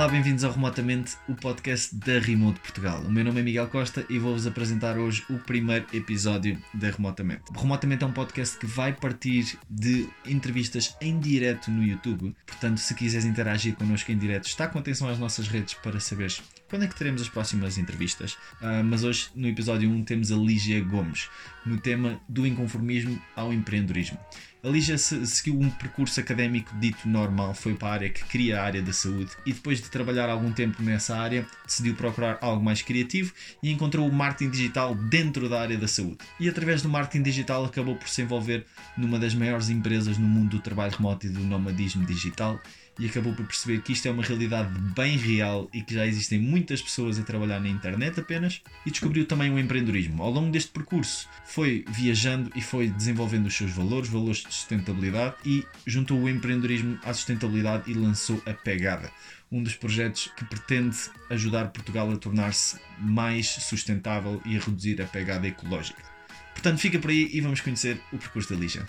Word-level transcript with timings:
Olá, 0.00 0.08
bem-vindos 0.08 0.44
ao 0.44 0.52
Remotamente, 0.52 1.14
o 1.28 1.34
podcast 1.34 1.94
da 1.94 2.18
Remote 2.18 2.58
Portugal. 2.60 3.02
O 3.02 3.12
meu 3.12 3.22
nome 3.22 3.40
é 3.40 3.42
Miguel 3.42 3.68
Costa 3.68 4.02
e 4.08 4.18
vou-vos 4.18 4.46
apresentar 4.46 4.96
hoje 4.96 5.22
o 5.28 5.36
primeiro 5.36 5.84
episódio 5.92 6.58
da 6.72 6.88
Remotamente. 6.88 7.42
Remotamente 7.54 8.02
é 8.02 8.06
um 8.06 8.12
podcast 8.12 8.56
que 8.56 8.64
vai 8.64 8.94
partir 8.94 9.58
de 9.68 10.08
entrevistas 10.24 10.96
em 11.02 11.20
direto 11.20 11.70
no 11.70 11.84
YouTube. 11.84 12.34
Portanto, 12.46 12.78
se 12.78 12.94
quiseres 12.94 13.26
interagir 13.26 13.74
connosco 13.74 14.10
em 14.10 14.16
direto, 14.16 14.46
está 14.46 14.66
com 14.66 14.78
atenção 14.78 15.06
às 15.06 15.18
nossas 15.18 15.48
redes 15.48 15.74
para 15.74 16.00
saberes 16.00 16.40
quando 16.70 16.84
é 16.84 16.86
que 16.86 16.94
teremos 16.94 17.20
as 17.20 17.28
próximas 17.28 17.76
entrevistas. 17.76 18.34
Uh, 18.62 18.82
mas 18.84 19.04
hoje, 19.04 19.28
no 19.34 19.48
episódio 19.48 19.90
1, 19.90 20.04
temos 20.04 20.32
a 20.32 20.36
Lígia 20.36 20.82
Gomes, 20.82 21.28
no 21.66 21.78
tema 21.78 22.18
do 22.28 22.46
inconformismo 22.46 23.20
ao 23.36 23.52
empreendedorismo. 23.52 24.18
A 24.62 24.68
Lígia 24.68 24.98
seguiu 24.98 25.58
um 25.58 25.70
percurso 25.70 26.20
académico 26.20 26.70
dito 26.78 27.08
normal, 27.08 27.54
foi 27.54 27.74
para 27.74 27.88
a 27.88 27.92
área 27.92 28.10
que 28.10 28.22
queria 28.26 28.60
a 28.60 28.64
área 28.64 28.82
da 28.82 28.92
saúde 28.92 29.30
e 29.46 29.54
depois 29.54 29.80
de 29.80 29.88
trabalhar 29.88 30.28
algum 30.28 30.52
tempo 30.52 30.82
nessa 30.82 31.16
área, 31.16 31.46
decidiu 31.64 31.94
procurar 31.94 32.36
algo 32.42 32.62
mais 32.62 32.82
criativo 32.82 33.32
e 33.62 33.70
encontrou 33.70 34.06
o 34.06 34.12
marketing 34.12 34.50
digital 34.50 34.94
dentro 34.94 35.48
da 35.48 35.62
área 35.62 35.78
da 35.78 35.88
saúde. 35.88 36.18
E 36.38 36.46
através 36.46 36.82
do 36.82 36.90
marketing 36.90 37.22
digital 37.22 37.64
acabou 37.64 37.96
por 37.96 38.06
se 38.06 38.20
envolver 38.20 38.66
numa 38.98 39.18
das 39.18 39.34
maiores 39.34 39.70
empresas 39.70 40.18
no 40.18 40.28
mundo 40.28 40.58
do 40.58 40.60
trabalho 40.60 40.92
remoto 40.92 41.26
e 41.26 41.30
do 41.30 41.40
nomadismo 41.40 42.04
digital 42.04 42.60
e 42.98 43.06
acabou 43.06 43.34
por 43.34 43.46
perceber 43.46 43.80
que 43.82 43.92
isto 43.92 44.06
é 44.06 44.10
uma 44.10 44.22
realidade 44.22 44.70
bem 44.94 45.16
real 45.16 45.68
e 45.72 45.82
que 45.82 45.94
já 45.94 46.06
existem 46.06 46.38
muitas 46.38 46.82
pessoas 46.82 47.18
a 47.18 47.22
trabalhar 47.22 47.60
na 47.60 47.68
internet 47.68 48.20
apenas 48.20 48.60
e 48.84 48.90
descobriu 48.90 49.26
também 49.26 49.50
o 49.50 49.58
empreendedorismo. 49.58 50.22
Ao 50.22 50.30
longo 50.30 50.50
deste 50.50 50.70
percurso 50.70 51.28
foi 51.44 51.84
viajando 51.88 52.50
e 52.54 52.60
foi 52.60 52.88
desenvolvendo 52.88 53.46
os 53.46 53.56
seus 53.56 53.70
valores, 53.72 54.08
valores 54.08 54.38
de 54.38 54.52
sustentabilidade 54.52 55.36
e 55.44 55.64
juntou 55.86 56.18
o 56.18 56.28
empreendedorismo 56.28 56.98
à 57.02 57.14
sustentabilidade 57.14 57.90
e 57.90 57.94
lançou 57.94 58.42
a 58.46 58.52
Pegada, 58.52 59.10
um 59.50 59.62
dos 59.62 59.74
projetos 59.74 60.30
que 60.36 60.44
pretende 60.44 60.96
ajudar 61.30 61.68
Portugal 61.68 62.10
a 62.10 62.16
tornar-se 62.16 62.78
mais 62.98 63.48
sustentável 63.48 64.40
e 64.44 64.56
a 64.56 64.60
reduzir 64.60 65.00
a 65.00 65.06
pegada 65.06 65.48
ecológica. 65.48 66.02
Portanto, 66.52 66.78
fica 66.78 66.98
por 66.98 67.10
aí 67.10 67.30
e 67.32 67.40
vamos 67.40 67.60
conhecer 67.60 68.00
o 68.12 68.18
percurso 68.18 68.52
da 68.52 68.60
Lígia. 68.60 68.86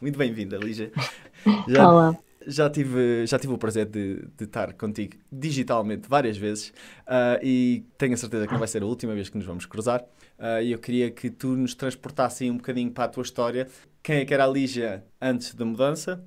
Muito 0.00 0.16
bem-vinda, 0.16 0.56
Lígia. 0.56 0.92
Já, 1.66 1.88
Olá. 1.88 2.16
Já 2.46 2.70
tive, 2.70 3.26
já 3.26 3.38
tive 3.38 3.52
o 3.52 3.58
prazer 3.58 3.84
de, 3.84 4.24
de 4.36 4.44
estar 4.44 4.72
contigo 4.72 5.16
digitalmente 5.30 6.08
várias 6.08 6.38
vezes 6.38 6.68
uh, 7.06 7.38
e 7.42 7.84
tenho 7.98 8.14
a 8.14 8.16
certeza 8.16 8.46
que 8.46 8.52
não 8.52 8.58
vai 8.58 8.68
ser 8.68 8.82
a 8.82 8.86
última 8.86 9.12
vez 9.12 9.28
que 9.28 9.36
nos 9.36 9.46
vamos 9.46 9.66
cruzar. 9.66 10.00
Uh, 10.38 10.62
e 10.62 10.72
eu 10.72 10.78
queria 10.78 11.10
que 11.10 11.28
tu 11.28 11.48
nos 11.48 11.74
transportasse 11.74 12.50
um 12.50 12.56
bocadinho 12.56 12.90
para 12.90 13.04
a 13.04 13.08
tua 13.08 13.22
história. 13.22 13.68
Quem 14.02 14.20
é 14.20 14.24
que 14.24 14.32
era 14.32 14.44
a 14.44 14.46
Lígia 14.46 15.04
antes 15.20 15.54
da 15.54 15.64
mudança 15.64 16.24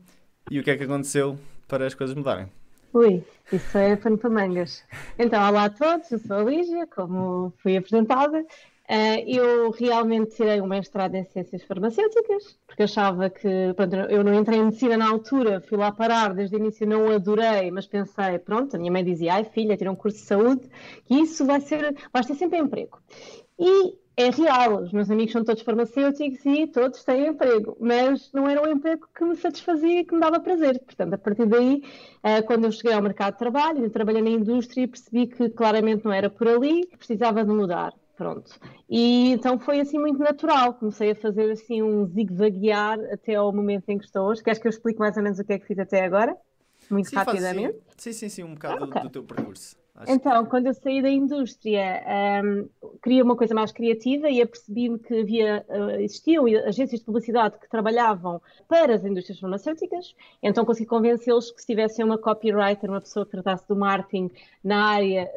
e 0.52 0.60
o 0.60 0.64
que 0.64 0.70
é 0.70 0.78
que 0.78 0.84
aconteceu 0.84 1.40
para 1.68 1.88
as 1.88 1.96
coisas 1.96 2.16
mudarem? 2.16 2.48
Ui, 2.94 3.24
isso 3.52 3.78
é 3.78 3.96
pano 3.96 4.18
para 4.18 4.30
mangas. 4.30 4.84
Então, 5.18 5.42
olá 5.48 5.66
a 5.66 5.70
todos, 5.70 6.12
eu 6.12 6.20
sou 6.20 6.38
a 6.38 6.44
Lígia, 6.44 6.86
como 6.88 7.52
fui 7.64 7.78
apresentada. 7.78 8.46
Uh, 8.92 9.24
eu 9.26 9.72
realmente 9.72 10.36
tirei 10.36 10.60
um 10.60 10.68
mestrado 10.68 11.16
em 11.16 11.24
ciências 11.24 11.64
farmacêuticas, 11.64 12.60
porque 12.68 12.84
achava 12.84 13.30
que, 13.30 13.74
pronto, 13.74 13.96
eu 13.96 14.22
não 14.22 14.34
entrei 14.34 14.60
em 14.60 14.66
medicina 14.66 14.98
na 14.98 15.10
altura, 15.10 15.62
fui 15.62 15.78
lá 15.78 15.94
parar, 15.94 16.34
desde 16.34 16.58
o 16.58 16.60
início 16.60 16.86
não 16.86 17.10
adorei, 17.10 17.72
mas 17.72 17.88
pensei, 17.88 18.38
pronto, 18.40 18.76
a 18.76 18.78
minha 18.80 18.92
mãe 18.92 19.02
dizia, 19.02 19.36
ai 19.36 19.46
filha, 19.46 19.78
tira 19.78 19.90
um 19.90 19.96
curso 19.96 20.18
de 20.18 20.24
saúde, 20.26 20.70
que 21.06 21.16
isso 21.16 21.46
vai 21.46 21.62
ser, 21.62 21.96
vai 22.12 22.22
ter 22.22 22.36
sempre 22.36 22.60
emprego. 22.60 23.00
E 23.58 23.98
é 24.18 24.30
real, 24.30 24.84
os 24.84 24.92
meus 24.92 25.10
amigos 25.10 25.32
são 25.32 25.46
todos 25.46 25.64
farmacêuticos 25.64 26.46
e 26.46 26.68
todos 26.68 27.02
têm 27.06 27.28
emprego, 27.28 27.78
mas 27.80 28.30
não 28.34 28.46
era 28.46 28.62
um 28.62 28.74
emprego 28.74 29.08
que 29.16 29.24
me 29.24 29.38
satisfazia 29.38 30.02
e 30.02 30.04
que 30.04 30.14
me 30.14 30.20
dava 30.20 30.42
prazer. 30.42 30.78
Portanto, 30.80 31.14
a 31.14 31.18
partir 31.18 31.46
daí, 31.46 31.82
uh, 32.26 32.46
quando 32.46 32.66
eu 32.66 32.72
cheguei 32.74 32.92
ao 32.92 33.02
mercado 33.02 33.36
de 33.36 33.40
trabalho, 33.40 33.86
eu 33.86 33.90
trabalhei 33.90 34.22
na 34.22 34.32
indústria 34.32 34.84
e 34.84 34.88
percebi 34.88 35.28
que 35.28 35.50
claramente 35.52 36.04
não 36.04 36.12
era 36.12 36.30
por 36.30 36.46
ali, 36.50 36.86
precisava 36.98 37.46
de 37.46 37.52
mudar. 37.52 37.94
Pronto. 38.22 38.52
E 38.88 39.32
então 39.32 39.58
foi 39.58 39.80
assim 39.80 39.98
muito 39.98 40.20
natural. 40.20 40.76
Comecei 40.76 41.10
a 41.10 41.16
fazer 41.16 41.50
assim 41.50 41.82
um 41.82 42.06
zigue-zaguear 42.06 43.00
até 43.12 43.34
ao 43.34 43.52
momento 43.52 43.90
em 43.90 43.98
que 43.98 44.06
estou 44.06 44.28
hoje. 44.28 44.44
Queres 44.44 44.60
que 44.60 44.68
eu 44.68 44.70
explique 44.70 45.00
mais 45.00 45.18
ou 45.18 45.24
menos 45.24 45.40
o 45.40 45.44
que 45.44 45.54
é 45.54 45.58
que 45.58 45.66
fiz 45.66 45.80
até 45.80 46.06
agora? 46.06 46.38
Muito 46.88 47.10
sim, 47.10 47.16
rapidamente? 47.16 47.80
Sim, 47.98 48.14
sim, 48.14 48.30
sim, 48.30 48.44
um 48.44 48.54
bocado 48.54 48.84
okay. 48.86 49.02
do, 49.02 49.08
do 49.08 49.12
teu 49.12 49.24
percurso. 49.24 49.76
Acho 49.96 50.12
então, 50.14 50.44
que... 50.44 50.50
quando 50.50 50.68
eu 50.68 50.74
saí 50.74 51.02
da 51.02 51.10
indústria, 51.10 52.04
um, 52.44 52.70
queria 53.04 53.24
uma 53.24 53.36
coisa 53.36 53.54
mais 53.54 53.72
criativa 53.72 54.30
e 54.30 54.42
apercebi-me 54.42 54.98
que 54.98 55.20
havia, 55.20 55.66
uh, 55.68 56.00
existiam 56.00 56.46
agências 56.46 57.02
de 57.02 57.06
publicidade 57.06 57.60
que 57.60 57.70
trabalhavam 57.70 58.42
para 58.68 58.96
as 58.96 59.04
indústrias 59.04 59.40
farmacêuticas, 59.40 60.16
então 60.42 60.64
consegui 60.66 60.88
convencê-los 60.88 61.52
que 61.52 61.62
se 61.62 61.68
tivessem 61.68 62.06
uma 62.06 62.18
copywriter, 62.18 62.90
uma 62.90 63.02
pessoa 63.02 63.26
que 63.26 63.32
tratasse 63.32 63.68
do 63.68 63.76
marketing 63.76 64.32
na 64.64 64.86
área 64.86 65.30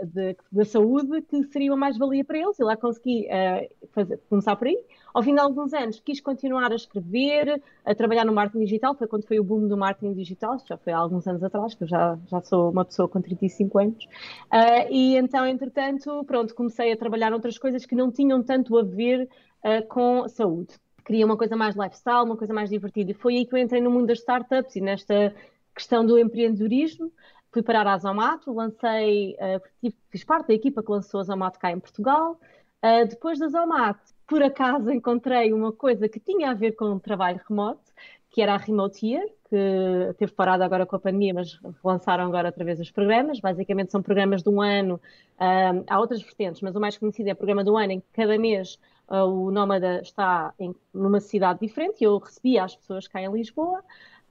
da 0.52 0.64
saúde, 0.64 1.22
que 1.22 1.42
seria 1.44 1.72
uma 1.72 1.76
mais-valia 1.76 2.24
para 2.24 2.38
eles, 2.38 2.58
e 2.58 2.62
lá 2.62 2.76
consegui 2.76 3.26
uh, 3.26 3.88
fazer, 3.92 4.20
começar 4.28 4.54
por 4.54 4.68
aí. 4.68 4.78
Ao 5.14 5.22
fim 5.22 5.32
de 5.32 5.40
alguns 5.40 5.72
anos, 5.72 6.00
quis 6.00 6.20
continuar 6.20 6.72
a 6.72 6.74
escrever, 6.74 7.62
a 7.84 7.94
trabalhar 7.94 8.24
no 8.24 8.32
marketing 8.32 8.64
digital, 8.64 8.96
foi 8.96 9.06
quando 9.06 9.24
foi 9.24 9.38
o 9.38 9.44
boom 9.44 9.68
do 9.68 9.76
marketing 9.76 10.12
digital, 10.12 10.58
já 10.66 10.76
foi 10.76 10.92
há 10.92 10.98
alguns 10.98 11.24
anos 11.28 11.44
atrás, 11.44 11.72
que 11.72 11.84
eu 11.84 11.88
já, 11.88 12.18
já 12.26 12.40
sou 12.40 12.72
uma 12.72 12.84
pessoa 12.84 13.08
com 13.08 13.22
35 13.22 13.78
anos. 13.78 14.04
Uh, 14.52 14.90
e 14.90 15.16
então, 15.16 15.46
entretanto, 15.46 16.24
pronto, 16.24 16.52
comecei 16.52 16.90
a 16.90 16.96
trabalhar 16.96 17.32
outras 17.32 17.56
coisas 17.56 17.86
que 17.86 17.94
não 17.94 18.10
tinham 18.10 18.42
tanto 18.42 18.76
a 18.76 18.82
ver 18.82 19.28
uh, 19.64 19.86
com 19.86 20.28
saúde. 20.28 20.74
Queria 21.04 21.24
uma 21.24 21.36
coisa 21.36 21.54
mais 21.54 21.76
lifestyle, 21.76 22.24
uma 22.24 22.36
coisa 22.36 22.52
mais 22.52 22.68
divertida. 22.68 23.12
E 23.12 23.14
foi 23.14 23.36
aí 23.36 23.46
que 23.46 23.54
eu 23.54 23.58
entrei 23.58 23.80
no 23.80 23.92
mundo 23.92 24.06
das 24.08 24.18
startups 24.18 24.74
e 24.74 24.80
nesta 24.80 25.32
questão 25.72 26.04
do 26.04 26.18
empreendedorismo. 26.18 27.12
Fui 27.52 27.62
parar 27.62 27.86
a 27.86 27.96
Zomato, 27.98 28.52
lancei, 28.52 29.36
uh, 29.36 29.92
fiz 30.10 30.24
parte 30.24 30.48
da 30.48 30.54
equipa 30.54 30.82
que 30.82 30.90
lançou 30.90 31.20
a 31.20 31.22
Zomato 31.22 31.60
cá 31.60 31.70
em 31.70 31.78
Portugal. 31.78 32.36
Uh, 32.84 33.06
depois 33.08 33.38
da 33.38 33.46
Zomato, 33.46 34.13
por 34.26 34.42
acaso 34.42 34.90
encontrei 34.90 35.52
uma 35.52 35.72
coisa 35.72 36.08
que 36.08 36.20
tinha 36.20 36.50
a 36.50 36.54
ver 36.54 36.72
com 36.72 36.86
o 36.86 37.00
trabalho 37.00 37.40
remoto, 37.48 37.92
que 38.30 38.42
era 38.42 38.54
a 38.54 38.56
Remote 38.56 39.06
Year, 39.06 39.24
que 39.48 40.14
teve 40.18 40.32
parado 40.32 40.64
agora 40.64 40.84
com 40.84 40.96
a 40.96 40.98
pandemia, 40.98 41.32
mas 41.32 41.56
lançaram 41.84 42.24
agora 42.24 42.48
outra 42.48 42.64
vez 42.64 42.80
os 42.80 42.90
programas. 42.90 43.38
Basicamente 43.38 43.92
são 43.92 44.02
programas 44.02 44.42
de 44.42 44.48
um 44.48 44.60
ano, 44.60 45.00
um, 45.40 45.84
há 45.88 46.00
outras 46.00 46.20
vertentes, 46.20 46.60
mas 46.60 46.74
o 46.74 46.80
mais 46.80 46.98
conhecido 46.98 47.28
é 47.28 47.32
o 47.32 47.36
programa 47.36 47.62
do 47.62 47.76
ano, 47.76 47.92
em 47.92 48.00
que 48.00 48.06
cada 48.12 48.36
mês 48.36 48.76
uh, 49.08 49.24
o 49.24 49.52
Nómada 49.52 50.00
está 50.00 50.52
em, 50.58 50.74
numa 50.92 51.20
cidade 51.20 51.60
diferente 51.60 52.00
e 52.00 52.04
eu 52.04 52.18
recebia 52.18 52.64
as 52.64 52.74
pessoas 52.74 53.06
cá 53.06 53.22
em 53.22 53.30
Lisboa. 53.30 53.78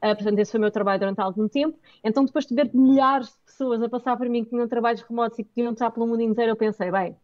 Uh, 0.04 0.14
portanto, 0.16 0.38
esse 0.40 0.52
foi 0.52 0.58
o 0.58 0.62
meu 0.62 0.72
trabalho 0.72 1.00
durante 1.00 1.22
algum 1.22 1.48
tempo. 1.48 1.80
Então, 2.04 2.26
depois 2.26 2.46
de 2.46 2.54
ver 2.54 2.70
milhares 2.74 3.28
de 3.30 3.38
pessoas 3.46 3.82
a 3.82 3.88
passar 3.88 4.18
por 4.18 4.28
mim 4.28 4.44
que 4.44 4.50
tinham 4.50 4.68
trabalhos 4.68 5.02
remotos 5.04 5.40
e 5.40 5.44
que 5.46 5.50
podiam 5.52 5.72
estar 5.72 5.92
pelo 5.92 6.08
mundo 6.08 6.22
inteiro, 6.22 6.52
eu 6.52 6.58
pensei, 6.58 6.92
bem, 6.92 7.16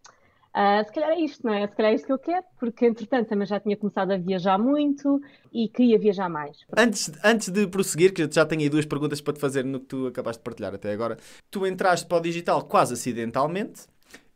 Uh, 0.56 0.84
se 0.86 0.92
calhar 0.92 1.12
é 1.12 1.20
isto, 1.20 1.46
não 1.46 1.54
é? 1.54 1.68
Se 1.68 1.76
calhar 1.76 1.92
é 1.92 1.96
isto 1.96 2.08
que 2.08 2.14
eu 2.14 2.20
quero, 2.20 2.46
porque 2.60 2.86
entretanto 2.86 3.30
também 3.30 3.46
já 3.46 3.60
tinha 3.60 3.78
começado 3.78 4.12
a 4.12 4.18
viajar 4.18 4.58
muito 4.58 5.22
e 5.54 5.70
queria 5.70 6.00
viajar 6.00 6.28
mais. 6.28 6.58
Antes, 6.76 7.12
antes 7.24 7.50
de 7.50 7.68
prosseguir, 7.68 8.14
que 8.14 8.28
já 8.32 8.46
tenho 8.46 8.62
aí 8.62 8.70
duas 8.70 8.86
perguntas 8.86 9.22
para 9.22 9.34
te 9.34 9.40
fazer 9.40 9.64
no 9.64 9.80
que 9.80 9.86
tu 9.86 10.08
acabaste 10.08 10.40
de 10.40 10.44
partilhar 10.44 10.74
até 10.74 10.92
agora. 10.92 11.18
Tu 11.52 11.68
entraste 11.68 12.08
para 12.08 12.18
o 12.18 12.22
digital 12.22 12.64
quase 12.64 12.94
acidentalmente, 12.94 13.82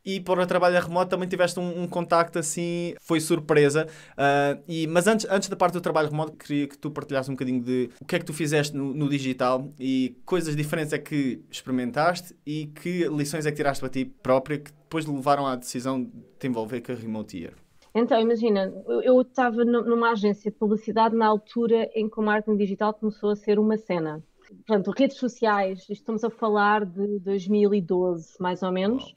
e 0.05 0.19
para 0.19 0.43
o 0.43 0.45
trabalho 0.45 0.79
remoto 0.81 1.09
também 1.09 1.27
tiveste 1.27 1.59
um, 1.59 1.83
um 1.83 1.87
contacto 1.87 2.39
assim, 2.39 2.93
foi 3.01 3.19
surpresa. 3.19 3.87
Uh, 4.11 4.61
e, 4.67 4.87
mas 4.87 5.07
antes, 5.07 5.25
antes 5.29 5.49
da 5.49 5.55
parte 5.55 5.73
do 5.73 5.81
trabalho 5.81 6.09
remoto, 6.09 6.33
queria 6.33 6.67
que 6.67 6.77
tu 6.77 6.91
partilhasse 6.91 7.29
um 7.29 7.33
bocadinho 7.33 7.61
de 7.61 7.89
o 8.01 8.05
que 8.05 8.15
é 8.15 8.19
que 8.19 8.25
tu 8.25 8.33
fizeste 8.33 8.75
no, 8.75 8.93
no 8.93 9.09
digital 9.09 9.71
e 9.79 10.17
coisas 10.25 10.55
diferentes 10.55 10.93
é 10.93 10.97
que 10.97 11.41
experimentaste 11.49 12.35
e 12.45 12.67
que 12.67 13.07
lições 13.07 13.45
é 13.45 13.51
que 13.51 13.57
tiraste 13.57 13.79
para 13.79 13.89
ti 13.89 14.05
própria 14.05 14.57
que 14.57 14.71
depois 14.71 15.05
levaram 15.05 15.47
à 15.47 15.55
decisão 15.55 16.03
de 16.03 16.11
te 16.37 16.47
envolver 16.47 16.81
com 16.81 16.91
a 16.91 16.95
Remote 16.95 17.37
Year. 17.37 17.53
Então, 17.95 18.19
imagina, 18.19 18.73
eu 19.03 19.21
estava 19.21 19.63
numa 19.63 20.11
agência 20.11 20.49
de 20.49 20.57
publicidade 20.57 21.15
na 21.15 21.27
altura 21.27 21.89
em 21.93 22.09
que 22.09 22.19
o 22.19 22.23
marketing 22.23 22.57
digital 22.57 22.93
começou 22.93 23.29
a 23.29 23.35
ser 23.35 23.59
uma 23.59 23.77
cena. 23.77 24.23
Portanto, 24.65 24.91
redes 24.97 25.17
sociais, 25.17 25.85
estamos 25.89 26.23
a 26.23 26.29
falar 26.29 26.85
de 26.85 27.19
2012, 27.19 28.35
mais 28.39 28.61
ou 28.61 28.71
menos. 28.71 29.15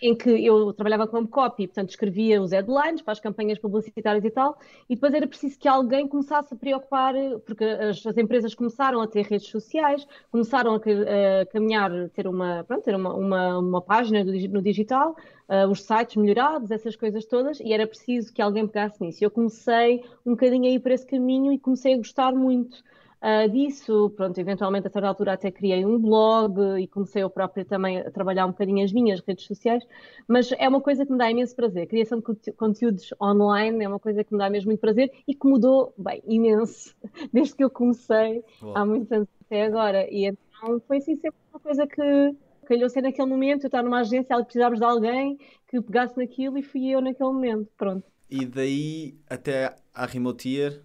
Em 0.00 0.14
que 0.14 0.30
eu 0.30 0.72
trabalhava 0.72 1.06
como 1.06 1.26
copy, 1.26 1.66
portanto 1.66 1.90
escrevia 1.90 2.40
os 2.40 2.52
headlines 2.52 3.02
para 3.02 3.12
as 3.12 3.20
campanhas 3.20 3.58
publicitárias 3.58 4.24
e 4.24 4.30
tal, 4.30 4.58
e 4.88 4.94
depois 4.94 5.12
era 5.12 5.26
preciso 5.26 5.58
que 5.58 5.68
alguém 5.68 6.06
começasse 6.06 6.54
a 6.54 6.56
preocupar, 6.56 7.14
porque 7.44 7.64
as, 7.64 8.04
as 8.06 8.16
empresas 8.16 8.54
começaram 8.54 9.00
a 9.00 9.06
ter 9.06 9.26
redes 9.26 9.48
sociais, 9.48 10.06
começaram 10.30 10.74
a, 10.74 10.76
a 10.76 11.46
caminhar, 11.46 11.90
ter 12.10 12.26
uma, 12.26 12.64
pronto, 12.64 12.84
ter 12.84 12.94
uma, 12.94 13.12
uma, 13.14 13.58
uma 13.58 13.82
página 13.82 14.22
no 14.24 14.62
digital, 14.62 15.16
uh, 15.48 15.68
os 15.70 15.82
sites 15.82 16.16
melhorados, 16.16 16.70
essas 16.70 16.96
coisas 16.96 17.24
todas, 17.24 17.58
e 17.60 17.72
era 17.72 17.86
preciso 17.86 18.32
que 18.32 18.40
alguém 18.40 18.66
pegasse 18.66 19.00
nisso. 19.00 19.24
Eu 19.24 19.30
comecei 19.30 20.04
um 20.24 20.32
bocadinho 20.32 20.66
a 20.66 20.70
ir 20.70 20.80
por 20.80 20.92
esse 20.92 21.06
caminho 21.06 21.52
e 21.52 21.58
comecei 21.58 21.94
a 21.94 21.96
gostar 21.96 22.32
muito. 22.32 22.82
Uh, 23.22 23.48
disso, 23.48 24.10
pronto, 24.16 24.36
eventualmente 24.38 24.88
a 24.88 24.90
certa 24.90 25.06
altura 25.06 25.34
até 25.34 25.48
criei 25.48 25.86
um 25.86 25.96
blog 25.96 26.58
e 26.80 26.88
comecei 26.88 27.22
eu 27.22 27.30
própria 27.30 27.64
também 27.64 27.98
a 27.98 28.10
trabalhar 28.10 28.46
um 28.46 28.50
bocadinho 28.50 28.84
as 28.84 28.92
minhas 28.92 29.20
redes 29.20 29.46
sociais, 29.46 29.86
mas 30.26 30.50
é 30.58 30.68
uma 30.68 30.80
coisa 30.80 31.06
que 31.06 31.12
me 31.12 31.18
dá 31.18 31.30
imenso 31.30 31.54
prazer. 31.54 31.84
A 31.84 31.86
criação 31.86 32.18
de 32.18 32.52
conteúdos 32.54 33.14
online 33.22 33.84
é 33.84 33.86
uma 33.88 34.00
coisa 34.00 34.24
que 34.24 34.32
me 34.32 34.38
dá 34.38 34.50
mesmo 34.50 34.70
muito 34.70 34.80
prazer 34.80 35.12
e 35.24 35.36
que 35.36 35.46
mudou, 35.46 35.94
bem, 35.96 36.20
imenso, 36.26 36.96
desde 37.32 37.54
que 37.54 37.62
eu 37.62 37.70
comecei 37.70 38.42
há 38.74 38.84
muitos 38.84 39.12
anos 39.12 39.28
até 39.46 39.66
agora. 39.66 40.04
E 40.10 40.26
então 40.26 40.80
foi 40.88 40.96
assim 40.96 41.14
sempre 41.14 41.38
uma 41.52 41.60
coisa 41.60 41.86
que 41.86 42.34
calhou 42.66 42.88
ser 42.88 43.02
naquele 43.02 43.28
momento, 43.28 43.62
eu 43.62 43.68
estava 43.68 43.84
numa 43.84 44.00
agência, 44.00 44.36
precisava 44.42 44.74
de 44.74 44.82
alguém 44.82 45.38
que 45.68 45.80
pegasse 45.80 46.16
naquilo 46.18 46.58
e 46.58 46.62
fui 46.62 46.88
eu 46.88 47.00
naquele 47.00 47.30
momento, 47.30 47.70
pronto. 47.76 48.04
E 48.28 48.44
daí 48.44 49.14
até 49.28 49.76
à 49.94 50.06
Remotier, 50.06 50.82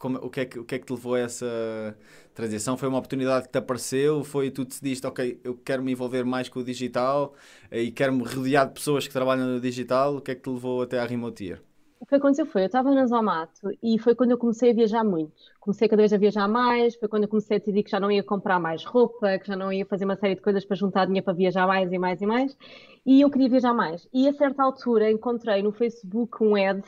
como, 0.00 0.16
o, 0.16 0.30
que 0.30 0.40
é 0.40 0.44
que, 0.46 0.58
o 0.58 0.64
que 0.64 0.74
é 0.76 0.78
que 0.78 0.86
te 0.86 0.92
levou 0.94 1.14
a 1.14 1.20
essa 1.20 1.94
transição? 2.34 2.74
Foi 2.74 2.88
uma 2.88 2.96
oportunidade 2.96 3.44
que 3.44 3.52
te 3.52 3.58
apareceu? 3.58 4.24
Foi 4.24 4.50
tu 4.50 4.64
decidiste, 4.64 5.06
ok, 5.06 5.38
eu 5.44 5.54
quero 5.62 5.82
me 5.82 5.92
envolver 5.92 6.24
mais 6.24 6.48
com 6.48 6.58
o 6.60 6.64
digital 6.64 7.34
e 7.70 7.90
quero 7.90 8.14
me 8.14 8.24
rodear 8.24 8.66
de 8.66 8.72
pessoas 8.72 9.06
que 9.06 9.12
trabalham 9.12 9.46
no 9.46 9.60
digital? 9.60 10.16
O 10.16 10.20
que 10.22 10.30
é 10.30 10.34
que 10.34 10.40
te 10.40 10.48
levou 10.48 10.80
até 10.80 10.98
à 10.98 11.04
Remotier? 11.04 11.60
O 12.00 12.06
que 12.06 12.14
aconteceu 12.14 12.46
foi, 12.46 12.62
eu 12.62 12.66
estava 12.66 12.90
na 12.94 13.06
Zomato 13.06 13.68
e 13.82 13.98
foi 13.98 14.14
quando 14.14 14.30
eu 14.30 14.38
comecei 14.38 14.70
a 14.70 14.74
viajar 14.74 15.04
muito. 15.04 15.34
Comecei 15.60 15.86
cada 15.86 16.00
vez 16.00 16.14
a 16.14 16.16
viajar 16.16 16.48
mais, 16.48 16.96
foi 16.96 17.06
quando 17.06 17.24
eu 17.24 17.28
comecei 17.28 17.58
a 17.58 17.60
decidir 17.60 17.82
que 17.82 17.90
já 17.90 18.00
não 18.00 18.10
ia 18.10 18.22
comprar 18.22 18.58
mais 18.58 18.82
roupa, 18.82 19.38
que 19.38 19.46
já 19.46 19.54
não 19.54 19.70
ia 19.70 19.84
fazer 19.84 20.06
uma 20.06 20.16
série 20.16 20.34
de 20.34 20.40
coisas 20.40 20.64
para 20.64 20.76
juntar 20.76 21.04
dinheiro 21.04 21.26
para 21.26 21.34
viajar 21.34 21.66
mais 21.66 21.92
e 21.92 21.98
mais 21.98 22.22
e 22.22 22.26
mais. 22.26 22.56
E 23.04 23.20
eu 23.20 23.30
queria 23.30 23.50
viajar 23.50 23.74
mais. 23.74 24.08
E 24.14 24.26
a 24.26 24.32
certa 24.32 24.62
altura 24.62 25.10
encontrei 25.10 25.62
no 25.62 25.72
Facebook 25.72 26.42
um 26.42 26.56
ad, 26.56 26.82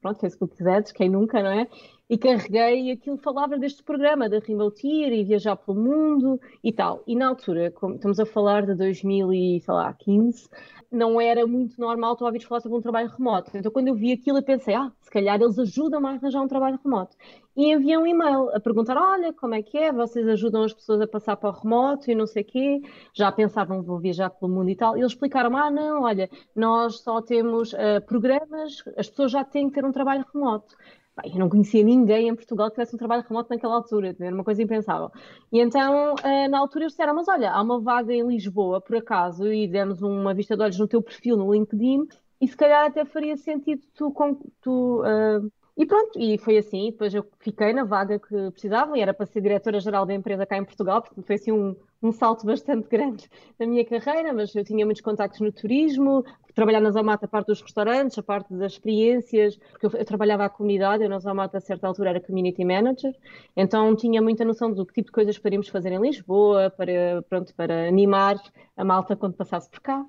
pronto, 0.00 0.20
Facebook 0.20 0.62
ads, 0.64 0.92
quem 0.92 1.08
nunca, 1.08 1.42
não 1.42 1.50
é? 1.50 1.68
E 2.08 2.18
carreguei 2.18 2.88
e 2.88 2.90
aquilo 2.90 3.16
falava 3.16 3.56
deste 3.58 3.82
programa 3.82 4.28
da 4.28 4.36
Year 4.36 5.12
e 5.12 5.24
viajar 5.24 5.56
pelo 5.56 5.80
mundo 5.80 6.40
e 6.62 6.72
tal. 6.72 7.02
E 7.06 7.16
na 7.16 7.28
altura, 7.28 7.70
como 7.70 7.94
estamos 7.94 8.20
a 8.20 8.26
falar 8.26 8.66
de 8.66 8.74
2015, 8.74 10.48
não 10.92 11.20
era 11.20 11.46
muito 11.46 11.80
normal 11.80 12.14
tu 12.14 12.24
ouvires 12.24 12.46
falar 12.46 12.60
sobre 12.60 12.78
um 12.78 12.82
trabalho 12.82 13.08
remoto. 13.08 13.50
Então 13.54 13.72
quando 13.72 13.88
eu 13.88 13.94
vi 13.94 14.12
aquilo 14.12 14.38
eu 14.38 14.42
pensei, 14.42 14.74
ah, 14.74 14.92
se 15.00 15.10
calhar 15.10 15.40
eles 15.40 15.58
ajudam 15.58 16.06
a 16.06 16.10
arranjar 16.10 16.42
um 16.42 16.46
trabalho 16.46 16.78
remoto. 16.84 17.16
E 17.56 17.72
enviei 17.72 17.96
um 17.96 18.06
e-mail 18.06 18.50
a 18.54 18.60
perguntar, 18.60 18.96
olha, 18.96 19.32
como 19.32 19.54
é 19.54 19.62
que 19.62 19.78
é? 19.78 19.92
Vocês 19.92 20.26
ajudam 20.28 20.62
as 20.64 20.74
pessoas 20.74 21.00
a 21.00 21.06
passar 21.06 21.36
para 21.36 21.50
o 21.50 21.52
remoto 21.52 22.10
e 22.10 22.14
não 22.14 22.26
sei 22.26 22.42
o 22.42 22.46
quê? 22.46 22.82
Já 23.14 23.32
pensavam, 23.32 23.82
vou 23.82 23.98
viajar 23.98 24.28
pelo 24.28 24.52
mundo 24.52 24.68
e 24.68 24.76
tal. 24.76 24.96
E 24.96 25.00
eles 25.00 25.12
explicaram, 25.12 25.56
ah, 25.56 25.70
não, 25.70 26.02
olha, 26.02 26.28
nós 26.54 27.00
só 27.00 27.22
temos 27.22 27.72
uh, 27.72 28.04
programas, 28.06 28.82
as 28.96 29.08
pessoas 29.08 29.32
já 29.32 29.44
têm 29.44 29.68
que 29.68 29.74
ter 29.74 29.84
um 29.84 29.92
trabalho 29.92 30.24
remoto 30.32 30.76
eu 31.22 31.38
não 31.38 31.48
conhecia 31.48 31.82
ninguém 31.84 32.28
em 32.28 32.34
Portugal 32.34 32.68
que 32.68 32.74
tivesse 32.74 32.94
um 32.94 32.98
trabalho 32.98 33.24
remoto 33.28 33.50
naquela 33.50 33.76
altura, 33.76 34.16
era 34.18 34.34
uma 34.34 34.42
coisa 34.42 34.62
impensável. 34.62 35.10
E 35.52 35.60
então, 35.60 36.14
eh, 36.24 36.48
na 36.48 36.58
altura, 36.58 36.84
eles 36.84 36.92
disseram: 36.92 37.14
Mas 37.14 37.28
olha, 37.28 37.52
há 37.52 37.62
uma 37.62 37.80
vaga 37.80 38.12
em 38.12 38.26
Lisboa, 38.26 38.80
por 38.80 38.96
acaso, 38.96 39.52
e 39.52 39.68
demos 39.68 40.02
uma 40.02 40.34
vista 40.34 40.56
de 40.56 40.62
olhos 40.62 40.78
no 40.78 40.88
teu 40.88 41.00
perfil 41.00 41.36
no 41.36 41.52
LinkedIn, 41.52 42.06
e 42.40 42.48
se 42.48 42.56
calhar 42.56 42.86
até 42.86 43.04
faria 43.04 43.36
sentido 43.36 43.82
tu, 43.94 44.12
tu 44.60 45.02
uh, 45.02 45.50
e 45.76 45.86
pronto, 45.86 46.18
e 46.18 46.38
foi 46.38 46.58
assim. 46.58 46.90
Depois 46.90 47.14
eu 47.14 47.24
fiquei 47.40 47.72
na 47.72 47.84
vaga 47.84 48.18
que 48.18 48.50
precisava 48.50 48.96
e 48.96 49.00
era 49.00 49.14
para 49.14 49.26
ser 49.26 49.40
diretora-geral 49.40 50.06
da 50.06 50.14
empresa 50.14 50.46
cá 50.46 50.56
em 50.56 50.64
Portugal, 50.64 51.02
portanto 51.02 51.24
foi 51.26 51.36
assim 51.36 51.52
um, 51.52 51.76
um 52.04 52.12
salto 52.12 52.44
bastante 52.44 52.86
grande 52.88 53.28
na 53.58 53.66
minha 53.66 53.84
carreira, 53.84 54.32
mas 54.32 54.54
eu 54.54 54.62
tinha 54.62 54.84
muitos 54.84 55.02
contactos 55.02 55.40
no 55.40 55.50
turismo, 55.50 56.22
trabalhar 56.54 56.80
na 56.80 56.90
Zomata 56.90 57.24
a 57.24 57.28
parte 57.28 57.46
dos 57.46 57.62
restaurantes, 57.62 58.18
a 58.18 58.22
parte 58.22 58.52
das 58.54 58.72
experiências, 58.72 59.56
porque 59.56 59.86
eu, 59.86 59.90
eu 59.92 60.04
trabalhava 60.04 60.44
à 60.44 60.48
comunidade, 60.50 61.02
eu 61.02 61.08
na 61.08 61.18
Zomata 61.18 61.58
a 61.58 61.60
certa 61.60 61.86
altura 61.86 62.10
era 62.10 62.20
community 62.20 62.64
manager, 62.64 63.12
então 63.56 63.96
tinha 63.96 64.20
muita 64.20 64.44
noção 64.44 64.70
do 64.70 64.84
que 64.84 64.92
tipo 64.94 65.06
de 65.06 65.12
coisas 65.12 65.38
poderíamos 65.38 65.68
fazer 65.68 65.92
em 65.92 66.00
Lisboa, 66.00 66.70
para, 66.70 67.22
pronto, 67.28 67.54
para 67.54 67.88
animar 67.88 68.36
a 68.76 68.84
malta 68.84 69.16
quando 69.16 69.34
passasse 69.34 69.70
por 69.70 69.80
cá. 69.80 70.00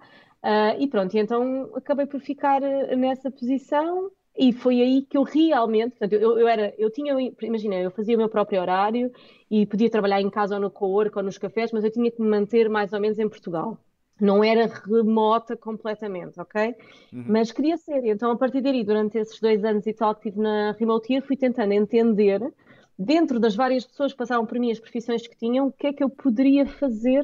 Uh, 0.43 0.79
e 0.79 0.87
pronto, 0.87 1.15
e 1.15 1.19
então 1.19 1.71
acabei 1.73 2.05
por 2.05 2.19
ficar 2.19 2.61
nessa 2.61 3.31
posição 3.31 4.11
e 4.37 4.51
foi 4.51 4.81
aí 4.81 5.01
que 5.01 5.17
eu 5.17 5.23
realmente, 5.23 5.91
portanto, 5.91 6.13
eu, 6.13 6.37
eu 6.37 6.47
era, 6.47 6.73
eu 6.77 6.91
tinha, 6.91 7.15
imagina, 7.41 7.75
eu 7.75 7.91
fazia 7.91 8.15
o 8.15 8.17
meu 8.17 8.27
próprio 8.27 8.59
horário 8.59 9.11
e 9.49 9.65
podia 9.65 9.89
trabalhar 9.89 10.21
em 10.21 10.29
casa 10.29 10.55
ou 10.55 10.61
no 10.61 10.69
co-work 10.69 11.17
ou 11.17 11.23
nos 11.23 11.37
cafés, 11.37 11.71
mas 11.71 11.83
eu 11.83 11.91
tinha 11.91 12.11
que 12.11 12.21
me 12.21 12.27
manter 12.27 12.69
mais 12.69 12.91
ou 12.91 12.99
menos 12.99 13.17
em 13.17 13.29
Portugal. 13.29 13.77
Não 14.19 14.43
era 14.43 14.67
remota 14.67 15.57
completamente, 15.57 16.39
ok? 16.39 16.75
Uhum. 17.11 17.25
Mas 17.27 17.51
queria 17.51 17.77
ser. 17.77 18.05
Então, 18.05 18.31
a 18.31 18.37
partir 18.37 18.61
daí, 18.61 18.83
durante 18.83 19.17
esses 19.17 19.39
dois 19.39 19.63
anos 19.63 19.85
e 19.87 19.93
tal 19.93 20.15
que 20.15 20.27
estive 20.27 20.41
na 20.41 20.71
Remote 20.73 21.11
Year, 21.11 21.25
fui 21.25 21.35
tentando 21.35 21.73
entender, 21.73 22.41
dentro 22.97 23.39
das 23.39 23.55
várias 23.55 23.85
pessoas 23.85 24.13
que 24.13 24.17
passaram 24.17 24.45
por 24.45 24.57
mim, 24.57 24.71
as 24.71 24.79
profissões 24.79 25.27
que 25.27 25.35
tinham, 25.37 25.67
o 25.67 25.71
que 25.71 25.87
é 25.87 25.93
que 25.93 26.03
eu 26.03 26.09
poderia 26.09 26.65
fazer 26.65 27.23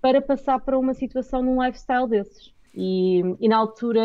para 0.00 0.20
passar 0.20 0.60
para 0.60 0.78
uma 0.78 0.94
situação 0.94 1.42
num 1.42 1.64
lifestyle 1.64 2.08
desses. 2.08 2.55
E, 2.76 3.22
e, 3.40 3.48
na 3.48 3.56
altura 3.56 4.02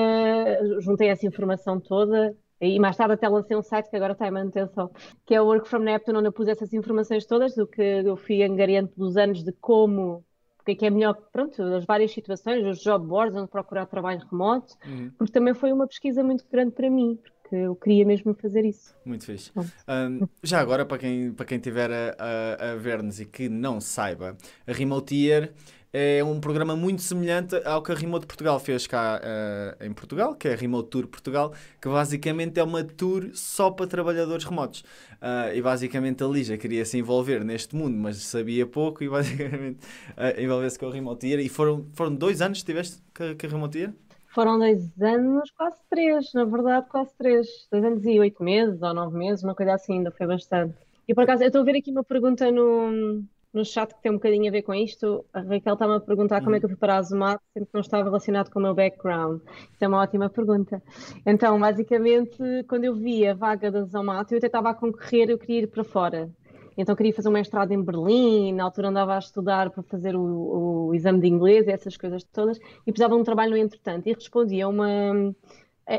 juntei 0.80 1.10
essa 1.10 1.28
informação 1.28 1.78
toda 1.78 2.34
e 2.62 2.80
mais 2.80 2.96
tarde 2.96 3.16
até 3.16 3.28
lancei 3.28 3.58
um 3.58 3.64
site 3.64 3.90
que 3.90 3.96
agora 3.96 4.14
está 4.14 4.28
em 4.28 4.32
manutenção, 4.32 4.92
que 5.26 5.34
é 5.34 5.42
o 5.42 5.46
Work 5.46 5.68
from 5.68 5.80
Neptune, 5.80 6.20
onde 6.20 6.28
eu 6.28 6.32
pus 6.32 6.48
essas 6.48 6.72
informações 6.74 7.26
todas, 7.26 7.56
do 7.56 7.66
que 7.66 7.82
eu 7.82 8.16
fui 8.16 8.44
angariando 8.44 8.90
pelos 8.90 9.18
anos 9.18 9.44
de 9.44 9.52
como, 9.54 10.24
porque 10.58 10.74
é 10.74 10.76
que 10.76 10.86
é 10.86 10.90
melhor, 10.92 11.16
pronto, 11.34 11.60
as 11.64 11.86
várias 11.86 12.12
situações, 12.12 12.64
os 12.64 12.80
job 12.80 13.06
boards, 13.08 13.36
onde 13.36 13.50
procurar 13.50 13.88
trabalho 13.88 14.22
remoto, 14.30 14.76
uhum. 14.86 15.12
porque 15.18 15.34
também 15.34 15.56
foi 15.56 15.74
uma 15.74 15.88
pesquisa 15.88 16.24
muito 16.24 16.46
grande 16.52 16.72
para 16.72 16.88
mim, 16.88 17.18
porque 17.24 17.56
eu 17.56 17.76
queria 17.76 18.06
mesmo 18.06 18.36
fazer 18.36 18.64
isso. 18.64 18.94
Muito 19.04 19.26
fixe. 19.26 19.52
Um, 19.58 20.28
já 20.44 20.60
agora, 20.60 20.86
para 20.86 21.00
quem, 21.00 21.34
para 21.34 21.48
quem 21.48 21.58
estiver 21.58 21.90
a, 21.92 22.16
a, 22.20 22.72
a 22.74 22.76
ver-nos 22.76 23.20
e 23.20 23.26
que 23.26 23.50
não 23.50 23.82
saiba, 23.82 24.38
a 24.68 24.72
Remote 24.72 25.16
Year 25.16 25.52
é 25.94 26.24
um 26.24 26.40
programa 26.40 26.76
muito 26.76 27.02
semelhante 27.02 27.56
ao 27.66 27.84
que 27.84 27.92
a 27.92 27.96
Remote 27.96 28.26
Portugal 28.26 28.60
fez 28.60 28.88
cá 28.88 29.20
uh, 29.22 29.84
em 29.84 29.92
Portugal, 29.92 30.34
que 30.36 30.48
é 30.48 30.54
a 30.54 30.56
Remote 30.56 30.90
Tour 30.90 31.08
Portugal, 31.08 31.54
que 31.82 31.90
basicamente 31.90 32.60
é 32.60 32.64
uma 32.64 32.84
tour 32.84 33.30
só 33.34 33.70
para 33.70 33.88
trabalhadores 33.88 34.46
remotos. 34.46 34.82
Uh, 35.22 35.54
e 35.54 35.62
basicamente 35.62 36.24
a 36.24 36.28
Lígia 36.28 36.58
queria 36.58 36.86
se 36.86 36.98
envolver 36.98 37.44
neste 37.44 37.76
mundo, 37.76 37.98
mas 37.98 38.18
sabia 38.18 38.66
pouco 38.66 39.04
e 39.04 39.10
basicamente 39.10 39.80
uh, 40.12 40.42
envolveu-se 40.42 40.80
com 40.80 40.88
a 40.88 40.94
Remote 40.94 41.28
Year. 41.28 41.42
E 41.42 41.50
foram, 41.50 41.86
foram 41.94 42.16
dois 42.16 42.42
anos 42.42 42.60
que 42.60 42.66
tiveste 42.66 43.02
com 43.14 43.24
a, 43.24 43.50
Remote 43.50 43.78
Year? 43.78 43.94
Foram 44.34 44.60
dois 44.60 44.90
anos, 45.02 45.52
quase 45.52 45.76
três, 45.90 46.34
na 46.34 46.46
verdade, 46.46 46.88
quase 46.90 47.12
três. 47.18 47.48
Dois 47.70 47.84
anos 47.84 48.06
e 48.06 48.18
oito 48.18 48.42
meses 48.42 48.82
ou 48.82 48.94
nove 48.94 49.18
meses, 49.18 49.44
uma 49.44 49.54
coisa 49.54 49.74
assim, 49.74 49.98
ainda 49.98 50.12
foi 50.12 50.26
bastante. 50.26 50.76
E 51.06 51.14
por 51.14 51.26
acaso, 51.26 51.44
eu 51.44 51.48
estou 51.48 51.62
a 51.62 51.66
ver 51.66 51.76
aqui 51.76 51.92
uma 51.92 52.04
pergunta 52.04 52.50
no, 52.50 53.22
no 53.54 53.66
chat 53.66 53.94
que 53.94 54.02
tem 54.02 54.12
um 54.12 54.16
bocadinho 54.16 54.48
a 54.48 54.52
ver 54.52 54.62
com 54.62 54.74
isto. 54.74 55.26
A 55.34 55.42
Raquel 55.42 55.74
está-me 55.74 55.96
a 55.96 56.00
perguntar 56.00 56.42
como 56.44 56.56
é 56.56 56.60
que 56.60 56.66
eu 56.66 56.70
fui 56.70 56.78
para 56.78 56.96
a 56.96 56.98
Azumato, 56.98 57.44
sendo 57.54 57.66
que 57.66 57.74
não 57.74 57.82
estava 57.82 58.04
relacionado 58.04 58.50
com 58.50 58.60
o 58.60 58.62
meu 58.62 58.74
background. 58.74 59.42
Isso 59.74 59.84
é 59.84 59.88
uma 59.88 60.02
ótima 60.02 60.30
pergunta. 60.30 60.82
Então, 61.26 61.60
basicamente, 61.60 62.38
quando 62.68 62.86
eu 62.86 62.96
vi 62.96 63.28
a 63.28 63.34
vaga 63.34 63.72
da 63.72 63.80
Azumato, 63.80 64.34
eu 64.34 64.38
até 64.38 64.48
estava 64.48 64.70
a 64.70 64.74
concorrer, 64.74 65.30
eu 65.30 65.38
queria 65.38 65.64
ir 65.64 65.68
para 65.68 65.84
fora. 65.84 66.30
Então 66.78 66.96
queria 66.96 67.14
fazer 67.14 67.30
um 67.30 67.34
mestrado 67.34 67.72
em 67.72 67.84
Berlim, 67.84 68.54
na 68.54 68.64
altura 68.64 68.88
andava 68.88 69.16
a 69.16 69.20
estudar 69.20 69.70
para 69.70 69.84
fazer 69.84 70.16
o, 70.16 70.88
o 70.88 70.96
exame 70.96 71.20
de 71.20 71.28
inglês, 71.28 71.68
essas 71.68 71.98
coisas 71.98 72.24
todas, 72.24 72.58
e 72.58 72.92
precisava 72.92 73.16
de 73.16 73.22
um 73.22 73.24
trabalho 73.24 73.52
no 73.52 73.58
entretanto. 73.58 74.08
E 74.08 74.14
respondi 74.14 74.62
a 74.62 74.68
uma 74.68 75.34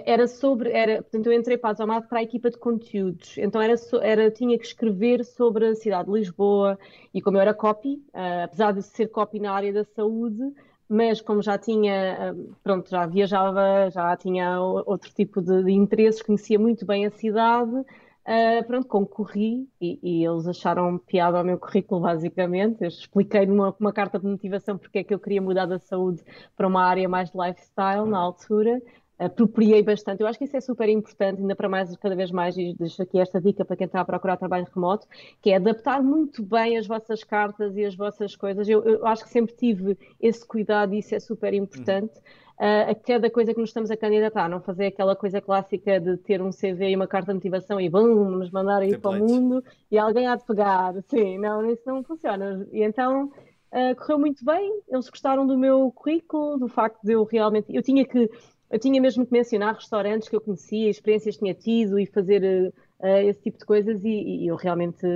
era 0.07 0.27
sobre, 0.27 0.71
era, 0.71 1.03
portanto, 1.03 1.27
eu 1.27 1.33
entrei 1.33 1.59
para 1.59 1.71
a 1.71 1.75
Zomat 1.75 2.09
para 2.09 2.21
a 2.21 2.23
equipa 2.23 2.51
de 2.51 2.57
conteúdos, 2.57 3.37
então 3.37 3.61
era, 3.61 3.75
era, 4.01 4.31
tinha 4.31 4.59
que 4.59 4.65
escrever 4.65 5.25
sobre 5.25 5.67
a 5.67 5.75
cidade 5.75 6.11
de 6.11 6.19
Lisboa, 6.19 6.79
e 7.13 7.21
como 7.21 7.37
eu 7.37 7.43
era 7.43 7.53
copy, 7.53 8.03
uh, 8.15 8.45
apesar 8.45 8.73
de 8.73 8.83
ser 8.83 9.09
copy 9.09 9.39
na 9.39 9.53
área 9.53 9.73
da 9.73 9.85
saúde, 9.85 10.43
mas 10.89 11.21
como 11.21 11.43
já 11.43 11.59
tinha, 11.59 12.33
uh, 12.33 12.57
pronto, 12.63 12.89
já 12.89 13.07
viajava, 13.07 13.91
já 13.91 14.17
tinha 14.17 14.61
outro 14.61 15.13
tipo 15.13 15.43
de, 15.43 15.63
de 15.63 15.73
interesses, 15.73 16.23
conhecia 16.23 16.59
muito 16.59 16.87
bem 16.87 17.05
a 17.05 17.11
cidade, 17.11 17.75
uh, 17.75 18.67
pronto, 18.67 18.89
concorri, 18.89 19.69
e, 19.79 19.99
e, 20.03 20.25
eles 20.25 20.47
acharam 20.47 20.97
piada 20.97 21.37
ao 21.37 21.45
meu 21.45 21.59
currículo, 21.59 22.01
basicamente, 22.01 22.81
eu 22.81 22.89
expliquei 22.89 23.45
numa 23.45 23.77
uma 23.79 23.93
carta 23.93 24.19
de 24.19 24.27
motivação 24.27 24.79
porque 24.79 25.01
é 25.01 25.05
que 25.05 25.13
eu 25.13 25.19
queria 25.19 25.43
mudar 25.43 25.67
da 25.67 25.79
saúde 25.79 26.23
para 26.57 26.67
uma 26.67 26.83
área 26.83 27.07
mais 27.09 27.31
de 27.31 27.37
lifestyle 27.37 28.07
na 28.07 28.19
altura, 28.19 28.81
apropriei 29.25 29.83
bastante. 29.83 30.21
Eu 30.21 30.27
acho 30.27 30.39
que 30.39 30.45
isso 30.45 30.57
é 30.57 30.61
super 30.61 30.89
importante, 30.89 31.41
ainda 31.41 31.55
para 31.55 31.69
mais, 31.69 31.95
cada 31.97 32.15
vez 32.15 32.31
mais, 32.31 32.57
e 32.57 32.75
deixo 32.79 33.03
aqui 33.03 33.19
esta 33.19 33.41
dica 33.41 33.65
para 33.65 33.77
quem 33.77 33.87
está 33.87 34.01
a 34.01 34.05
procurar 34.05 34.37
trabalho 34.37 34.67
remoto, 34.75 35.07
que 35.41 35.51
é 35.51 35.57
adaptar 35.57 36.03
muito 36.03 36.43
bem 36.43 36.77
as 36.77 36.87
vossas 36.87 37.23
cartas 37.25 37.77
e 37.77 37.85
as 37.85 37.95
vossas 37.95 38.37
coisas. 38.37 38.69
Eu, 38.69 38.83
eu 38.85 39.07
acho 39.07 39.25
que 39.25 39.31
sempre 39.31 39.55
tive 39.55 39.97
esse 40.21 40.47
cuidado 40.47 40.95
e 40.95 40.99
isso 40.99 41.15
é 41.15 41.21
super 41.21 41.55
importante. 41.55 42.19
Uh, 42.59 42.91
a 42.91 42.95
cada 42.95 43.29
coisa 43.29 43.53
que 43.53 43.59
nos 43.59 43.71
estamos 43.71 43.91
a 43.91 43.97
candidatar, 43.97 44.49
não 44.49 44.61
fazer 44.61 44.87
aquela 44.87 45.17
coisa 45.17 45.41
clássica 45.41 45.99
de 45.99 46.17
ter 46.19 46.41
um 46.41 46.51
CV 46.51 46.91
e 46.91 46.97
uma 46.97 47.09
carta 47.09 47.33
de 47.33 47.35
motivação 47.35 47.81
e 47.81 47.89
bum, 47.89 48.31
nos 48.31 48.51
mandar 48.51 48.85
ir 48.85 49.01
para 49.01 49.11
o 49.11 49.19
mundo 49.19 49.65
e 49.91 49.99
alguém 49.99 50.29
há 50.29 50.37
de 50.37 50.45
pegar. 50.45 50.95
Sim, 51.09 51.39
não, 51.39 51.69
isso 51.69 51.83
não 51.87 52.03
funciona. 52.03 52.67
E 52.73 52.83
então. 52.83 53.31
Uh, 53.75 53.97
correu 53.97 54.19
muito 54.19 54.45
bem, 54.45 54.83
eles 54.87 55.09
gostaram 55.09 55.47
do 55.47 55.57
meu 55.57 55.91
currículo, 55.91 56.59
do 56.59 56.69
facto 56.69 57.01
de 57.03 57.13
eu 57.13 57.25
realmente. 57.25 57.75
Eu 57.75 57.83
tinha 57.83 58.05
que 58.05 58.31
eu 58.73 58.79
tinha 58.79 59.01
mesmo 59.01 59.27
que 59.27 59.33
mencionar 59.33 59.75
restaurantes 59.75 60.29
que 60.31 60.35
eu 60.35 60.41
conhecia, 60.41 60.89
experiências 60.89 61.37
que 61.37 61.43
tinha 61.43 61.55
tido 61.55 61.99
e 61.99 62.07
fazer 62.07 62.73
uh, 63.01 63.07
esse 63.07 63.43
tipo 63.43 63.59
de 63.59 63.67
coisas 63.67 64.03
e, 64.03 64.09
e, 64.09 64.47
eu 64.47 64.57
realmente 64.57 65.07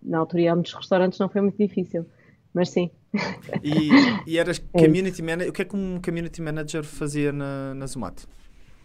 na 0.00 0.18
altura 0.18 0.42
ia 0.42 0.54
muitos 0.54 0.72
restaurantes, 0.72 1.18
não 1.18 1.28
foi 1.28 1.40
muito 1.40 1.58
difícil, 1.58 2.06
mas 2.54 2.70
sim. 2.70 2.88
E, 3.64 3.90
e 4.24 4.38
eras 4.38 4.62
É 4.72 4.86
community 4.86 5.22
manager, 5.22 5.50
o 5.50 5.52
que 5.52 5.62
é 5.62 5.64
que 5.64 5.76
um 5.76 6.00
community 6.00 6.40
manager 6.40 6.84
fazia 6.84 7.32
na, 7.32 7.74
na 7.74 7.86
Zomato? 7.86 8.28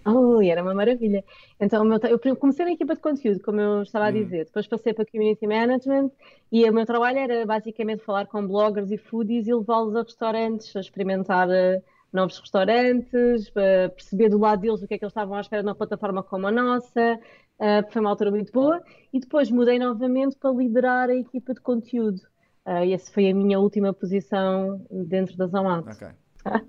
Oh, 0.08 0.40
e 0.42 0.50
era 0.50 0.62
uma 0.62 0.74
maravilha. 0.74 1.24
Então, 1.60 1.84
eu 2.10 2.36
comecei 2.36 2.64
na 2.64 2.72
equipa 2.74 2.94
de 2.94 3.02
conteúdo, 3.02 3.40
como 3.42 3.60
eu 3.60 3.82
estava 3.82 4.06
a 4.06 4.10
Hum. 4.10 4.12
dizer. 4.12 4.46
Depois 4.46 4.68
passei 4.68 4.94
para 4.94 5.06
Community 5.06 5.48
Management 5.48 6.12
e 6.52 6.68
o 6.70 6.74
meu 6.74 6.86
trabalho 6.86 7.18
era 7.18 7.46
basicamente 7.46 8.04
falar 8.04 8.28
com 8.28 8.46
bloggers 8.48 8.92
e 8.92 8.98
foodies 8.98 9.48
e 9.48 9.54
levá-los 9.54 9.96
a 9.96 10.04
restaurantes, 10.04 10.76
a 10.76 10.80
experimentar 10.80 11.50
eh, 11.50 11.82
novos 12.16 12.40
restaurantes, 12.40 13.50
para 13.50 13.90
perceber 13.90 14.30
do 14.30 14.38
lado 14.40 14.62
deles 14.62 14.82
o 14.82 14.88
que 14.88 14.94
é 14.94 14.98
que 14.98 15.04
eles 15.06 15.12
estavam 15.12 15.36
à 15.36 15.42
espera 15.42 15.62
numa 15.62 15.76
plataforma 15.76 16.24
como 16.24 16.48
a 16.48 16.52
nossa. 16.52 17.20
Eh, 17.60 17.84
foi 17.90 18.02
uma 18.02 18.10
altura 18.10 18.32
muito 18.32 18.52
boa. 18.52 18.82
E 19.14 19.20
depois 19.20 19.50
mudei 19.52 19.78
novamente 19.80 20.36
para 20.38 20.52
liderar 20.52 21.10
a 21.10 21.16
equipa 21.16 21.54
de 21.54 21.62
conteúdo. 21.62 22.22
Eh, 22.66 22.88
e 22.88 22.94
essa 22.94 23.12
foi 23.12 23.30
a 23.30 23.34
minha 23.36 23.60
última 23.60 23.94
posição 23.94 24.86
dentro 24.90 25.38
da 25.38 25.48
Zomato. 25.48 25.88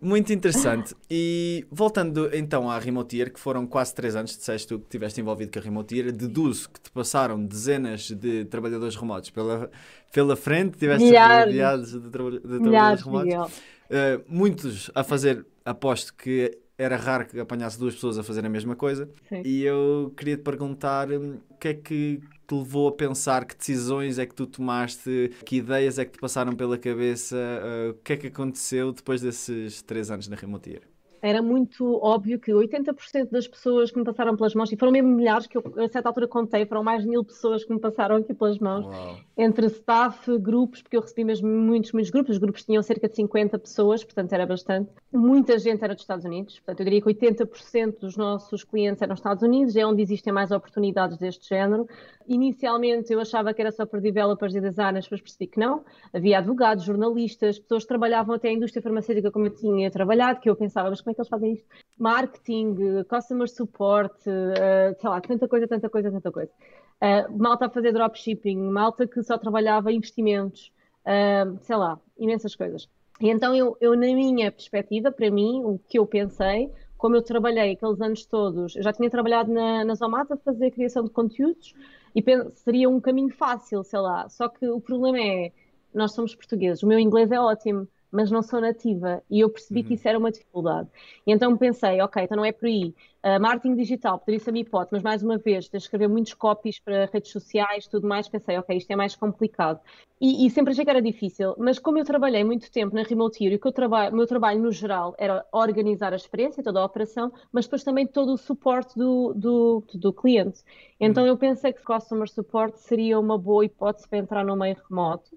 Muito 0.00 0.32
interessante. 0.32 0.94
E 1.10 1.66
voltando 1.70 2.30
então 2.34 2.70
à 2.70 2.78
Remotier, 2.78 3.30
que 3.30 3.38
foram 3.38 3.66
quase 3.66 3.94
3 3.94 4.16
anos, 4.16 4.30
disseste 4.34 4.68
tu 4.68 4.78
que 4.78 4.86
estiveste 4.86 5.20
envolvido 5.20 5.52
com 5.52 5.58
a 5.58 5.62
Remotier, 5.62 6.10
deduzo 6.12 6.70
que 6.70 6.80
te 6.80 6.90
passaram 6.90 7.44
dezenas 7.44 8.10
de 8.10 8.46
trabalhadores 8.46 8.96
remotos 8.96 9.28
pela, 9.28 9.70
pela 10.12 10.34
frente, 10.34 10.78
tiveste 10.78 11.04
Milhares. 11.04 11.92
de, 11.92 12.10
traba- 12.10 12.30
de 12.30 12.40
trabalhadores 12.40 13.02
remotos. 13.02 13.62
Uh, 13.90 14.24
muitos 14.28 14.90
a 14.94 15.02
fazer, 15.04 15.44
aposto 15.64 16.14
que 16.14 16.58
era 16.78 16.96
raro 16.96 17.26
que 17.26 17.40
apanhasse 17.40 17.78
duas 17.78 17.94
pessoas 17.94 18.18
a 18.18 18.22
fazer 18.22 18.44
a 18.44 18.48
mesma 18.48 18.76
coisa. 18.76 19.08
Sim. 19.28 19.42
E 19.44 19.62
eu 19.62 20.12
queria 20.16 20.36
te 20.36 20.42
perguntar 20.42 21.10
hum, 21.10 21.38
o 21.50 21.54
que 21.54 21.68
é 21.68 21.74
que 21.74 22.20
te 22.46 22.54
levou 22.54 22.88
a 22.88 22.92
pensar, 22.92 23.44
que 23.44 23.56
decisões 23.56 24.18
é 24.18 24.26
que 24.26 24.34
tu 24.34 24.46
tomaste, 24.46 25.30
que 25.44 25.56
ideias 25.56 25.98
é 25.98 26.04
que 26.04 26.12
te 26.12 26.18
passaram 26.18 26.54
pela 26.54 26.78
cabeça, 26.78 27.36
uh, 27.36 27.90
o 27.90 27.94
que 27.94 28.12
é 28.12 28.16
que 28.16 28.26
aconteceu 28.28 28.92
depois 28.92 29.20
desses 29.20 29.82
três 29.82 30.10
anos 30.10 30.28
na 30.28 30.36
Remotier? 30.36 30.82
Era 31.20 31.42
muito 31.42 31.98
óbvio 32.02 32.38
que 32.38 32.52
80% 32.52 33.30
das 33.30 33.46
pessoas 33.46 33.90
que 33.90 33.98
me 33.98 34.04
passaram 34.04 34.36
pelas 34.36 34.54
mãos, 34.54 34.70
e 34.72 34.76
foram 34.76 34.92
mesmo 34.92 35.08
milhares, 35.08 35.46
que 35.46 35.56
eu 35.56 35.64
a 35.76 35.88
certa 35.88 36.08
altura 36.08 36.28
contei, 36.28 36.66
foram 36.66 36.82
mais 36.82 37.02
de 37.02 37.08
mil 37.08 37.24
pessoas 37.24 37.64
que 37.64 37.72
me 37.72 37.80
passaram 37.80 38.16
aqui 38.16 38.34
pelas 38.34 38.58
mãos, 38.58 38.86
Uau. 38.86 39.16
entre 39.36 39.66
staff, 39.66 40.38
grupos, 40.38 40.82
porque 40.82 40.96
eu 40.96 41.00
recebi 41.00 41.24
mesmo 41.24 41.48
muitos, 41.48 41.92
muitos 41.92 42.10
grupos, 42.10 42.36
os 42.36 42.38
grupos 42.38 42.64
tinham 42.64 42.82
cerca 42.82 43.08
de 43.08 43.16
50 43.16 43.58
pessoas, 43.58 44.04
portanto 44.04 44.32
era 44.32 44.46
bastante. 44.46 44.90
Muita 45.12 45.58
gente 45.58 45.82
era 45.82 45.94
dos 45.94 46.02
Estados 46.02 46.24
Unidos, 46.24 46.58
portanto 46.58 46.80
eu 46.80 46.84
diria 46.84 47.00
que 47.00 47.08
80% 47.08 48.00
dos 48.00 48.16
nossos 48.16 48.64
clientes 48.64 49.02
eram 49.02 49.14
Estados 49.14 49.42
Unidos, 49.42 49.76
é 49.76 49.86
onde 49.86 50.02
existem 50.02 50.32
mais 50.32 50.50
oportunidades 50.50 51.18
deste 51.18 51.48
género. 51.48 51.88
Inicialmente 52.28 53.12
eu 53.12 53.20
achava 53.20 53.54
que 53.54 53.60
era 53.60 53.70
só 53.70 53.86
para 53.86 54.00
developers 54.00 54.54
e 54.54 54.60
designers, 54.60 55.04
depois 55.04 55.20
percebi 55.20 55.46
que 55.46 55.60
não. 55.60 55.84
Havia 56.12 56.38
advogados, 56.38 56.84
jornalistas, 56.84 57.58
pessoas 57.58 57.84
que 57.84 57.88
trabalhavam 57.88 58.34
até 58.34 58.48
a 58.48 58.52
indústria 58.52 58.82
farmacêutica 58.82 59.30
como 59.30 59.46
eu 59.46 59.54
tinha 59.54 59.90
trabalhado, 59.90 60.40
que 60.40 60.50
eu 60.50 60.56
pensava, 60.56 60.90
mas 60.90 61.00
como 61.00 61.12
é 61.12 61.14
que 61.14 61.20
eles 61.20 61.28
fazem 61.28 61.52
isto? 61.52 61.66
Marketing, 61.98 63.04
customer 63.08 63.48
support, 63.48 64.14
eh, 64.26 64.96
sei 65.00 65.10
lá, 65.10 65.20
tanta 65.20 65.46
coisa, 65.46 65.68
tanta 65.68 65.88
coisa, 65.88 66.10
tanta 66.10 66.32
coisa. 66.32 66.50
Uh, 66.96 67.38
malta 67.38 67.66
a 67.66 67.68
fazer 67.70 67.92
dropshipping, 67.92 68.56
malta 68.56 69.06
que 69.06 69.22
só 69.22 69.36
trabalhava 69.36 69.92
investimentos, 69.92 70.72
uh, 71.02 71.58
sei 71.60 71.76
lá, 71.76 72.00
imensas 72.18 72.56
coisas. 72.56 72.88
E 73.20 73.28
então 73.28 73.54
eu, 73.54 73.76
eu, 73.80 73.94
na 73.94 74.06
minha 74.06 74.50
perspectiva, 74.50 75.12
para 75.12 75.30
mim, 75.30 75.62
o 75.62 75.78
que 75.78 75.98
eu 75.98 76.06
pensei, 76.06 76.70
como 76.96 77.14
eu 77.14 77.22
trabalhei 77.22 77.72
aqueles 77.72 78.00
anos 78.00 78.24
todos, 78.24 78.74
eu 78.76 78.82
já 78.82 78.92
tinha 78.92 79.10
trabalhado 79.10 79.52
na, 79.52 79.84
na 79.84 79.94
Zomato 79.94 80.32
a 80.32 80.36
fazer 80.38 80.70
criação 80.70 81.04
de 81.04 81.10
conteúdos 81.10 81.74
e 82.16 82.22
seria 82.54 82.88
um 82.88 83.00
caminho 83.00 83.30
fácil, 83.30 83.84
sei 83.84 84.00
lá. 84.00 84.28
Só 84.30 84.48
que 84.48 84.66
o 84.68 84.80
problema 84.80 85.20
é, 85.20 85.52
nós 85.94 86.12
somos 86.14 86.34
portugueses, 86.34 86.82
o 86.82 86.86
meu 86.86 86.98
inglês 86.98 87.30
é 87.30 87.38
ótimo, 87.40 87.86
mas 88.10 88.30
não 88.30 88.42
sou 88.42 88.60
nativa 88.60 89.22
e 89.30 89.40
eu 89.40 89.50
percebi 89.50 89.80
Uhum. 89.80 89.86
que 89.86 89.94
isso 89.94 90.08
era 90.08 90.18
uma 90.18 90.30
dificuldade. 90.30 90.88
E 91.26 91.32
então 91.32 91.56
pensei, 91.56 92.00
ok, 92.00 92.22
então 92.22 92.36
não 92.36 92.44
é 92.44 92.52
por 92.52 92.66
aí. 92.66 92.94
Uh, 93.24 93.40
marketing 93.40 93.74
digital 93.76 94.18
poderia 94.18 94.38
ser 94.40 94.50
a 94.50 94.52
minha 94.52 94.62
hipótese, 94.62 94.92
mas 94.94 95.02
mais 95.02 95.22
uma 95.22 95.36
vez, 95.38 95.68
de 95.68 95.76
escrever 95.76 96.08
muitos 96.08 96.32
copies 96.34 96.78
para 96.78 97.06
redes 97.12 97.30
sociais, 97.32 97.86
tudo 97.88 98.06
mais, 98.06 98.28
pensei, 98.28 98.56
ok, 98.58 98.76
isto 98.76 98.90
é 98.90 98.96
mais 98.96 99.16
complicado. 99.16 99.80
E, 100.20 100.46
e 100.46 100.50
sempre 100.50 100.72
achei 100.72 100.84
que 100.84 100.90
era 100.90 101.02
difícil, 101.02 101.54
mas 101.58 101.78
como 101.78 101.98
eu 101.98 102.04
trabalhei 102.04 102.42
muito 102.42 102.70
tempo 102.70 102.94
na 102.94 103.02
Remote 103.02 103.44
e 103.44 103.54
o 103.54 103.72
traba- 103.72 104.10
meu 104.10 104.26
trabalho 104.26 104.60
no 104.62 104.72
geral 104.72 105.14
era 105.18 105.44
organizar 105.52 106.12
a 106.12 106.16
experiência, 106.16 106.62
toda 106.62 106.80
a 106.80 106.84
operação, 106.84 107.30
mas 107.52 107.66
depois 107.66 107.84
também 107.84 108.06
todo 108.06 108.32
o 108.32 108.38
suporte 108.38 108.96
do, 108.96 109.34
do, 109.34 109.84
do 109.94 110.12
cliente. 110.12 110.62
Então 110.98 111.26
eu 111.26 111.36
pensei 111.36 111.72
que 111.72 111.82
Customer 111.82 112.28
Support 112.28 112.76
seria 112.78 113.18
uma 113.20 113.36
boa 113.36 113.64
hipótese 113.64 114.08
para 114.08 114.18
entrar 114.18 114.44
no 114.44 114.56
meio 114.56 114.76
remoto. 114.88 115.36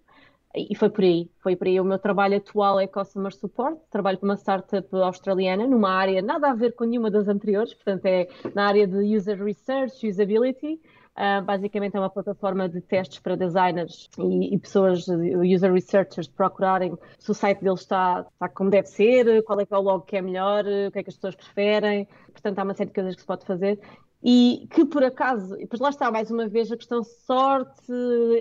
E 0.56 0.76
foi 0.76 0.90
por 0.90 1.04
aí, 1.04 1.30
foi 1.44 1.56
por 1.56 1.68
aí. 1.68 1.80
O 1.80 1.84
meu 1.84 2.00
trabalho 2.00 2.38
atual 2.38 2.80
é 2.80 2.88
Customer 2.88 3.32
Support, 3.32 3.80
trabalho 3.92 4.18
para 4.18 4.30
uma 4.30 4.36
startup 4.36 4.88
australiana, 4.96 5.68
numa 5.68 5.92
área 5.92 6.24
nada 6.24 6.50
a 6.50 6.56
ver 6.56 6.74
com 6.74 6.86
nenhuma 6.86 7.12
das 7.12 7.28
anteriores, 7.28 7.74
portanto 7.74 8.06
é 8.06 8.28
na 8.56 8.66
área 8.66 8.88
de 8.88 9.16
User 9.16 9.42
Research, 9.44 10.08
Usability. 10.08 10.80
Uh, 11.16 11.44
basicamente 11.44 11.98
é 11.98 12.00
uma 12.00 12.10
plataforma 12.10 12.70
de 12.70 12.80
testes 12.80 13.20
para 13.20 13.36
designers 13.36 14.10
e, 14.18 14.56
e 14.56 14.58
pessoas, 14.58 15.06
user 15.06 15.74
researchers, 15.74 16.30
procurarem 16.30 16.98
se 17.18 17.30
o 17.30 17.34
site 17.34 17.60
deles 17.62 17.82
está, 17.82 18.26
está 18.32 18.48
como 18.48 18.70
deve 18.70 18.88
ser, 18.88 19.44
qual 19.44 19.60
é 19.60 19.66
que 19.66 19.74
é 19.74 19.78
o 19.78 19.82
logo 19.82 20.06
que 20.06 20.16
é 20.16 20.22
melhor, 20.22 20.64
o 20.64 20.92
que 20.92 21.00
é 21.00 21.04
que 21.04 21.10
as 21.10 21.16
pessoas 21.16 21.36
preferem. 21.36 22.08
Portanto, 22.32 22.60
há 22.60 22.64
uma 22.64 22.74
série 22.74 22.88
de 22.88 22.94
coisas 22.94 23.16
que 23.16 23.22
se 23.22 23.28
pode 23.28 23.46
fazer 23.46 23.78
e 24.22 24.68
que 24.72 24.86
por 24.86 25.04
acaso, 25.04 25.56
depois 25.56 25.80
lá 25.80 25.90
está 25.90 26.12
mais 26.12 26.30
uma 26.30 26.48
vez 26.48 26.70
a 26.72 26.76
questão 26.78 27.04
sorte, 27.04 27.94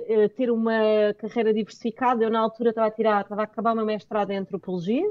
eh, 0.09 0.29
ter 0.29 0.51
uma 0.51 0.73
carreira 1.19 1.55
diversificada. 1.55 2.25
Eu 2.25 2.31
na 2.31 2.41
altura 2.41 2.71
estava 2.71 2.89
a 2.89 2.91
tirar, 2.91 3.23
estava 3.23 3.43
a 3.43 3.45
acabar 3.45 3.75
uma 3.75 3.85
mestrado 3.85 4.31
em 4.33 4.39
antropologia, 4.39 5.09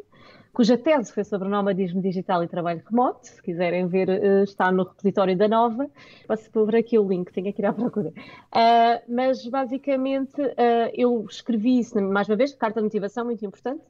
cuja 0.52 0.78
tese 0.78 1.14
foi 1.14 1.24
sobre 1.24 1.48
nomadismo 1.48 2.02
digital 2.02 2.44
e 2.44 2.50
trabalho 2.50 2.84
remoto. 2.86 3.28
Se 3.28 3.42
quiserem 3.42 3.88
ver, 3.88 4.10
eh, 4.10 4.44
está 4.44 4.70
no 4.70 4.84
repositório 4.84 5.38
da 5.38 5.48
Nova. 5.48 5.90
Posso 6.28 6.52
pôr 6.52 6.76
aqui 6.76 7.00
o 7.00 7.08
link, 7.08 7.32
tenho 7.32 7.54
que 7.54 7.62
ir 7.62 7.66
à 7.66 7.72
procura. 7.72 8.10
Uh, 8.10 9.02
mas 9.08 9.48
basicamente 9.48 10.42
uh, 10.42 10.92
eu 10.94 11.26
escrevi 11.30 11.80
isso, 11.80 12.02
mais 12.02 12.28
uma 12.28 12.36
vez, 12.36 12.54
carta 12.54 12.82
de 12.82 12.86
motivação, 12.86 13.24
muito 13.24 13.46
importante. 13.46 13.82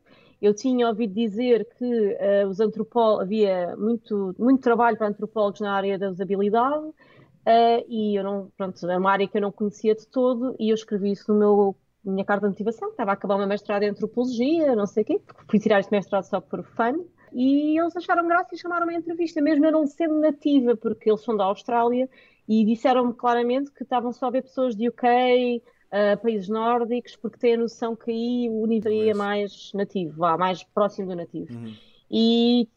Eu 0.42 0.54
tinha 0.54 0.88
ouvido 0.88 1.14
dizer 1.14 1.68
que 1.78 1.86
uh, 1.86 2.48
os 2.48 2.60
antropólogos, 2.60 3.24
havia 3.24 3.76
muito, 3.78 4.36
muito 4.38 4.62
trabalho 4.62 4.98
para 4.98 5.08
antropólogos 5.08 5.62
na 5.62 5.74
área 5.74 5.98
da 5.98 6.10
usabilidade 6.10 6.86
uh, 6.86 7.86
e 7.88 8.18
eu 8.18 8.24
não, 8.24 8.52
pronto, 8.56 8.90
é 8.90 8.98
uma 8.98 9.12
área 9.12 9.28
que 9.28 9.38
eu 9.38 9.42
não 9.42 9.52
conhecia 9.52 9.96
de 9.96 10.08
todo 10.08 10.56
e 10.60 10.70
eu 10.70 10.76
escrevi 10.76 11.12
isso 11.12 11.32
no 11.34 11.40
meu 11.40 11.76
minha 12.04 12.24
carta 12.24 12.46
de 12.46 12.52
motivação, 12.52 12.90
estava 12.90 13.12
a 13.12 13.14
acabar 13.16 13.36
uma 13.36 13.46
mestrado 13.46 13.84
em 13.84 13.90
antropologia, 13.90 14.76
não 14.76 14.86
sei 14.86 15.04
o 15.04 15.06
quê, 15.06 15.20
porque 15.26 15.44
fui 15.50 15.60
tirar 15.60 15.80
este 15.80 15.92
mestrado 15.92 16.24
só 16.24 16.40
por 16.40 16.64
fun 16.64 17.06
e 17.34 17.78
eles 17.78 17.96
acharam 17.98 18.28
graça 18.28 18.56
e 18.56 18.58
chamaram-me 18.58 18.96
a 18.96 19.00
entrevista, 19.00 19.42
mesmo 19.42 19.66
eu 19.66 19.72
não 19.72 19.86
sendo 19.86 20.20
nativa, 20.20 20.76
porque 20.76 21.10
eles 21.10 21.22
são 21.22 21.36
da 21.36 21.44
Austrália 21.46 22.10
e 22.48 22.64
disseram-me 22.64 23.14
claramente 23.14 23.72
que 23.72 23.84
estavam 23.84 24.14
só 24.14 24.28
a 24.28 24.32
ver 24.32 24.44
pessoas 24.44 24.76
de 24.76 24.88
UK, 24.88 25.62
Uh, 25.88 26.22
países 26.22 26.50
nórdicos, 26.50 27.16
porque 27.16 27.38
têm 27.38 27.54
a 27.54 27.58
noção 27.58 27.96
que 27.96 28.12
aí 28.12 28.50
o 28.50 28.66
nível 28.66 28.92
é 29.10 29.14
mais 29.14 29.72
nativo, 29.74 30.18
vá, 30.18 30.38
mais 30.38 30.62
próximo 30.62 31.08
do 31.08 31.16
nativo. 31.16 31.54
Uhum. 31.54 31.74
E 32.12 32.68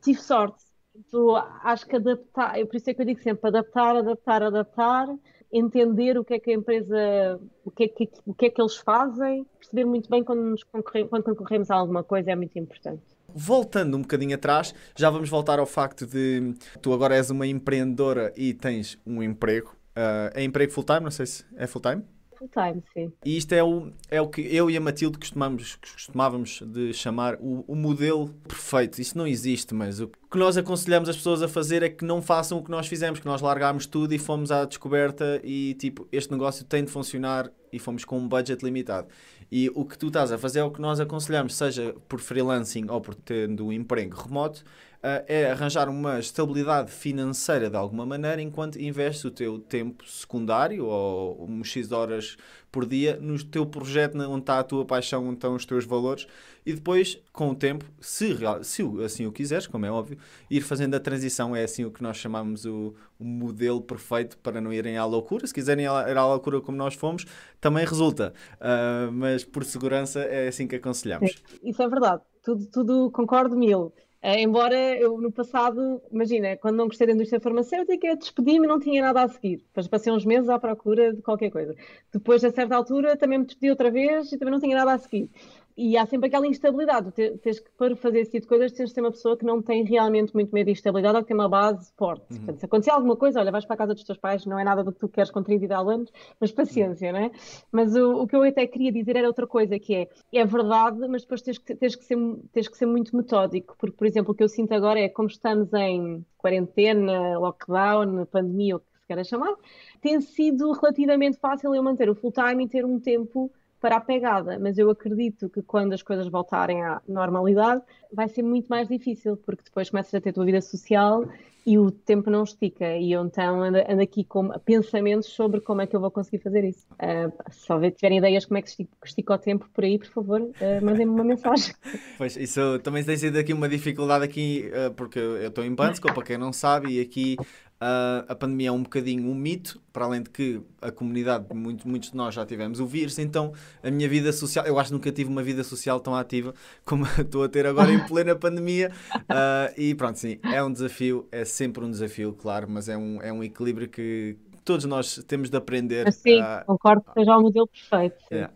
tive 0.00 0.20
sorte. 0.20 0.64
Então, 0.94 1.34
acho 1.64 1.86
que 1.86 1.96
adaptar, 1.96 2.54
por 2.66 2.76
isso 2.76 2.90
é 2.90 2.94
que 2.94 3.00
eu 3.00 3.06
digo 3.06 3.20
sempre, 3.20 3.48
adaptar, 3.48 3.96
adaptar, 3.96 4.42
adaptar, 4.42 5.08
entender 5.52 6.18
o 6.18 6.24
que 6.24 6.34
é 6.34 6.38
que 6.38 6.50
a 6.50 6.54
empresa, 6.54 7.40
o 7.64 7.70
que 7.70 7.84
é 7.84 7.88
que, 7.88 8.08
o 8.26 8.34
que, 8.34 8.46
é 8.46 8.50
que 8.50 8.60
eles 8.60 8.76
fazem, 8.76 9.44
perceber 9.58 9.84
muito 9.84 10.08
bem 10.08 10.22
quando, 10.22 10.42
nos 10.42 10.62
concorre, 10.62 11.04
quando 11.06 11.24
concorremos 11.24 11.70
a 11.70 11.76
alguma 11.76 12.04
coisa 12.04 12.30
é 12.30 12.36
muito 12.36 12.58
importante. 12.58 13.02
Voltando 13.34 13.96
um 13.96 14.02
bocadinho 14.02 14.34
atrás, 14.34 14.74
já 14.96 15.08
vamos 15.08 15.28
voltar 15.28 15.58
ao 15.58 15.66
facto 15.66 16.06
de 16.06 16.54
tu 16.82 16.92
agora 16.92 17.16
és 17.16 17.30
uma 17.30 17.46
empreendedora 17.46 18.32
e 18.36 18.54
tens 18.54 18.98
um 19.06 19.22
emprego. 19.22 19.76
Uh, 19.90 20.30
é 20.34 20.42
emprego 20.42 20.72
full-time? 20.72 21.00
Não 21.00 21.10
sei 21.10 21.26
se 21.26 21.44
é 21.56 21.66
full-time? 21.66 22.04
Full 22.40 22.48
time, 22.48 22.82
sim. 22.94 23.12
E 23.24 23.36
isto 23.36 23.52
é 23.52 23.62
o, 23.62 23.92
é 24.10 24.20
o 24.20 24.28
que 24.28 24.40
eu 24.40 24.70
e 24.70 24.76
a 24.76 24.80
Matilde 24.80 25.18
costumamos, 25.18 25.76
costumávamos 25.76 26.62
de 26.66 26.92
chamar 26.94 27.36
o, 27.38 27.64
o, 27.68 27.76
modelo 27.76 28.30
perfeito. 28.48 29.00
Isso 29.00 29.16
não 29.16 29.26
existe, 29.26 29.74
mas 29.74 30.00
o 30.00 30.08
que 30.08 30.38
nós 30.38 30.56
aconselhamos 30.56 31.08
as 31.08 31.16
pessoas 31.16 31.42
a 31.42 31.48
fazer 31.48 31.82
é 31.82 31.90
que 31.90 32.04
não 32.04 32.22
façam 32.22 32.58
o 32.58 32.64
que 32.64 32.70
nós 32.70 32.86
fizemos, 32.86 33.20
que 33.20 33.26
nós 33.26 33.42
largámos 33.42 33.84
tudo 33.84 34.14
e 34.14 34.18
fomos 34.18 34.50
à 34.50 34.64
descoberta 34.64 35.40
e 35.44 35.74
tipo, 35.74 36.08
este 36.10 36.32
negócio 36.32 36.64
tem 36.64 36.84
de 36.84 36.90
funcionar 36.90 37.50
e 37.72 37.78
fomos 37.78 38.04
com 38.04 38.18
um 38.18 38.26
budget 38.26 38.64
limitado. 38.64 39.08
E 39.50 39.68
o 39.74 39.84
que 39.84 39.98
tu 39.98 40.06
estás 40.06 40.30
a 40.30 40.38
fazer 40.38 40.60
é 40.60 40.64
o 40.64 40.70
que 40.70 40.80
nós 40.80 41.00
aconselhamos, 41.00 41.54
seja 41.54 41.94
por 42.08 42.20
freelancing 42.20 42.86
ou 42.88 43.00
por 43.00 43.14
tendo 43.16 43.66
um 43.66 43.72
emprego 43.72 44.16
remoto, 44.16 44.60
uh, 45.02 45.24
é 45.26 45.50
arranjar 45.50 45.88
uma 45.88 46.20
estabilidade 46.20 46.92
financeira 46.92 47.68
de 47.68 47.76
alguma 47.76 48.06
maneira 48.06 48.40
enquanto 48.40 48.80
investes 48.80 49.24
o 49.24 49.30
teu 49.30 49.58
tempo 49.58 50.06
secundário 50.06 50.86
ou 50.86 51.44
um 51.48 51.64
X 51.64 51.90
horas 51.90 52.36
por 52.70 52.86
dia 52.86 53.18
no 53.20 53.42
teu 53.42 53.66
projeto, 53.66 54.16
onde 54.18 54.42
está 54.42 54.60
a 54.60 54.64
tua 54.64 54.84
paixão, 54.84 55.24
onde 55.24 55.34
estão 55.34 55.56
os 55.56 55.66
teus 55.66 55.84
valores, 55.84 56.28
e 56.64 56.72
depois, 56.72 57.18
com 57.32 57.50
o 57.50 57.54
tempo, 57.54 57.84
se, 58.00 58.36
se 58.62 58.82
assim 59.04 59.26
o 59.26 59.32
quiseres, 59.32 59.66
como 59.66 59.86
é 59.86 59.90
óbvio, 59.90 60.18
ir 60.50 60.60
fazendo 60.60 60.94
a 60.94 61.00
transição 61.00 61.54
é 61.56 61.64
assim 61.64 61.84
o 61.84 61.90
que 61.90 62.02
nós 62.02 62.16
chamamos 62.16 62.64
o, 62.64 62.94
o 63.18 63.24
modelo 63.24 63.80
perfeito 63.80 64.36
para 64.38 64.60
não 64.60 64.72
irem 64.72 64.96
à 64.96 65.04
loucura. 65.04 65.46
Se 65.46 65.54
quiserem 65.54 65.86
ir 65.86 66.16
à 66.16 66.26
loucura 66.26 66.60
como 66.60 66.76
nós 66.76 66.94
fomos, 66.94 67.24
também 67.60 67.84
resulta, 67.84 68.32
uh, 68.56 69.10
mas 69.12 69.44
por 69.44 69.64
segurança 69.64 70.20
é 70.20 70.48
assim 70.48 70.66
que 70.66 70.76
aconselhamos. 70.76 71.42
Isso 71.62 71.82
é 71.82 71.88
verdade, 71.88 72.22
tudo, 72.42 72.66
tudo 72.66 73.10
concordo 73.10 73.56
mil. 73.56 73.92
Uh, 74.22 74.36
embora 74.38 74.76
eu 74.98 75.18
no 75.18 75.32
passado, 75.32 76.02
imagina, 76.12 76.54
quando 76.58 76.76
não 76.76 76.88
gostei 76.88 77.06
da 77.06 77.14
indústria 77.14 77.40
farmacêutica, 77.40 78.16
despedi-me 78.16 78.66
e 78.66 78.68
não 78.68 78.78
tinha 78.78 79.00
nada 79.00 79.22
a 79.22 79.28
seguir. 79.28 79.64
Depois 79.68 79.88
passei 79.88 80.12
uns 80.12 80.26
meses 80.26 80.50
à 80.50 80.58
procura 80.58 81.14
de 81.14 81.22
qualquer 81.22 81.50
coisa. 81.50 81.74
Depois, 82.12 82.44
a 82.44 82.50
certa 82.50 82.76
altura, 82.76 83.16
também 83.16 83.38
me 83.38 83.46
despedi 83.46 83.70
outra 83.70 83.90
vez 83.90 84.30
e 84.30 84.36
também 84.36 84.52
não 84.52 84.60
tinha 84.60 84.76
nada 84.76 84.92
a 84.92 84.98
seguir 84.98 85.30
e 85.76 85.96
há 85.96 86.04
sempre 86.06 86.28
aquela 86.28 86.46
instabilidade. 86.46 87.10
Tens 87.12 87.60
que, 87.60 87.70
para 87.76 87.96
fazer 87.96 88.20
esse 88.20 88.32
tipo 88.32 88.42
de 88.42 88.48
coisas, 88.48 88.72
tens 88.72 88.88
de 88.88 88.94
ser 88.94 89.00
uma 89.00 89.10
pessoa 89.10 89.36
que 89.36 89.44
não 89.44 89.62
tem 89.62 89.84
realmente 89.84 90.34
muito 90.34 90.52
medo 90.52 90.66
de 90.66 90.72
instabilidade 90.72 91.16
ou 91.16 91.22
que 91.22 91.28
tem 91.28 91.36
uma 91.36 91.48
base 91.48 91.92
forte. 91.96 92.24
Uhum. 92.30 92.38
Portanto, 92.38 92.58
se 92.58 92.64
acontecer 92.66 92.90
alguma 92.90 93.16
coisa, 93.16 93.40
olha, 93.40 93.50
vais 93.50 93.64
para 93.64 93.74
a 93.74 93.78
casa 93.78 93.94
dos 93.94 94.04
teus 94.04 94.18
pais, 94.18 94.44
não 94.46 94.58
é 94.58 94.64
nada 94.64 94.84
do 94.84 94.92
que 94.92 94.98
tu 94.98 95.08
queres 95.08 95.30
com 95.30 95.42
30 95.42 95.64
e 95.64 95.68
tal 95.68 95.88
anos, 95.88 96.12
mas 96.38 96.52
paciência, 96.52 97.12
uhum. 97.12 97.20
né? 97.20 97.30
Mas 97.72 97.94
o, 97.94 98.22
o, 98.22 98.26
que 98.26 98.36
eu 98.36 98.42
até 98.42 98.66
queria 98.66 98.92
dizer 98.92 99.16
era 99.16 99.26
outra 99.26 99.46
coisa, 99.46 99.78
que 99.78 99.94
é, 99.94 100.08
é 100.32 100.44
verdade, 100.44 100.98
mas 101.08 101.22
depois 101.22 101.42
tens 101.42 101.58
que, 101.58 101.74
tens 101.74 101.96
que, 101.96 102.04
ser, 102.04 102.16
tens 102.52 102.68
que 102.68 102.76
ser 102.76 102.86
muito 102.86 103.16
metódico, 103.16 103.76
porque, 103.78 103.96
por 103.96 104.06
exemplo, 104.06 104.32
o 104.32 104.34
que 104.34 104.42
eu 104.42 104.48
sinto 104.48 104.72
agora 104.72 105.00
é, 105.00 105.08
como 105.08 105.28
estamos 105.28 105.72
em 105.72 106.24
quarentena, 106.36 107.38
lockdown, 107.38 108.26
pandemia, 108.26 108.76
o 108.76 108.80
que 108.80 108.86
se 108.86 109.06
queira 109.06 109.24
chamar, 109.24 109.54
tem 110.00 110.20
sido 110.20 110.72
relativamente 110.72 111.38
fácil 111.38 111.74
eu 111.74 111.82
manter 111.82 112.08
o 112.08 112.14
full-time 112.14 112.64
e 112.64 112.68
ter 112.68 112.84
um 112.84 112.98
tempo 112.98 113.50
para 113.80 113.96
a 113.96 114.00
pegada, 114.00 114.58
mas 114.58 114.76
eu 114.76 114.90
acredito 114.90 115.48
que 115.48 115.62
quando 115.62 115.94
as 115.94 116.02
coisas 116.02 116.28
voltarem 116.28 116.82
à 116.82 117.00
normalidade 117.08 117.82
vai 118.12 118.28
ser 118.28 118.42
muito 118.42 118.66
mais 118.68 118.88
difícil, 118.88 119.36
porque 119.38 119.64
depois 119.64 119.88
começas 119.88 120.12
a 120.14 120.20
ter 120.20 120.30
a 120.30 120.32
tua 120.32 120.44
vida 120.44 120.60
social 120.60 121.26
e 121.66 121.78
o 121.78 121.90
tempo 121.90 122.30
não 122.30 122.42
estica, 122.42 122.96
e 122.96 123.12
eu 123.12 123.24
então 123.24 123.62
ando, 123.62 123.78
ando 123.86 124.02
aqui 124.02 124.24
com 124.24 124.48
pensamentos 124.60 125.28
sobre 125.28 125.60
como 125.60 125.82
é 125.82 125.86
que 125.86 125.94
eu 125.94 126.00
vou 126.00 126.10
conseguir 126.10 126.38
fazer 126.38 126.64
isso. 126.64 126.86
Uh, 126.94 127.32
se 127.50 127.90
tiverem 127.92 128.18
ideias 128.18 128.46
como 128.46 128.58
é 128.58 128.62
que 128.62 128.68
estica, 128.68 128.90
estica 129.04 129.34
o 129.34 129.38
tempo 129.38 129.68
por 129.72 129.84
aí, 129.84 129.98
por 129.98 130.08
favor, 130.08 130.40
uh, 130.40 130.52
mandem-me 130.84 131.12
uma 131.12 131.24
mensagem. 131.24 131.74
Pois, 132.16 132.36
isso 132.36 132.78
também 132.80 133.04
tem 133.04 133.16
sido 133.16 133.38
aqui 133.38 133.52
uma 133.52 133.68
dificuldade 133.68 134.24
aqui, 134.24 134.70
uh, 134.72 134.92
porque 134.94 135.18
eu 135.18 135.48
estou 135.48 135.64
em 135.64 135.74
Bansko, 135.74 136.12
para 136.12 136.22
quem 136.22 136.38
não 136.38 136.52
sabe, 136.52 136.98
e 136.98 137.00
aqui 137.00 137.36
Uh, 137.82 138.28
a 138.28 138.34
pandemia 138.34 138.68
é 138.68 138.72
um 138.72 138.82
bocadinho 138.82 139.26
um 139.26 139.34
mito, 139.34 139.80
para 139.90 140.04
além 140.04 140.22
de 140.22 140.28
que 140.28 140.60
a 140.82 140.90
comunidade, 140.90 141.46
muito, 141.54 141.88
muitos 141.88 142.10
de 142.10 142.16
nós 142.16 142.34
já 142.34 142.44
tivemos 142.44 142.78
o 142.78 142.86
vírus, 142.86 143.18
então 143.18 143.54
a 143.82 143.90
minha 143.90 144.06
vida 144.06 144.30
social, 144.34 144.66
eu 144.66 144.78
acho 144.78 144.90
que 144.90 144.92
nunca 144.92 145.10
tive 145.10 145.30
uma 145.30 145.42
vida 145.42 145.64
social 145.64 145.98
tão 145.98 146.14
ativa 146.14 146.54
como 146.84 147.06
estou 147.18 147.42
a 147.42 147.48
ter 147.48 147.66
agora 147.66 147.90
em 147.90 148.06
plena 148.06 148.36
pandemia. 148.36 148.92
Uh, 149.14 149.80
e 149.80 149.94
pronto, 149.94 150.18
sim, 150.18 150.38
é 150.42 150.62
um 150.62 150.70
desafio, 150.70 151.26
é 151.32 151.42
sempre 151.46 151.82
um 151.82 151.90
desafio, 151.90 152.34
claro, 152.34 152.66
mas 152.68 152.86
é 152.86 152.98
um, 152.98 153.22
é 153.22 153.32
um 153.32 153.42
equilíbrio 153.42 153.88
que 153.88 154.36
todos 154.62 154.84
nós 154.84 155.24
temos 155.26 155.48
de 155.48 155.56
aprender. 155.56 156.12
Sim, 156.12 156.38
concordo 156.66 157.02
que 157.02 157.12
seja 157.14 157.34
o 157.34 157.40
modelo 157.40 157.66
perfeito. 157.66 158.22
Yeah. 158.30 158.52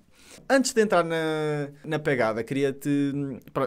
Antes 0.48 0.72
de 0.72 0.82
entrar 0.82 1.02
na, 1.02 1.68
na 1.84 1.98
pegada, 1.98 2.42
queria-te. 2.42 3.12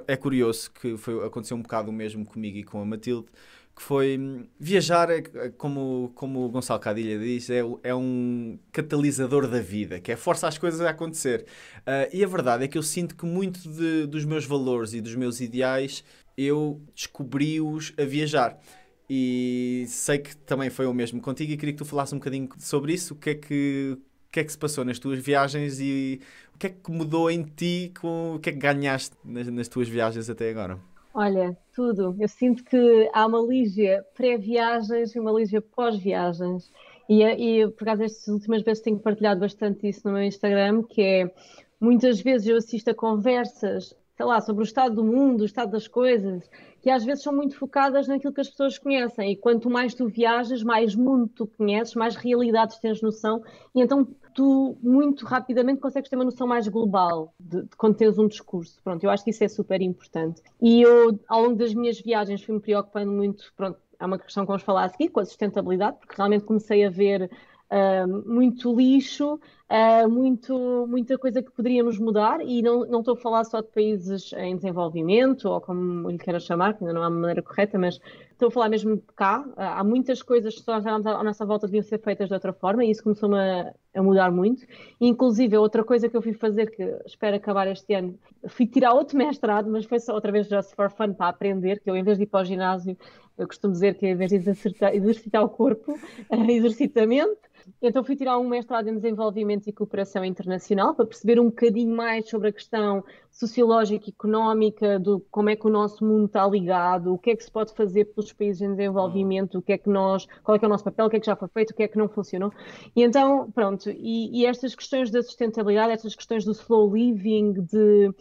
É 0.08 0.16
curioso 0.16 0.70
que 0.72 0.98
foi, 0.98 1.26
aconteceu 1.26 1.58
um 1.58 1.62
bocado 1.62 1.90
o 1.90 1.94
mesmo 1.94 2.26
comigo 2.26 2.58
e 2.58 2.64
com 2.64 2.82
a 2.82 2.86
Matilde 2.86 3.28
que 3.78 3.84
foi 3.84 4.18
hum, 4.18 4.48
viajar, 4.60 5.12
é, 5.12 5.18
é 5.36 5.50
como, 5.50 6.12
como 6.16 6.44
o 6.44 6.50
Gonçalo 6.50 6.80
Cadilha 6.80 7.20
diz, 7.20 7.48
é, 7.52 7.62
é 7.84 7.94
um 7.94 8.58
catalisador 8.72 9.48
da 9.48 9.60
vida, 9.60 10.00
que 10.00 10.12
é 10.12 10.16
força 10.16 10.48
as 10.48 10.58
coisas 10.58 10.82
a 10.82 10.90
acontecer. 10.90 11.46
Uh, 11.82 12.10
e 12.12 12.24
a 12.24 12.28
verdade 12.28 12.64
é 12.64 12.68
que 12.68 12.76
eu 12.76 12.82
sinto 12.82 13.16
que 13.16 13.24
muito 13.24 13.60
de, 13.70 14.08
dos 14.08 14.26
meus 14.26 14.46
valores 14.46 14.94
e 14.94 15.00
dos 15.00 15.14
meus 15.14 15.40
ideais 15.42 16.04
eu 16.36 16.82
descobri-os 16.96 17.94
a 18.00 18.04
viajar. 18.04 18.60
E 19.08 19.86
sei 19.88 20.18
que 20.18 20.36
também 20.36 20.72
foi 20.72 20.88
o 20.88 20.94
mesmo 20.94 21.22
contigo 21.22 21.52
e 21.52 21.58
queria 21.58 21.74
que 21.74 21.78
tu 21.78 21.86
falasse 21.86 22.16
um 22.16 22.18
bocadinho 22.18 22.50
sobre 22.58 22.94
isso. 22.94 23.14
O 23.14 23.18
que 23.18 23.30
é 23.30 23.36
que, 23.36 23.96
o 23.96 24.32
que, 24.32 24.40
é 24.40 24.44
que 24.44 24.52
se 24.52 24.58
passou 24.58 24.84
nas 24.84 24.98
tuas 24.98 25.20
viagens 25.20 25.80
e 25.80 26.20
o 26.56 26.58
que 26.58 26.66
é 26.66 26.70
que 26.72 26.92
mudou 26.92 27.30
em 27.30 27.44
ti, 27.44 27.94
com, 28.02 28.38
o 28.38 28.40
que 28.40 28.50
é 28.50 28.54
que 28.54 28.58
ganhaste 28.58 29.16
nas, 29.24 29.48
nas 29.48 29.68
tuas 29.68 29.88
viagens 29.88 30.32
até 30.32 30.50
agora? 30.50 30.80
Olha, 31.20 31.58
tudo. 31.74 32.16
Eu 32.20 32.28
sinto 32.28 32.64
que 32.64 33.10
há 33.12 33.26
uma 33.26 33.40
Lígia 33.40 34.06
pré-viagens 34.14 35.16
e 35.16 35.20
uma 35.20 35.32
Lígia 35.32 35.60
pós-viagens. 35.60 36.72
E, 37.10 37.24
e 37.24 37.68
por 37.72 37.86
causa 37.86 38.04
destas 38.04 38.28
últimas 38.28 38.62
vezes 38.62 38.84
tenho 38.84 39.00
partilhado 39.00 39.40
bastante 39.40 39.90
isso 39.90 40.02
no 40.06 40.14
meu 40.14 40.22
Instagram, 40.22 40.84
que 40.84 41.02
é 41.02 41.34
muitas 41.82 42.22
vezes 42.22 42.48
eu 42.48 42.58
assisto 42.58 42.92
a 42.92 42.94
conversas, 42.94 43.96
sei 44.16 44.26
lá, 44.28 44.40
sobre 44.42 44.62
o 44.62 44.64
estado 44.64 44.94
do 44.94 45.04
mundo, 45.04 45.42
o 45.42 45.46
estado 45.46 45.72
das 45.72 45.88
coisas, 45.88 46.48
que 46.84 46.90
às 46.92 47.04
vezes 47.04 47.24
são 47.24 47.34
muito 47.36 47.58
focadas 47.58 48.08
naquilo 48.08 48.32
que 48.32 48.42
as 48.42 48.50
pessoas 48.52 48.78
conhecem. 48.78 49.32
E 49.32 49.36
quanto 49.36 49.72
mais 49.72 49.96
tu 49.96 50.08
viajas, 50.08 50.62
mais 50.62 50.94
mundo 50.94 51.28
tu 51.34 51.48
conheces, 51.48 51.96
mais 51.96 52.16
realidades 52.16 52.78
tens 52.78 53.02
noção. 53.02 53.42
E 53.74 53.82
então 53.82 54.08
tu 54.38 54.78
muito 54.84 55.26
rapidamente 55.26 55.82
consegues 55.82 56.08
ter 56.08 56.16
uma 56.16 56.24
noção 56.24 56.46
mais 56.46 56.68
global 56.68 57.34
de, 57.40 57.64
de 57.64 57.76
quando 57.76 57.96
tens 57.96 58.20
um 58.20 58.28
discurso. 58.28 58.80
Pronto, 58.84 59.04
eu 59.04 59.10
acho 59.10 59.24
que 59.24 59.32
isso 59.32 59.44
é 59.44 59.48
super 59.48 59.82
importante. 59.82 60.44
E 60.62 60.80
eu, 60.84 61.20
ao 61.28 61.42
longo 61.42 61.56
das 61.56 61.74
minhas 61.74 62.00
viagens, 62.00 62.44
fui-me 62.44 62.62
preocupando 62.62 63.12
muito, 63.12 63.52
pronto, 63.58 63.80
é 64.00 64.06
uma 64.06 64.20
questão 64.20 64.44
que 64.44 64.48
vamos 64.50 64.62
falar 64.62 64.84
a 64.84 64.90
seguir, 64.90 65.10
com 65.10 65.20
a 65.20 65.26
sustentabilidade, 65.26 65.98
porque 65.98 66.14
realmente 66.16 66.46
comecei 66.46 66.86
a 66.86 66.90
ver 66.92 67.32
uh, 67.72 68.32
muito 68.32 68.76
lixo, 68.76 69.40
uh, 69.72 70.08
muito, 70.08 70.86
muita 70.88 71.18
coisa 71.18 71.42
que 71.42 71.50
poderíamos 71.50 71.98
mudar, 71.98 72.40
e 72.40 72.62
não, 72.62 72.86
não 72.86 73.00
estou 73.00 73.16
a 73.16 73.18
falar 73.18 73.44
só 73.44 73.60
de 73.60 73.70
países 73.70 74.34
em 74.34 74.56
desenvolvimento, 74.56 75.50
ou 75.50 75.60
como 75.60 76.12
lhe 76.12 76.20
queira 76.20 76.40
chamar, 76.40 76.76
que 76.76 76.84
ainda 76.84 76.94
não 76.94 77.02
há 77.02 77.08
uma 77.08 77.22
maneira 77.22 77.42
correta, 77.42 77.80
mas 77.80 78.00
estou 78.38 78.50
a 78.50 78.52
falar 78.52 78.70
mesmo 78.70 79.02
cá. 79.16 79.44
Há 79.58 79.84
muitas 79.84 80.22
coisas 80.22 80.56
que 80.56 80.68
nós 80.68 80.86
à 80.86 81.24
nossa 81.24 81.46
volta 81.46 81.66
deviam 81.68 81.84
ser 81.84 82.00
feitas 82.00 82.28
de 82.28 82.34
outra 82.34 82.54
forma, 82.54 82.86
e 82.86 82.92
isso 82.92 83.04
começou-me 83.04 83.38
a, 83.38 83.74
a, 83.96 84.04
mudar 84.04 84.32
muito. 84.32 84.66
inclusive, 85.02 85.58
outra 85.58 85.84
coisa 85.84 86.08
que 86.08 86.16
eu 86.16 86.22
fui 86.22 86.34
fazer, 86.34 86.70
que 86.70 86.84
espero 87.06 87.36
acabar 87.36 87.68
este 87.68 87.94
ano, 87.96 88.18
fui 88.48 88.68
tirar 88.68 88.94
outro 88.94 89.18
mestrado, 89.18 89.70
mas 89.70 89.86
foi 89.86 90.00
só 90.00 90.14
outra 90.14 90.32
vez 90.32 90.48
just 90.48 90.76
for 90.76 90.90
fun, 90.92 91.14
para 91.14 91.30
aprender, 91.30 91.80
que 91.80 91.90
eu, 91.90 91.96
em 91.96 92.04
vez 92.04 92.18
de 92.18 92.24
ir 92.24 92.28
para 92.28 92.42
o 92.42 92.46
ginásio, 92.46 92.96
eu 93.38 93.48
costumo 93.48 93.72
dizer 93.72 93.96
que 93.96 94.08
em 94.08 94.16
vez 94.16 94.32
de 94.32 94.38
exercitar, 94.38 95.44
o 95.44 95.50
corpo, 95.50 95.98
exercitamento, 96.50 97.48
então 97.82 98.04
fui 98.04 98.16
tirar 98.16 98.40
um 98.40 98.48
mestrado 98.48 98.88
em 98.88 98.96
desenvolvimento 98.96 99.68
e 99.68 99.74
cooperação 99.74 100.24
internacional 100.24 100.96
para 100.96 101.06
perceber 101.06 101.40
um 101.40 101.46
bocadinho 101.46 101.96
mais 101.96 102.28
sobre 102.30 102.48
a 102.50 102.52
questão 102.52 103.04
sociológica 103.30 104.06
e 104.08 104.10
económica 104.10 104.98
do 104.98 105.20
como 105.30 105.50
é 105.50 105.56
que 105.56 105.68
o 105.68 105.70
nosso 105.70 106.04
mundo 106.04 106.26
está 106.26 106.48
ligado, 106.48 107.14
o 107.14 107.18
que 107.18 107.32
é 107.32 107.36
que 107.36 107.44
se 107.44 107.52
pode 107.52 107.74
fazer 107.74 108.06
pelos 108.06 108.32
países 108.34 108.62
em 108.62 108.72
desenvolvimento, 108.72 109.60
o 109.60 109.62
que 109.62 109.74
é 109.74 109.78
que 109.78 109.90
nós, 109.90 110.26
qual 110.44 110.56
é 110.56 110.60
que 110.60 110.66
é 110.66 110.68
o 110.68 110.72
nosso 110.72 110.84
papel, 110.84 111.06
o 111.06 111.10
que 111.10 111.18
é 111.18 111.20
que 111.20 111.26
já 111.26 111.36
foi 111.36 111.48
feito, 111.50 111.72
o 111.72 111.76
que 111.76 111.84
é 111.84 111.88
que 111.88 111.98
não 111.98 112.08
funcionou. 112.08 112.52
E 112.96 113.04
então, 113.04 113.52
pronto, 113.52 113.90
e, 113.92 114.42
e 114.42 114.46
estas 114.46 114.74
questões 114.74 115.12
da 115.12 115.22
sustentabilidade, 115.22 115.92
estas 115.92 116.16
questões 116.16 116.46
do 116.46 116.52
slow 116.52 116.96
living, 116.96 117.54
de 117.54 118.12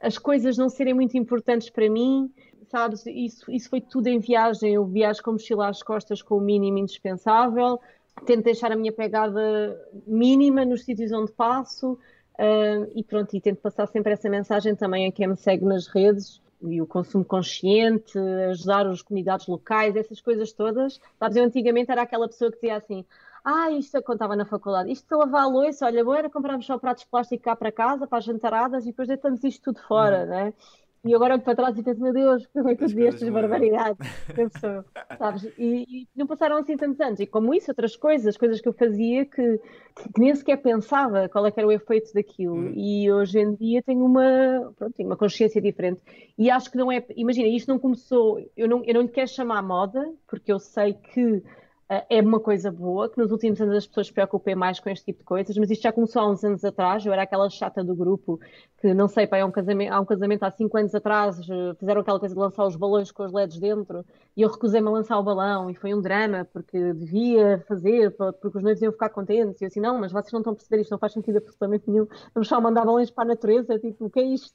as 0.00 0.18
coisas 0.18 0.58
não 0.58 0.68
serem 0.68 0.92
muito 0.92 1.16
importantes 1.16 1.70
para 1.70 1.88
mim, 1.88 2.30
sabes, 2.74 3.06
isso, 3.06 3.48
isso 3.52 3.70
foi 3.70 3.80
tudo 3.80 4.08
em 4.08 4.18
viagem. 4.18 4.74
Eu 4.74 4.84
viajo 4.84 5.22
com 5.22 5.32
mochila 5.32 5.68
às 5.68 5.80
costas 5.80 6.20
com 6.20 6.38
o 6.38 6.40
mínimo 6.40 6.78
indispensável, 6.78 7.80
tento 8.26 8.42
deixar 8.42 8.72
a 8.72 8.76
minha 8.76 8.92
pegada 8.92 9.40
mínima 10.04 10.64
nos 10.64 10.84
sítios 10.84 11.12
onde 11.12 11.30
passo 11.30 11.92
uh, 11.92 12.90
e 12.92 13.04
pronto, 13.04 13.36
e 13.36 13.40
tento 13.40 13.60
passar 13.60 13.86
sempre 13.86 14.12
essa 14.12 14.28
mensagem 14.28 14.74
também 14.74 15.06
a 15.06 15.12
quem 15.12 15.28
me 15.28 15.36
segue 15.36 15.64
nas 15.64 15.86
redes 15.86 16.42
e 16.62 16.82
o 16.82 16.86
consumo 16.86 17.24
consciente, 17.24 18.18
ajudar 18.50 18.86
as 18.88 19.02
comunidades 19.02 19.46
locais, 19.46 19.94
essas 19.94 20.20
coisas 20.20 20.52
todas. 20.52 21.00
Sabes, 21.16 21.36
eu 21.36 21.44
antigamente 21.44 21.92
era 21.92 22.02
aquela 22.02 22.26
pessoa 22.26 22.50
que 22.50 22.56
dizia 22.56 22.76
assim, 22.76 23.04
ah, 23.44 23.70
isto 23.70 24.02
quando 24.02 24.16
estava 24.16 24.34
na 24.34 24.46
faculdade, 24.46 24.90
isto 24.90 25.06
de 25.06 25.14
lavar 25.14 25.42
a 25.42 25.46
louça, 25.46 25.86
olha, 25.86 26.04
bom 26.04 26.14
era 26.14 26.28
comprarmos 26.28 26.66
só 26.66 26.76
pratos 26.76 27.04
de 27.04 27.10
plástico 27.10 27.44
cá 27.44 27.54
para 27.54 27.70
casa, 27.70 28.06
para 28.06 28.18
as 28.18 28.24
jantaradas 28.24 28.84
e 28.84 28.88
depois 28.88 29.06
deitamos 29.06 29.44
isto 29.44 29.62
tudo 29.62 29.86
fora, 29.86 30.22
uhum. 30.22 30.26
né? 30.26 30.54
E 31.04 31.14
agora 31.14 31.34
olho 31.34 31.42
para 31.42 31.54
trás 31.54 31.76
e 31.76 31.82
penso, 31.82 32.00
meu 32.00 32.14
Deus, 32.14 32.46
como 32.46 32.70
é 32.70 32.74
que 32.74 32.84
eu 32.84 32.88
vi 32.88 33.06
estas 33.06 33.28
barbaridades? 33.28 33.98
Pensou, 34.34 34.84
sabes? 35.18 35.44
E, 35.58 35.84
e, 36.02 36.08
não 36.16 36.26
passaram 36.26 36.56
assim 36.56 36.76
tantos 36.78 36.98
anos. 37.00 37.20
E 37.20 37.26
como 37.26 37.52
isso, 37.52 37.70
outras 37.70 37.94
coisas, 37.94 38.38
coisas 38.38 38.58
que 38.60 38.68
eu 38.68 38.72
fazia 38.72 39.26
que, 39.26 39.58
que 39.58 40.20
nem 40.20 40.34
sequer 40.34 40.56
pensava 40.62 41.28
qual 41.28 41.46
é 41.46 41.52
era 41.54 41.66
o 41.66 41.72
efeito 41.72 42.12
daquilo. 42.14 42.54
Hum. 42.56 42.72
E 42.74 43.12
hoje 43.12 43.38
em 43.38 43.54
dia 43.54 43.82
tenho 43.82 44.04
uma, 44.04 44.72
pronto, 44.76 44.94
tenho 44.94 45.08
uma 45.08 45.16
consciência 45.16 45.60
diferente. 45.60 46.00
E 46.38 46.50
acho 46.50 46.70
que 46.70 46.78
não 46.78 46.90
é. 46.90 47.04
Imagina, 47.16 47.48
isto 47.48 47.68
não 47.68 47.78
começou. 47.78 48.38
Eu 48.56 48.66
não, 48.66 48.82
eu 48.84 48.94
não 48.94 49.02
lhe 49.02 49.08
quero 49.08 49.28
chamar 49.28 49.62
moda, 49.62 50.10
porque 50.26 50.50
eu 50.50 50.58
sei 50.58 50.94
que 50.94 51.42
é 51.88 52.20
uma 52.20 52.40
coisa 52.40 52.70
boa, 52.70 53.08
que 53.10 53.18
nos 53.18 53.30
últimos 53.30 53.60
anos 53.60 53.76
as 53.76 53.86
pessoas 53.86 54.06
se 54.06 54.12
preocupem 54.12 54.54
mais 54.54 54.80
com 54.80 54.88
este 54.88 55.04
tipo 55.04 55.18
de 55.18 55.24
coisas, 55.24 55.56
mas 55.56 55.70
isto 55.70 55.82
já 55.82 55.92
começou 55.92 56.22
há 56.22 56.30
uns 56.30 56.42
anos 56.42 56.64
atrás, 56.64 57.04
eu 57.04 57.12
era 57.12 57.22
aquela 57.22 57.48
chata 57.50 57.84
do 57.84 57.94
grupo 57.94 58.40
que, 58.80 58.94
não 58.94 59.06
sei, 59.06 59.26
pai, 59.26 59.40
há 59.40 59.46
um 59.46 59.50
casamento, 59.50 59.92
há 59.92 60.00
um 60.00 60.04
casamento 60.04 60.42
há 60.44 60.50
cinco 60.50 60.78
anos 60.78 60.94
atrás, 60.94 61.38
eh, 61.40 61.74
fizeram 61.78 62.00
aquela 62.00 62.18
coisa 62.18 62.34
de 62.34 62.40
lançar 62.40 62.66
os 62.66 62.76
balões 62.76 63.10
com 63.12 63.24
os 63.24 63.32
LEDs 63.32 63.58
dentro, 63.58 64.04
e 64.36 64.42
eu 64.42 64.48
recusei-me 64.50 64.88
a 64.88 64.90
lançar 64.90 65.18
o 65.18 65.22
balão, 65.22 65.70
e 65.70 65.74
foi 65.74 65.94
um 65.94 66.00
drama, 66.00 66.46
porque 66.52 66.94
devia 66.94 67.62
fazer, 67.68 68.10
porque 68.12 68.58
os 68.58 68.62
noivos 68.62 68.82
iam 68.82 68.92
ficar 68.92 69.10
contentes, 69.10 69.60
e 69.60 69.64
eu 69.64 69.68
assim, 69.68 69.80
não, 69.80 69.98
mas 69.98 70.10
vocês 70.10 70.32
não 70.32 70.40
estão 70.40 70.52
a 70.52 70.56
perceber 70.56 70.80
isto, 70.82 70.90
não 70.90 70.98
faz 70.98 71.12
sentido 71.12 71.36
absolutamente 71.38 71.90
nenhum, 71.90 72.06
vamos 72.34 72.48
só 72.48 72.60
mandar 72.60 72.84
balões 72.84 73.10
para 73.10 73.24
a 73.24 73.28
natureza, 73.28 73.78
tipo, 73.78 74.06
o 74.06 74.10
que 74.10 74.20
é 74.20 74.24
isto? 74.24 74.54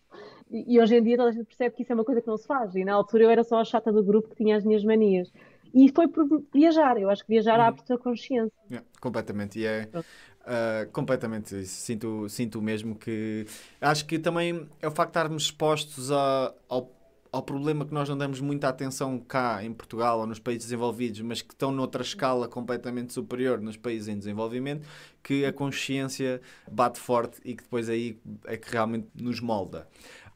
E, 0.50 0.76
e 0.76 0.82
hoje 0.82 0.96
em 0.96 1.04
dia 1.04 1.18
toda 1.18 1.30
a 1.30 1.32
gente 1.32 1.46
percebe 1.46 1.76
que 1.76 1.84
isso 1.84 1.92
é 1.92 1.96
uma 1.96 2.06
coisa 2.06 2.22
que 2.22 2.28
não 2.28 2.38
se 2.38 2.48
faz, 2.48 2.76
e 2.76 2.84
na 2.84 2.94
altura 2.94 3.24
eu 3.26 3.30
era 3.30 3.44
só 3.44 3.60
a 3.60 3.66
chata 3.66 3.92
do 3.92 4.04
grupo 4.04 4.30
que 4.30 4.36
tinha 4.36 4.58
as 4.58 4.66
minhas 4.66 4.84
manias. 4.84 5.32
E 5.74 5.92
foi 5.94 6.08
por 6.08 6.44
viajar. 6.54 6.98
Eu 6.98 7.10
acho 7.10 7.24
que 7.26 7.30
viajar 7.30 7.60
uhum. 7.60 7.66
abre 7.66 7.82
a 7.90 7.98
consciência. 7.98 8.52
Yeah, 8.70 8.88
completamente. 9.00 9.60
E 9.60 9.66
é 9.66 9.90
uh, 9.94 10.92
completamente 10.92 11.60
isso. 11.60 11.76
Sinto, 11.82 12.28
sinto 12.30 12.62
mesmo 12.62 12.96
que. 12.96 13.46
Acho 13.80 14.06
que 14.06 14.20
também 14.20 14.68
é 14.82 14.88
o 14.88 14.92
facto 14.92 15.12
de 15.14 15.20
estarmos 15.20 15.44
expostos 15.44 16.12
a, 16.12 16.54
ao, 16.68 16.92
ao 17.32 17.44
problema 17.44 17.86
que 17.86 17.94
nós 17.94 18.10
não 18.10 18.18
damos 18.18 18.40
muita 18.42 18.70
atenção 18.70 19.20
cá 19.20 19.64
em 19.64 19.74
Portugal 19.74 20.20
ou 20.20 20.28
nos 20.28 20.40
países 20.40 20.64
desenvolvidos, 20.64 21.22
mas 21.22 21.42
que 21.42 21.54
estão 21.54 21.72
noutra 21.72 22.02
escala 22.02 22.48
completamente 22.48 23.14
superior 23.14 23.62
nos 23.62 23.78
países 23.78 24.08
em 24.08 24.18
desenvolvimento, 24.18 24.88
que 25.24 25.46
a 25.46 25.54
consciência 25.54 26.42
bate 26.72 27.00
forte 27.00 27.40
e 27.46 27.56
que 27.56 27.64
depois 27.64 27.90
aí 27.90 28.20
é 28.46 28.58
que 28.58 28.72
realmente 28.72 29.08
nos 29.16 29.40
molda. 29.40 29.88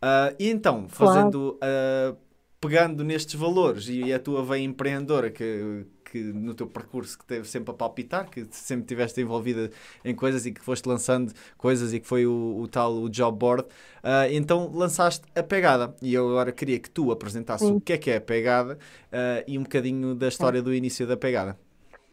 Uh, 0.03 0.35
e 0.37 0.49
então, 0.49 0.87
fazendo. 0.89 1.57
Claro. 1.59 2.17
Uh, 2.17 2.32
pegando 2.63 3.03
nestes 3.03 3.35
valores 3.35 3.89
e 3.89 4.13
a 4.13 4.17
tua 4.17 4.41
veia 4.41 4.63
empreendedora 4.63 5.29
que, 5.29 5.85
que 6.09 6.23
no 6.23 6.53
teu 6.53 6.65
percurso 6.65 7.19
que 7.19 7.25
teve 7.25 7.45
sempre 7.45 7.71
a 7.71 7.73
palpitar, 7.73 8.29
que 8.29 8.47
sempre 8.51 8.83
estiveste 8.83 9.19
envolvida 9.19 9.69
em 10.05 10.15
coisas 10.15 10.45
e 10.45 10.53
que 10.53 10.61
foste 10.61 10.87
lançando 10.87 11.33
coisas 11.57 11.93
e 11.93 11.99
que 11.99 12.07
foi 12.07 12.25
o, 12.25 12.59
o 12.61 12.67
tal 12.67 12.93
o 12.93 13.09
job 13.09 13.37
board, 13.37 13.63
uh, 13.63 14.31
então 14.31 14.71
lançaste 14.73 15.25
a 15.35 15.43
pegada. 15.43 15.93
E 16.01 16.13
eu 16.13 16.29
agora 16.29 16.53
queria 16.53 16.79
que 16.79 16.89
tu 16.89 17.11
apresentasses 17.11 17.67
Sim. 17.67 17.75
o 17.75 17.81
que 17.81 17.91
é 17.91 17.97
que 17.97 18.09
é 18.09 18.15
a 18.15 18.21
pegada 18.21 18.75
uh, 18.75 19.43
e 19.45 19.59
um 19.59 19.63
bocadinho 19.63 20.15
da 20.15 20.29
história 20.29 20.61
do 20.61 20.73
início 20.73 21.05
da 21.05 21.17
pegada. 21.17 21.57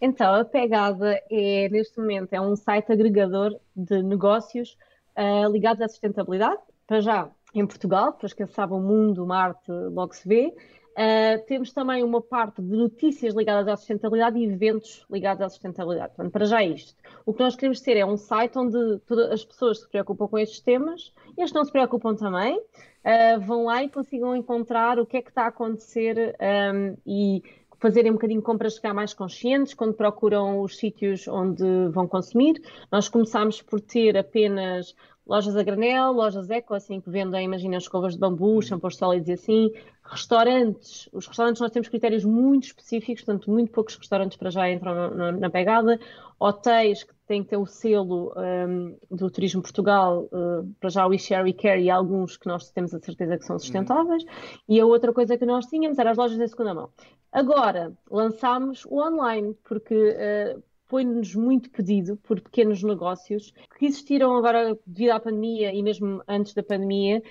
Então, 0.03 0.35
a 0.35 0.45
Pegada 0.47 1.23
é, 1.31 1.69
neste 1.69 1.99
momento, 2.01 2.33
é 2.33 2.41
um 2.41 2.57
site 2.57 2.91
agregador 2.91 3.55
de 3.77 4.03
negócios 4.03 4.79
uh, 5.15 5.53
ligados 5.53 5.83
à 5.83 5.89
sustentabilidade. 5.89 6.59
Para 6.87 7.01
já, 7.03 7.31
em 7.55 7.67
Portugal, 7.67 8.13
para 8.13 8.29
quem 8.29 8.47
sabe 8.47 8.73
o 8.75 8.81
mundo, 8.81 9.27
Marte, 9.27 9.71
logo 9.71 10.15
se 10.15 10.27
vê. 10.27 10.55
Uh, 10.91 11.47
temos 11.47 11.73
também 11.73 12.03
uma 12.03 12.21
parte 12.21 12.61
de 12.61 12.77
notícias 12.77 13.35
ligadas 13.35 13.69
à 13.69 13.77
sustentabilidade 13.77 14.39
e 14.39 14.45
eventos 14.45 15.07
ligados 15.11 15.41
à 15.41 15.49
sustentabilidade. 15.49 16.15
Portanto, 16.15 16.33
para 16.33 16.45
já 16.45 16.63
isto. 16.63 16.95
O 17.25 17.33
que 17.33 17.41
nós 17.41 17.55
queremos 17.55 17.81
ter 17.81 17.97
é 17.97 18.05
um 18.05 18.17
site 18.17 18.59
onde 18.59 18.99
todas 19.07 19.31
as 19.31 19.45
pessoas 19.45 19.81
se 19.81 19.89
preocupam 19.89 20.27
com 20.27 20.39
estes 20.39 20.61
temas 20.61 21.13
e 21.39 21.43
as 21.43 21.51
que 21.51 21.57
não 21.57 21.65
se 21.65 21.73
preocupam 21.73 22.15
também 22.15 22.59
uh, 22.59 23.41
vão 23.41 23.65
lá 23.65 23.83
e 23.83 23.89
consigam 23.89 24.37
encontrar 24.37 24.99
o 24.99 25.07
que 25.07 25.17
é 25.17 25.23
que 25.23 25.31
está 25.31 25.45
a 25.45 25.49
acontecer 25.49 26.37
um, 26.75 26.97
e 27.07 27.43
fazerem 27.81 28.11
um 28.11 28.15
bocadinho 28.15 28.43
compras 28.43 28.77
ficar 28.77 28.93
mais 28.93 29.15
conscientes 29.15 29.73
quando 29.73 29.95
procuram 29.95 30.61
os 30.61 30.77
sítios 30.77 31.27
onde 31.27 31.65
vão 31.89 32.07
consumir. 32.07 32.61
Nós 32.93 33.09
começámos 33.09 33.63
por 33.63 33.81
ter 33.81 34.19
apenas 34.19 34.95
lojas 35.27 35.57
a 35.57 35.63
granel, 35.63 36.13
lojas 36.13 36.51
eco, 36.51 36.75
assim, 36.75 37.01
que 37.01 37.11
vendem, 37.11 37.45
imagina, 37.45 37.77
escovas 37.77 38.15
de 38.15 38.21
bambu, 38.21 38.55
uhum. 38.55 38.63
shampoos 38.63 38.97
sólidos 38.97 39.29
e 39.29 39.33
assim, 39.33 39.71
restaurantes. 40.03 41.09
Os 41.13 41.27
restaurantes 41.27 41.61
nós 41.61 41.71
temos 41.71 41.89
critérios 41.89 42.25
muito 42.25 42.65
específicos, 42.65 43.25
portanto, 43.25 43.51
muito 43.51 43.71
poucos 43.71 43.97
restaurantes 43.97 44.37
para 44.37 44.51
já 44.51 44.71
entram 44.71 45.15
na, 45.15 45.33
na, 45.33 45.51
pegada. 45.51 46.01
Hotéis 46.39 47.05
que 47.05 47.15
têm 47.27 47.45
que 47.45 47.51
ter 47.51 47.59
o 47.59 47.67
selo 47.67 48.33
um, 48.37 48.97
do 49.11 49.31
Turismo 49.31 49.63
Portugal, 49.63 50.29
uh, 50.33 50.67
para 50.81 50.91
já 50.91 51.07
o 51.07 51.15
eShare 51.15 51.49
e 51.49 51.53
Care 51.53 51.83
e 51.83 51.91
alguns 51.91 52.37
que 52.37 52.47
nós 52.47 52.71
temos 52.71 52.93
a 52.95 52.99
certeza 52.99 53.39
que 53.39 53.45
são 53.45 53.55
uhum. 53.55 53.61
sustentáveis. 53.61 54.25
Uhum. 54.25 54.29
E 54.69 54.81
a 54.81 54.87
outra 54.87 55.13
coisa 55.13 55.37
que 55.37 55.47
nós 55.47 55.67
tínhamos 55.67 55.99
era 55.99 56.11
as 56.11 56.17
lojas 56.17 56.39
de 56.39 56.49
segunda 56.49 56.75
mão. 56.75 56.91
Agora, 57.31 57.93
lançámos 58.11 58.85
o 58.87 59.01
online, 59.01 59.55
porque 59.63 59.95
uh, 59.95 60.63
foi-nos 60.91 61.37
muito 61.37 61.71
pedido 61.71 62.17
por 62.17 62.41
pequenos 62.41 62.83
negócios 62.83 63.55
que 63.79 63.87
existiram 63.87 64.37
agora 64.37 64.77
devido 64.85 65.13
à 65.13 65.21
pandemia 65.21 65.73
e 65.73 65.81
mesmo 65.83 66.21
antes 66.27 66.53
da 66.53 66.65
pandemia, 66.65 67.23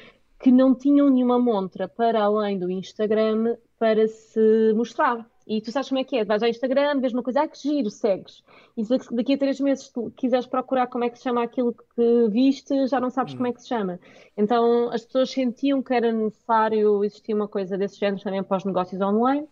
que 0.42 0.50
não 0.50 0.74
tinham 0.74 1.10
nenhuma 1.10 1.38
montra 1.38 1.86
para 1.86 2.24
além 2.24 2.58
do 2.58 2.72
Instagram 2.72 3.58
para 3.78 4.08
se 4.08 4.74
mostrar. 4.74 5.30
E 5.46 5.62
tu 5.62 5.72
sabes 5.72 5.90
como 5.90 6.00
é 6.00 6.04
que 6.06 6.16
é? 6.16 6.24
Vais 6.24 6.42
ao 6.42 6.48
Instagram, 6.48 7.02
vês 7.02 7.12
uma 7.12 7.24
coisa, 7.24 7.42
ah, 7.42 7.48
que 7.48 7.58
giro, 7.58 7.90
segues. 7.90 8.44
E 8.78 8.84
daqui 9.12 9.34
a 9.34 9.38
três 9.38 9.60
meses 9.60 9.90
tu 9.90 10.10
quiseres 10.16 10.46
procurar 10.46 10.88
como 10.88 11.04
é 11.04 11.10
que 11.10 11.18
se 11.18 11.24
chama 11.24 11.44
aquilo 11.44 11.74
que 11.74 12.28
viste, 12.30 12.88
já 12.88 13.00
não 13.00 13.10
sabes 13.10 13.34
hum. 13.34 13.38
como 13.38 13.48
é 13.48 13.54
que 13.54 13.62
se 13.62 13.68
chama. 13.68 14.00
Então 14.38 14.90
as 14.92 15.04
pessoas 15.04 15.32
sentiam 15.32 15.84
que 15.84 15.94
era 15.94 16.14
necessário 16.14 17.04
existir 17.04 17.34
uma 17.34 17.48
coisa 17.48 17.78
desse 17.78 18.00
género 18.00 18.24
também 18.24 18.42
para 18.42 18.58
os 18.58 18.64
negócios 18.64 19.02
online. 19.02 19.48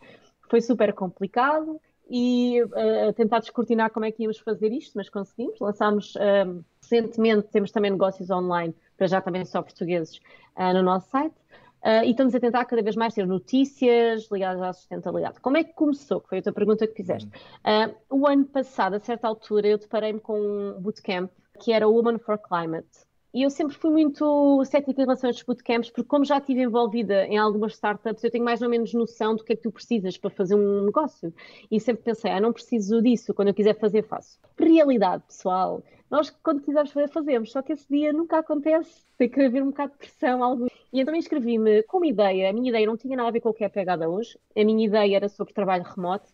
Foi 0.49 0.61
super 0.61 0.93
complicado 0.93 1.81
e 2.09 2.61
uh, 2.63 3.13
tentar 3.13 3.39
descortinar 3.39 3.91
como 3.91 4.05
é 4.05 4.11
que 4.11 4.23
íamos 4.23 4.39
fazer 4.39 4.71
isto, 4.71 4.93
mas 4.95 5.09
conseguimos. 5.09 5.59
Lançámos 5.59 6.15
uh, 6.15 6.63
recentemente, 6.81 7.47
temos 7.49 7.71
também 7.71 7.91
negócios 7.91 8.29
online, 8.29 8.73
para 8.97 9.07
já 9.07 9.21
também 9.21 9.43
só 9.45 9.61
portugueses, 9.61 10.17
uh, 10.57 10.73
no 10.73 10.83
nosso 10.83 11.09
site. 11.09 11.35
Uh, 11.83 12.03
e 12.03 12.11
estamos 12.11 12.33
a 12.33 12.39
tentar 12.39 12.65
cada 12.65 12.81
vez 12.81 12.95
mais 12.95 13.13
ter 13.13 13.25
notícias 13.25 14.27
ligadas 14.31 14.61
à 14.61 14.73
sustentabilidade. 14.73 15.39
Como 15.39 15.57
é 15.57 15.63
que 15.63 15.73
começou? 15.73 16.19
Que 16.19 16.29
foi 16.29 16.37
a 16.39 16.41
tua 16.41 16.53
pergunta 16.53 16.87
que 16.87 16.93
fizeste. 16.93 17.29
Uh, 17.29 17.95
o 18.09 18.27
ano 18.27 18.45
passado, 18.45 18.95
a 18.95 18.99
certa 18.99 19.27
altura, 19.27 19.67
eu 19.67 19.77
deparei-me 19.77 20.19
com 20.19 20.39
um 20.39 20.81
bootcamp 20.81 21.31
que 21.59 21.71
era 21.71 21.87
Woman 21.87 22.17
for 22.19 22.37
Climate. 22.37 23.06
E 23.37 23.43
eu 23.43 23.51
sempre 23.51 23.75
fui 23.77 23.91
muito 23.91 24.65
cética 24.65 24.99
em 24.99 25.05
relação 25.05 25.27
a 25.27 25.29
estes 25.29 25.45
bootcamps, 25.45 25.91
porque 25.91 26.09
como 26.09 26.25
já 26.25 26.39
estive 26.39 26.63
envolvida 26.63 27.23
em 27.27 27.37
algumas 27.37 27.73
startups, 27.73 28.23
eu 28.23 28.31
tenho 28.31 28.43
mais 28.43 28.63
ou 28.63 28.67
menos 28.67 28.91
noção 28.95 29.35
do 29.35 29.43
que 29.43 29.53
é 29.53 29.55
que 29.55 29.61
tu 29.61 29.71
precisas 29.71 30.17
para 30.17 30.31
fazer 30.31 30.55
um 30.55 30.85
negócio. 30.85 31.31
E 31.69 31.79
sempre 31.79 32.01
pensei, 32.01 32.31
ah, 32.31 32.41
não 32.41 32.51
preciso 32.51 32.99
disso, 32.99 33.35
quando 33.35 33.49
eu 33.49 33.53
quiser 33.53 33.77
fazer, 33.77 34.01
faço. 34.01 34.39
Realidade, 34.57 35.21
pessoal, 35.27 35.83
nós 36.09 36.31
quando 36.41 36.63
quisermos 36.63 36.91
fazer, 36.91 37.09
fazemos, 37.09 37.51
só 37.51 37.61
que 37.61 37.73
esse 37.73 37.87
dia 37.87 38.11
nunca 38.11 38.39
acontece, 38.39 39.05
tem 39.19 39.29
que 39.29 39.39
haver 39.39 39.61
um 39.61 39.67
bocado 39.67 39.91
de 39.91 39.99
pressão, 39.99 40.43
algo. 40.43 40.65
E 40.91 40.99
então 40.99 41.13
inscrevi-me 41.13 41.83
com 41.83 41.97
uma 41.97 42.07
ideia, 42.07 42.49
a 42.49 42.53
minha 42.53 42.69
ideia 42.69 42.87
não 42.87 42.97
tinha 42.97 43.15
nada 43.15 43.29
a 43.29 43.31
ver 43.31 43.41
com 43.41 43.49
o 43.49 43.53
que 43.53 43.63
é 43.63 43.69
pegada 43.69 44.09
hoje, 44.09 44.39
a 44.55 44.63
minha 44.63 44.83
ideia 44.83 45.15
era 45.15 45.29
sobre 45.29 45.53
trabalho 45.53 45.83
remoto, 45.83 46.27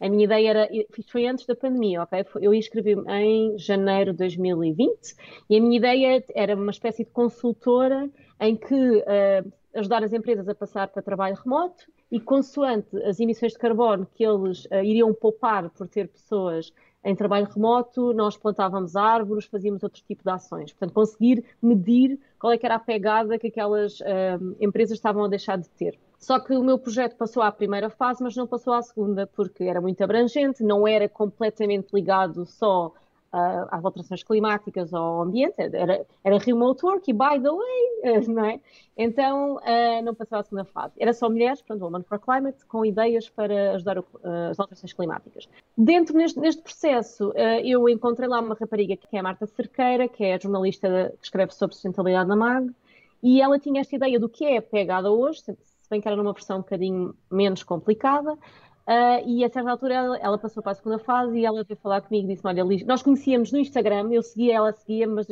a 0.00 0.08
minha 0.08 0.24
ideia 0.24 0.50
era, 0.50 0.68
isto 0.72 1.10
foi 1.10 1.26
antes 1.26 1.46
da 1.46 1.54
pandemia, 1.54 2.02
ok? 2.02 2.24
Eu 2.40 2.52
inscrevi-me 2.52 3.02
em 3.08 3.58
janeiro 3.58 4.12
de 4.12 4.18
2020 4.18 5.16
e 5.48 5.56
a 5.56 5.60
minha 5.60 5.76
ideia 5.76 6.24
era 6.34 6.54
uma 6.54 6.70
espécie 6.70 7.04
de 7.04 7.10
consultora 7.10 8.10
em 8.38 8.56
que 8.56 8.74
uh, 8.74 9.52
ajudar 9.74 10.04
as 10.04 10.12
empresas 10.12 10.48
a 10.48 10.54
passar 10.54 10.88
para 10.88 11.02
trabalho 11.02 11.36
remoto 11.36 11.84
e 12.10 12.20
consoante 12.20 12.96
as 13.04 13.18
emissões 13.20 13.52
de 13.52 13.58
carbono 13.58 14.06
que 14.14 14.24
eles 14.24 14.66
uh, 14.66 14.82
iriam 14.84 15.12
poupar 15.14 15.70
por 15.70 15.88
ter 15.88 16.08
pessoas 16.08 16.72
em 17.02 17.14
trabalho 17.14 17.46
remoto, 17.46 18.12
nós 18.12 18.36
plantávamos 18.36 18.96
árvores, 18.96 19.44
fazíamos 19.44 19.82
outro 19.84 20.02
tipo 20.02 20.24
de 20.24 20.30
ações. 20.30 20.72
Portanto, 20.72 20.92
conseguir 20.92 21.44
medir 21.62 22.18
qual 22.36 22.52
é 22.52 22.58
que 22.58 22.66
era 22.66 22.74
a 22.74 22.80
pegada 22.80 23.38
que 23.38 23.46
aquelas 23.46 24.00
uh, 24.00 24.56
empresas 24.60 24.98
estavam 24.98 25.24
a 25.24 25.28
deixar 25.28 25.56
de 25.56 25.68
ter. 25.70 25.96
Só 26.26 26.40
que 26.40 26.56
o 26.56 26.64
meu 26.64 26.76
projeto 26.76 27.14
passou 27.14 27.40
à 27.40 27.52
primeira 27.52 27.88
fase, 27.88 28.20
mas 28.20 28.34
não 28.34 28.48
passou 28.48 28.72
à 28.72 28.82
segunda, 28.82 29.28
porque 29.28 29.62
era 29.62 29.80
muito 29.80 30.02
abrangente, 30.02 30.60
não 30.60 30.84
era 30.84 31.08
completamente 31.08 31.92
ligado 31.94 32.44
só 32.44 32.88
uh, 32.88 33.68
às 33.70 33.84
alterações 33.84 34.24
climáticas 34.24 34.92
ou 34.92 34.98
ao 34.98 35.22
ambiente, 35.22 35.54
era, 35.56 36.04
era 36.24 36.38
remote 36.38 36.84
work 36.84 37.08
e 37.08 37.14
by 37.14 37.40
the 37.40 37.48
way, 37.48 38.18
uh, 38.18 38.26
não 38.34 38.44
é? 38.44 38.60
Então 38.96 39.54
uh, 39.58 40.02
não 40.04 40.16
passou 40.16 40.38
à 40.38 40.42
segunda 40.42 40.64
fase. 40.64 40.94
Era 40.98 41.12
só 41.12 41.30
mulheres, 41.30 41.62
portanto, 41.62 41.82
Woman 41.82 42.02
for 42.02 42.18
Climate, 42.18 42.66
com 42.66 42.84
ideias 42.84 43.28
para 43.28 43.74
ajudar 43.74 43.96
o, 44.00 44.04
as 44.50 44.58
alterações 44.58 44.92
climáticas. 44.92 45.48
Dentro 45.78 46.16
neste, 46.16 46.40
neste 46.40 46.60
processo, 46.60 47.32
eu 47.62 47.88
encontrei 47.88 48.28
lá 48.28 48.40
uma 48.40 48.56
rapariga 48.60 48.96
que 48.96 49.16
é 49.16 49.20
a 49.20 49.22
Marta 49.22 49.46
Cerqueira, 49.46 50.08
que 50.08 50.24
é 50.24 50.40
jornalista 50.40 51.14
que 51.20 51.24
escreve 51.24 51.54
sobre 51.54 51.76
sustentabilidade 51.76 52.28
na 52.28 52.34
MAG, 52.34 52.74
e 53.22 53.40
ela 53.40 53.60
tinha 53.60 53.80
esta 53.80 53.94
ideia 53.94 54.18
do 54.18 54.28
que 54.28 54.44
é 54.44 54.60
pegada 54.60 55.10
hoje, 55.10 55.42
se 55.86 55.90
bem 55.90 56.00
que 56.00 56.08
era 56.08 56.16
numa 56.16 56.32
versão 56.32 56.58
um 56.58 56.62
bocadinho 56.62 57.14
menos 57.30 57.62
complicada. 57.62 58.32
Uh, 58.32 59.22
e 59.26 59.44
a 59.44 59.48
certa 59.48 59.70
altura 59.70 59.94
ela, 59.94 60.16
ela, 60.18 60.38
passou 60.38 60.62
para 60.62 60.72
a 60.72 60.74
segunda 60.74 60.98
fase 60.98 61.38
e 61.38 61.44
ela 61.44 61.64
veio 61.64 61.78
falar 61.80 62.00
comigo 62.02 62.26
e 62.26 62.34
disse: 62.34 62.46
Olha, 62.46 62.62
Liz, 62.62 62.84
nós 62.84 63.02
conhecíamos 63.02 63.50
no 63.50 63.58
Instagram, 63.58 64.08
eu 64.12 64.22
seguia, 64.22 64.56
ela 64.56 64.72
seguia, 64.72 65.08
mas 65.08 65.26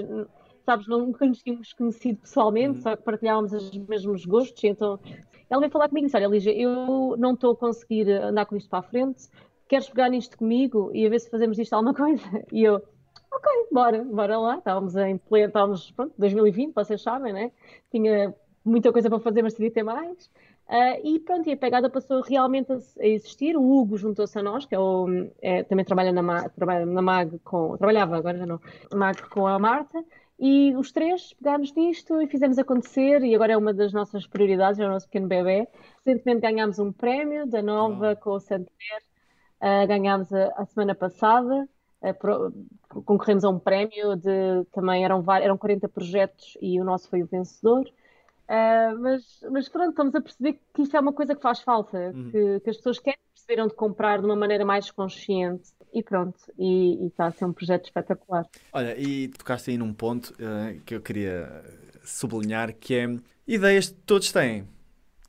sabes, 0.65 0.89
nunca 0.89 1.27
nos 1.27 1.43
tínhamos 1.43 1.73
conhecido 1.73 2.21
pessoalmente, 2.21 2.79
uhum. 2.79 2.83
só 2.83 2.97
que 2.97 3.03
partilhávamos 3.03 3.53
os 3.53 3.71
mesmos 3.77 4.25
gostos. 4.25 4.63
Então 4.65 4.99
ela 5.51 5.61
veio 5.61 5.71
falar 5.71 5.89
comigo 5.89 6.05
e 6.05 6.07
disse: 6.07 6.17
Olha, 6.17 6.27
Lígia, 6.27 6.53
eu 6.53 7.17
não 7.17 7.35
estou 7.35 7.53
a 7.53 7.57
conseguir 7.57 8.11
andar 8.11 8.47
com 8.47 8.57
isto 8.57 8.69
para 8.69 8.81
a 8.81 8.83
frente, 8.83 9.29
queres 9.69 9.89
pegar 9.89 10.09
nisto 10.09 10.37
comigo 10.37 10.91
e 10.93 11.07
a 11.07 11.11
ver 11.11 11.21
se 11.21 11.31
fazemos 11.31 11.59
isto 11.59 11.73
alguma 11.75 11.95
coisa? 11.95 12.25
E 12.53 12.65
eu, 12.65 12.83
ok, 13.33 13.53
bora, 13.71 14.05
bora 14.05 14.39
lá. 14.39 14.59
Estávamos 14.59 14.97
em 14.97 15.19
pleno, 15.19 15.49
estávamos, 15.49 15.91
pronto, 15.93 16.15
2020, 16.19 16.75
vocês 16.75 17.03
sabem, 17.03 17.33
né? 17.33 17.53
Tinha 17.91 18.35
muita 18.65 18.93
coisa 18.93 19.11
para 19.11 19.21
fazer, 19.21 19.43
mas 19.43 19.55
queria 19.55 19.71
ter 19.71 19.83
mais. 19.83 20.31
Uh, 20.69 20.99
e 21.05 21.21
pronto, 21.21 21.47
e 21.49 21.53
a 21.53 21.57
pegada 21.57 21.91
passou 21.91 22.23
realmente 22.23 22.73
a, 22.73 22.77
a 23.01 23.07
existir. 23.07 23.57
O 23.57 23.63
Hugo 23.63 23.99
juntou-se 23.99 24.39
a 24.39 24.43
nós, 24.43 24.65
que 24.65 24.75
é 24.75 24.79
o, 24.79 25.07
é, 25.43 25.63
também 25.65 25.85
trabalha 25.85 26.11
na, 26.11 26.23
MAG, 26.23 26.51
trabalha 26.55 26.87
na 26.87 27.03
MAG 27.03 27.39
com. 27.41 27.77
Trabalhava 27.77 28.17
agora 28.17 28.39
já 28.39 28.47
não. 28.47 28.61
MAG 28.95 29.23
com 29.29 29.47
a 29.47 29.59
Marta. 29.59 30.03
E 30.39 30.75
os 30.77 30.91
três 30.91 31.33
pegámos 31.35 31.73
nisto 31.75 32.21
e 32.21 32.27
fizemos 32.27 32.59
acontecer, 32.59 33.23
e 33.23 33.35
agora 33.35 33.53
é 33.53 33.57
uma 33.57 33.73
das 33.73 33.93
nossas 33.93 34.27
prioridades, 34.27 34.81
é 34.81 34.87
o 34.87 34.91
nosso 34.91 35.07
pequeno 35.07 35.29
bebê. 35.29 35.69
Recentemente 36.05 36.41
ganhámos 36.41 36.79
um 36.79 36.93
prémio 36.93 37.47
da 37.47 37.63
Nova 37.63 38.17
com 38.17 38.31
o 38.31 38.41
Santander, 38.41 39.03
uh, 39.61 39.87
ganhámos 39.87 40.33
a, 40.33 40.53
a, 40.57 40.67
semana 40.67 40.95
passada, 40.95 41.69
uh, 42.03 42.15
pro, 42.15 42.53
concorremos 43.05 43.45
a 43.45 43.51
um 43.51 43.61
prémio 43.61 44.17
de 44.17 44.65
também 44.73 45.05
eram, 45.05 45.25
eram 45.41 45.57
40 45.57 45.89
projetos 45.89 46.59
e 46.61 46.81
o 46.81 46.85
nosso 46.85 47.09
foi 47.09 47.23
o 47.23 47.27
vencedor. 47.27 47.85
Uh, 48.45 48.99
mas, 49.01 49.23
mas 49.51 49.69
pronto, 49.69 49.91
estamos 49.91 50.15
a 50.15 50.21
perceber 50.21 50.61
que 50.75 50.83
isto 50.83 50.97
é 50.97 51.01
uma 51.01 51.13
coisa 51.13 51.35
que 51.35 51.41
faz 51.41 51.61
falta, 51.61 52.13
uhum. 52.15 52.31
que, 52.31 52.61
que, 52.61 52.71
as 52.71 52.77
pessoas 52.77 52.99
querem 52.99 53.19
perceber 53.33 53.63
onde 53.63 53.75
comprar 53.75 54.19
de 54.19 54.27
uma 54.27 54.37
maneira 54.37 54.65
mais 54.67 54.91
consciente 54.91 55.71
e 55.93 56.03
pronto, 56.03 56.39
e, 56.59 57.07
está 57.07 57.27
a 57.27 57.33
ser 57.33 57.47
um 57.47 57.53
projeto 57.53 57.85
espetacular. 57.85 58.47
Olha, 58.73 58.99
e 58.99 59.29
tocaste 59.29 59.71
aí 59.71 59.79
num 59.79 59.95
ponto 59.95 60.35
uh, 60.35 60.79
que 60.85 60.95
eu 60.95 61.01
queria 61.01 61.65
sublinhar 62.03 62.75
que 62.75 62.95
é 62.95 63.17
ideias 63.47 63.95
todos 64.05 64.31
têm. 64.31 64.69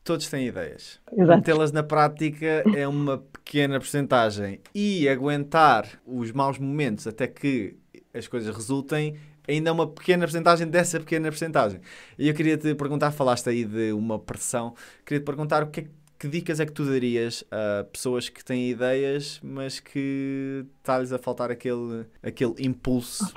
Todos 0.04 0.30
têm 0.30 0.48
ideias. 0.48 1.00
Metê-las 1.12 1.72
na 1.72 1.82
prática 1.82 2.64
é 2.76 2.88
uma 2.88 3.18
pequena 3.18 3.80
porcentagem 3.80 4.60
e 4.74 5.10
aguentar 5.10 5.88
os 6.06 6.32
maus 6.32 6.60
momentos 6.60 7.08
até 7.08 7.28
que 7.28 7.76
as 8.14 8.28
coisas 8.28 8.56
resultem 8.56 9.18
ainda 9.48 9.72
uma 9.72 9.88
pequena 9.88 10.26
porcentagem 10.26 10.68
dessa 10.68 11.00
pequena 11.00 11.30
porcentagem. 11.30 11.80
E 12.18 12.28
eu 12.28 12.34
queria 12.34 12.58
te 12.58 12.74
perguntar, 12.76 13.12
falaste 13.12 13.50
aí 13.50 13.66
de 13.66 13.92
uma 13.94 14.20
pressão, 14.20 14.74
queria 15.06 15.22
te 15.22 15.26
perguntar 15.26 15.64
o 15.64 15.68
que, 15.68 15.82
é, 15.82 15.88
que 16.18 16.28
dicas 16.28 16.60
é 16.60 16.66
que 16.66 16.72
tu 16.72 16.86
darias 16.86 17.44
a 17.52 17.84
pessoas 17.84 18.30
que 18.30 18.44
têm 18.44 18.70
ideias, 18.70 19.40
mas 19.44 19.80
que 19.80 20.66
está-lhes 20.80 21.12
a 21.12 21.18
faltar 21.18 21.52
aquele, 21.52 22.06
aquele 22.24 22.56
impulso? 22.60 23.34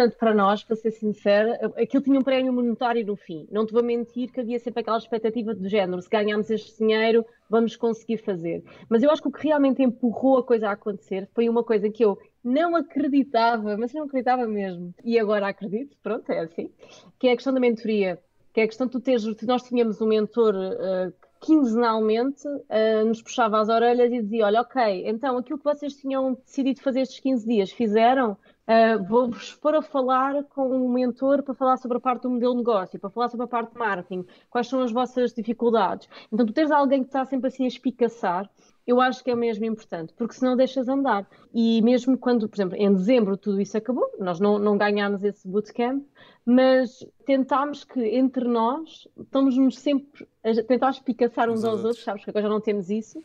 Importante 0.00 0.16
para 0.16 0.34
nós, 0.34 0.64
para 0.64 0.76
ser 0.76 0.90
sincera, 0.92 1.72
aquilo 1.76 2.02
tinha 2.02 2.18
um 2.18 2.22
prémio 2.22 2.52
monetário 2.52 3.04
no 3.04 3.16
fim. 3.16 3.46
Não 3.50 3.66
te 3.66 3.72
vou 3.72 3.82
mentir 3.82 4.32
que 4.32 4.40
havia 4.40 4.58
sempre 4.58 4.80
aquela 4.80 4.96
expectativa 4.96 5.54
do 5.54 5.68
género, 5.68 6.00
se 6.00 6.08
ganharmos 6.08 6.50
este 6.50 6.78
dinheiro, 6.78 7.24
vamos 7.48 7.76
conseguir 7.76 8.18
fazer. 8.18 8.64
Mas 8.88 9.02
eu 9.02 9.10
acho 9.10 9.20
que 9.20 9.28
o 9.28 9.32
que 9.32 9.46
realmente 9.46 9.82
empurrou 9.82 10.38
a 10.38 10.42
coisa 10.42 10.68
a 10.68 10.72
acontecer 10.72 11.28
foi 11.34 11.48
uma 11.48 11.62
coisa 11.62 11.90
que 11.90 12.04
eu 12.04 12.18
não 12.42 12.74
acreditava, 12.74 13.76
mas 13.76 13.92
não 13.92 14.04
acreditava 14.04 14.46
mesmo. 14.46 14.94
E 15.04 15.18
agora 15.18 15.48
acredito, 15.48 15.96
pronto, 16.02 16.30
é 16.30 16.40
assim, 16.40 16.70
que 17.18 17.28
é 17.28 17.32
a 17.32 17.36
questão 17.36 17.52
da 17.52 17.60
mentoria. 17.60 18.18
Que 18.52 18.60
é 18.60 18.64
a 18.64 18.66
questão 18.66 18.86
de 18.86 18.92
tu 18.92 19.00
teres, 19.00 19.24
nós 19.42 19.62
tínhamos 19.62 20.00
um 20.00 20.06
mentor 20.06 20.54
uh, 20.56 21.12
quinzenalmente 21.40 22.46
uh, 22.46 23.04
nos 23.06 23.22
puxava 23.22 23.60
as 23.60 23.68
orelhas 23.68 24.12
e 24.12 24.22
dizia: 24.22 24.44
Olha, 24.44 24.60
ok, 24.60 25.04
então 25.06 25.38
aquilo 25.38 25.58
que 25.58 25.64
vocês 25.64 25.94
tinham 25.94 26.34
decidido 26.34 26.80
fazer 26.80 27.00
estes 27.00 27.20
15 27.20 27.46
dias, 27.46 27.70
fizeram? 27.70 28.36
Uh, 28.70 29.02
Vou-vos 29.02 29.54
pôr 29.56 29.74
a 29.74 29.82
falar 29.82 30.44
com 30.44 30.68
um 30.68 30.88
mentor 30.92 31.42
para 31.42 31.54
falar 31.54 31.76
sobre 31.76 31.96
a 31.96 32.00
parte 32.00 32.22
do 32.22 32.30
modelo 32.30 32.52
de 32.52 32.58
negócio, 32.58 33.00
para 33.00 33.10
falar 33.10 33.28
sobre 33.28 33.44
a 33.44 33.48
parte 33.48 33.72
de 33.72 33.78
marketing, 33.78 34.24
quais 34.48 34.68
são 34.68 34.80
as 34.80 34.92
vossas 34.92 35.32
dificuldades. 35.32 36.08
Então, 36.30 36.46
tu 36.46 36.52
teres 36.52 36.70
alguém 36.70 37.02
que 37.02 37.08
está 37.08 37.24
sempre 37.24 37.48
assim 37.48 37.64
a 37.64 37.68
espicaçar 37.68 38.48
eu 38.90 39.00
acho 39.00 39.22
que 39.22 39.30
é 39.30 39.36
mesmo 39.36 39.64
importante, 39.64 40.12
porque 40.14 40.34
senão 40.34 40.56
deixas 40.56 40.88
andar. 40.88 41.24
E 41.54 41.80
mesmo 41.82 42.18
quando, 42.18 42.48
por 42.48 42.56
exemplo, 42.56 42.76
em 42.76 42.92
dezembro 42.92 43.36
tudo 43.36 43.60
isso 43.60 43.76
acabou, 43.76 44.10
nós 44.18 44.40
não, 44.40 44.58
não 44.58 44.76
ganhámos 44.76 45.22
esse 45.22 45.46
bootcamp, 45.46 46.04
mas 46.44 47.06
tentámos 47.24 47.84
que 47.84 48.00
entre 48.00 48.48
nós, 48.48 49.06
estamos-nos 49.16 49.78
sempre 49.78 50.26
a 50.42 50.52
tentar 50.64 50.90
espicaçar 50.90 51.48
uns 51.48 51.64
aos 51.64 51.84
outros, 51.84 52.02
sabes 52.02 52.24
que 52.24 52.30
agora 52.30 52.42
já 52.42 52.48
não 52.48 52.60
temos 52.60 52.90
isso, 52.90 53.22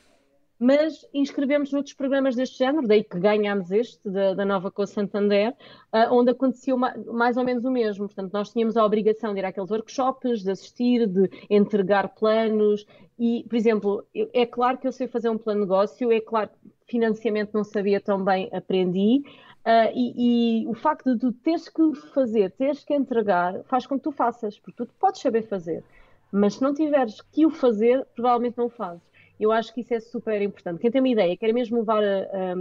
mas 0.65 1.05
inscrevemos 1.13 1.71
noutros 1.71 1.93
programas 1.93 2.35
deste 2.35 2.57
género, 2.57 2.87
daí 2.87 3.03
que 3.03 3.19
ganhámos 3.19 3.69
este, 3.69 4.09
da, 4.09 4.33
da 4.33 4.43
Nova 4.43 4.71
com 4.71 4.83
Santander, 4.83 5.51
uh, 5.93 6.11
onde 6.11 6.31
aconteceu 6.31 6.75
ma 6.75 6.91
mais 7.13 7.37
ou 7.37 7.43
menos 7.43 7.65
o 7.65 7.71
mesmo. 7.71 8.07
Portanto, 8.07 8.33
nós 8.33 8.49
tínhamos 8.49 8.75
a 8.75 8.83
obrigação 8.83 9.31
de 9.31 9.41
ir 9.41 9.45
àqueles 9.45 9.69
workshops, 9.69 10.41
de 10.41 10.49
assistir, 10.49 11.05
de 11.05 11.29
entregar 11.51 12.15
planos. 12.15 12.83
E, 13.19 13.45
por 13.47 13.55
exemplo, 13.55 14.07
é 14.33 14.43
claro 14.47 14.79
que 14.79 14.87
eu 14.87 14.91
sei 14.91 15.07
fazer 15.07 15.29
um 15.29 15.37
plano 15.37 15.59
de 15.59 15.67
negócio, 15.67 16.11
é 16.11 16.19
claro 16.19 16.49
que 16.49 16.91
financiamento 16.93 17.53
não 17.53 17.63
sabia 17.63 18.01
tão 18.01 18.23
bem, 18.23 18.49
aprendi. 18.51 19.21
Uh, 19.63 19.93
e, 19.93 20.63
e, 20.63 20.67
o 20.67 20.73
facto 20.73 21.13
de 21.13 21.19
tu 21.19 21.31
teres 21.31 21.69
que 21.69 21.93
fazer, 22.11 22.49
teres 22.53 22.83
que 22.83 22.95
entregar, 22.95 23.63
faz 23.65 23.85
com 23.85 23.97
que 23.97 24.03
tu 24.03 24.11
faças, 24.11 24.57
porque 24.57 24.83
tu 24.83 24.91
podes 24.99 25.21
saber 25.21 25.43
fazer. 25.43 25.83
Mas 26.31 26.55
se 26.55 26.63
não 26.63 26.73
tiveres 26.73 27.21
que 27.21 27.45
o 27.45 27.51
fazer, 27.51 28.03
provavelmente 28.15 28.57
não 28.57 28.65
o 28.65 28.69
fazes. 28.69 29.14
Eu 29.39 29.51
acho 29.51 29.73
que 29.73 29.81
isso 29.81 29.93
é 29.93 29.99
super 29.99 30.41
importante. 30.41 30.79
Quem 30.79 30.91
tem 30.91 31.01
uma 31.01 31.09
ideia, 31.09 31.35
quer 31.37 31.53
mesmo 31.53 31.77
levar 31.77 32.03
a, 32.03 32.55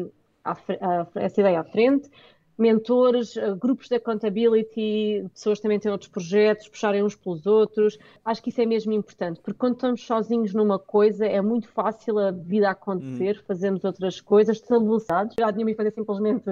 a, 0.45 0.53
a, 0.53 1.07
essa 1.17 1.41
ideia 1.41 1.61
à 1.61 1.65
frente, 1.65 2.11
mentores, 2.57 3.35
grupos 3.59 3.89
de 3.89 3.97
accountability, 3.97 5.27
pessoas 5.33 5.61
também 5.61 5.79
têm 5.79 5.91
outros 5.91 6.11
projetos, 6.11 6.69
puxarem 6.69 7.03
uns 7.03 7.15
pelos 7.15 7.47
outros. 7.47 7.99
Acho 8.25 8.43
que 8.43 8.51
isso 8.51 8.61
é 8.61 8.67
mesmo 8.67 8.93
importante, 8.93 9.41
porque 9.41 9.59
quando 9.59 9.75
estamos 9.75 10.07
sozinhos 10.07 10.55
numa 10.55 10.79
coisa 10.79 11.27
é 11.27 11.41
muito 11.41 11.69
fácil 11.69 12.19
a 12.19 12.31
vida 12.31 12.71
acontecer, 12.71 13.39
hum. 13.39 13.45
fazemos 13.47 13.85
outras 13.85 14.21
coisas, 14.21 14.57
estabilizados. 14.57 15.35
Já 15.39 15.53
tínhamos 15.53 15.77
fazer 15.77 15.93
simplesmente 15.93 16.45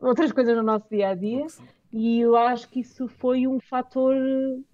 outras 0.00 0.32
coisas 0.32 0.56
no 0.56 0.62
nosso 0.62 0.86
dia 0.90 1.08
a 1.08 1.14
dia. 1.14 1.46
E 1.90 2.20
eu 2.20 2.36
acho 2.36 2.68
que 2.68 2.80
isso 2.80 3.08
foi 3.08 3.46
um 3.46 3.58
fator 3.58 4.14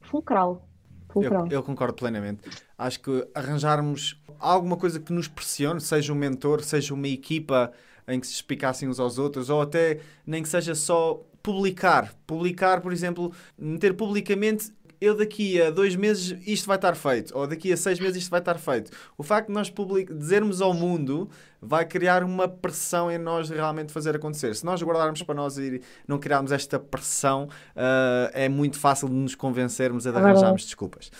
fulcral. 0.01 0.67
Eu, 1.15 1.47
eu, 1.49 1.63
concordo 1.63 1.95
plenamente. 1.95 2.43
Acho 2.77 3.01
que 3.01 3.29
arranjarmos 3.33 4.21
alguma 4.51 4.77
coisa 4.77 5.01
que 5.01 5.13
nos 5.13 5.29
pressione, 5.29 5.81
seja 5.81 6.13
um 6.13 6.17
mentor, 6.17 6.63
seja 6.63 6.95
uma 6.95 7.09
equipa 7.09 7.73
em 8.07 8.21
que 8.21 8.27
se 8.27 8.35
explicassem 8.35 8.89
uns 8.89 9.01
aos 9.01 9.19
outros, 9.19 9.49
ou 9.49 9.63
até 9.63 10.01
nem 10.27 10.43
que 10.43 10.49
seja 10.49 10.75
só 10.75 11.23
publicar. 11.43 12.15
Publicar, 12.27 12.81
por 12.81 12.93
exemplo, 12.93 13.33
meter 13.59 13.95
publicamente 13.95 14.73
eu 15.01 15.15
daqui 15.15 15.61
a 15.61 15.71
dois 15.71 15.95
meses 15.97 16.37
isto 16.47 16.67
vai 16.67 16.77
estar 16.77 16.95
feito, 16.95 17.37
ou 17.37 17.47
daqui 17.47 17.73
a 17.73 17.77
seis 17.77 18.01
meses 18.01 18.17
isto 18.23 18.31
vai 18.31 18.41
estar 18.41 18.59
feito. 18.59 18.91
O 19.19 19.23
facto 19.23 19.49
de 19.49 19.53
nós 19.53 19.73
dizermos 20.19 20.63
ao 20.63 20.73
mundo 20.73 21.29
vai 21.61 21.85
criar 21.85 22.25
uma 22.25 22.49
pressão 22.49 23.11
em 23.11 23.19
nós 23.19 23.51
realmente 23.51 23.93
fazer 23.93 24.17
acontecer. 24.17 24.55
Se 24.55 24.65
nós 24.65 24.83
guardarmos 24.83 25.23
para 25.23 25.35
nós 25.35 25.59
e 25.59 25.83
não 26.09 26.19
criarmos 26.19 26.53
esta 26.53 26.79
pressão, 26.79 27.49
uh, 27.77 28.31
é 28.33 28.49
muito 28.49 28.79
fácil 28.79 29.09
de 29.09 29.15
nos 29.15 29.35
convencermos 29.35 30.07
a 30.07 30.11
de 30.11 30.17
arranjarmos 30.17 30.65
desculpas. 30.65 31.11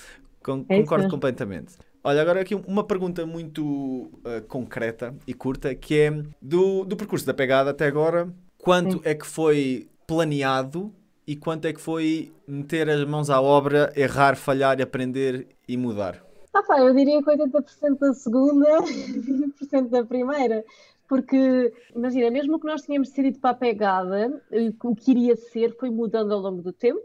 Con 0.43 0.65
é 0.69 0.81
concordo 0.81 1.09
completamente. 1.09 1.75
Olha, 2.07 2.21
agora 2.21 2.43
aqui 2.43 2.55
uma 2.55 2.85
pergunta 2.85 3.25
muito 3.25 3.65
uh, 3.65 4.43
concreta 4.47 5.15
e 5.27 5.33
curta, 5.33 5.75
que 5.75 5.99
é 5.99 6.11
do, 6.41 6.85
do 6.85 6.99
percurso 6.99 7.25
da 7.25 7.33
pegada 7.33 7.71
até 7.71 7.87
agora, 7.87 8.29
quanto 8.59 8.99
Sim. 8.99 9.01
é 9.05 9.15
que 9.15 9.27
foi 9.27 9.89
planeado 10.07 10.93
e 11.27 11.35
quanto 11.35 11.65
é 11.65 11.73
que 11.73 11.81
foi 11.81 12.31
meter 12.47 12.91
as 12.91 13.03
mãos 13.07 13.31
à 13.31 13.41
obra, 13.41 13.91
errar, 13.97 14.37
falhar, 14.37 14.83
aprender 14.83 15.47
e 15.67 15.79
mudar? 15.79 16.23
Ah, 16.53 16.63
pá, 16.63 16.79
eu 16.79 16.95
diria 16.95 17.23
que 17.23 17.31
80% 17.31 17.99
da 17.99 18.13
segunda 18.13 18.69
e 18.85 19.49
20% 19.65 19.89
da 19.89 20.05
primeira. 20.05 20.63
Porque, 21.09 21.73
imagina, 21.97 22.31
mesmo 22.31 22.61
que 22.61 22.67
nós 22.67 22.83
tínhamos 22.83 23.09
decidido 23.09 23.39
para 23.39 23.51
a 23.51 23.55
pegada, 23.55 24.43
o 24.83 24.95
que 24.95 25.11
iria 25.11 25.37
ser 25.37 25.75
foi 25.79 25.89
mudando 25.89 26.35
ao 26.35 26.41
longo 26.41 26.61
do 26.61 26.73
tempo, 26.73 27.01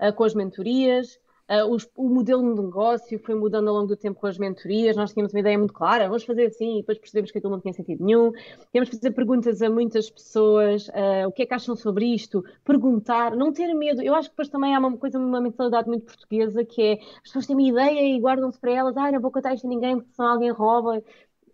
uh, 0.00 0.12
com 0.12 0.24
as 0.24 0.34
mentorias, 0.34 1.20
Uh, 1.52 1.76
o 1.96 2.08
modelo 2.08 2.54
de 2.54 2.62
negócio 2.62 3.18
foi 3.18 3.34
mudando 3.34 3.68
ao 3.68 3.74
longo 3.74 3.88
do 3.88 3.96
tempo 3.96 4.18
com 4.18 4.26
as 4.26 4.38
mentorias. 4.38 4.96
Nós 4.96 5.12
tínhamos 5.12 5.34
uma 5.34 5.40
ideia 5.40 5.58
muito 5.58 5.74
clara, 5.74 6.06
vamos 6.06 6.24
fazer 6.24 6.46
assim, 6.46 6.78
e 6.78 6.80
depois 6.80 6.96
percebemos 6.96 7.30
que 7.30 7.36
aquilo 7.36 7.52
não 7.52 7.60
tinha 7.60 7.74
sentido 7.74 8.02
nenhum. 8.02 8.32
Temos 8.72 8.88
que 8.88 8.96
fazer 8.96 9.10
perguntas 9.10 9.60
a 9.60 9.68
muitas 9.68 10.08
pessoas: 10.08 10.88
uh, 10.88 11.28
o 11.28 11.32
que 11.32 11.42
é 11.42 11.46
que 11.46 11.52
acham 11.52 11.76
sobre 11.76 12.06
isto? 12.06 12.42
Perguntar, 12.64 13.36
não 13.36 13.52
ter 13.52 13.74
medo. 13.74 14.00
Eu 14.00 14.14
acho 14.14 14.30
que 14.30 14.32
depois 14.32 14.48
também 14.48 14.74
há 14.74 14.78
uma 14.78 14.96
coisa, 14.96 15.18
uma 15.18 15.42
mentalidade 15.42 15.88
muito 15.88 16.06
portuguesa 16.06 16.64
que 16.64 16.80
é 16.80 16.92
as 16.94 17.22
pessoas 17.24 17.46
têm 17.46 17.54
uma 17.54 17.68
ideia 17.68 18.00
e 18.00 18.18
guardam-se 18.18 18.58
para 18.58 18.72
elas: 18.72 18.96
ah, 18.96 19.12
não 19.12 19.20
vou 19.20 19.30
contar 19.30 19.52
isto 19.52 19.66
a 19.66 19.68
ninguém 19.68 19.96
porque 19.98 20.14
senão 20.14 20.30
alguém 20.30 20.50
rouba. 20.50 21.02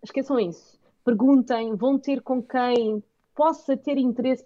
Esqueçam 0.01 0.39
isso. 0.39 0.79
Perguntem, 1.03 1.75
vão 1.75 1.99
ter 1.99 2.21
com 2.21 2.41
quem 2.41 3.03
possa 3.35 3.75
ter 3.75 3.97
interesse. 3.97 4.45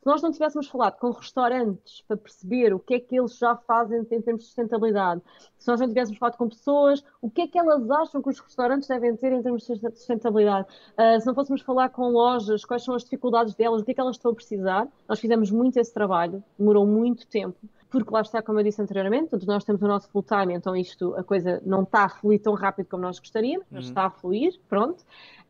Se 0.00 0.06
nós 0.06 0.22
não 0.22 0.32
tivéssemos 0.32 0.66
falado 0.66 0.98
com 0.98 1.10
restaurantes 1.10 2.00
para 2.08 2.16
perceber 2.16 2.72
o 2.72 2.78
que 2.78 2.94
é 2.94 3.00
que 3.00 3.18
eles 3.18 3.36
já 3.36 3.54
fazem 3.54 4.00
em 4.00 4.04
termos 4.04 4.40
de 4.40 4.46
sustentabilidade, 4.46 5.20
se 5.58 5.68
nós 5.68 5.78
não 5.78 5.88
tivéssemos 5.88 6.18
falado 6.18 6.38
com 6.38 6.48
pessoas, 6.48 7.04
o 7.20 7.30
que 7.30 7.42
é 7.42 7.46
que 7.46 7.58
elas 7.58 7.90
acham 7.90 8.22
que 8.22 8.30
os 8.30 8.40
restaurantes 8.40 8.88
devem 8.88 9.14
ter 9.14 9.30
em 9.30 9.42
termos 9.42 9.66
de 9.66 9.76
sustentabilidade, 9.76 10.66
uh, 10.68 11.20
se 11.20 11.26
não 11.26 11.34
fôssemos 11.34 11.60
falar 11.60 11.90
com 11.90 12.08
lojas, 12.08 12.64
quais 12.64 12.82
são 12.82 12.94
as 12.94 13.04
dificuldades 13.04 13.54
delas, 13.54 13.82
o 13.82 13.84
que 13.84 13.90
é 13.90 13.94
que 13.94 14.00
elas 14.00 14.16
estão 14.16 14.30
a 14.30 14.34
precisar, 14.34 14.88
nós 15.06 15.20
fizemos 15.20 15.50
muito 15.50 15.78
esse 15.78 15.92
trabalho, 15.92 16.42
demorou 16.58 16.86
muito 16.86 17.26
tempo 17.26 17.58
porque 17.90 18.10
lá 18.12 18.20
está, 18.20 18.40
como 18.40 18.60
eu 18.60 18.64
disse 18.64 18.80
anteriormente, 18.80 19.30
todos 19.30 19.46
nós 19.46 19.64
temos 19.64 19.82
o 19.82 19.88
nosso 19.88 20.08
full 20.10 20.22
time, 20.22 20.54
então 20.54 20.76
isto, 20.76 21.14
a 21.16 21.24
coisa 21.24 21.60
não 21.66 21.82
está 21.82 22.04
a 22.04 22.08
fluir 22.08 22.40
tão 22.40 22.54
rápido 22.54 22.86
como 22.86 23.02
nós 23.02 23.18
gostaríamos, 23.18 23.66
mas 23.70 23.84
uhum. 23.84 23.90
está 23.90 24.06
a 24.06 24.10
fluir, 24.10 24.58
pronto. 24.68 25.04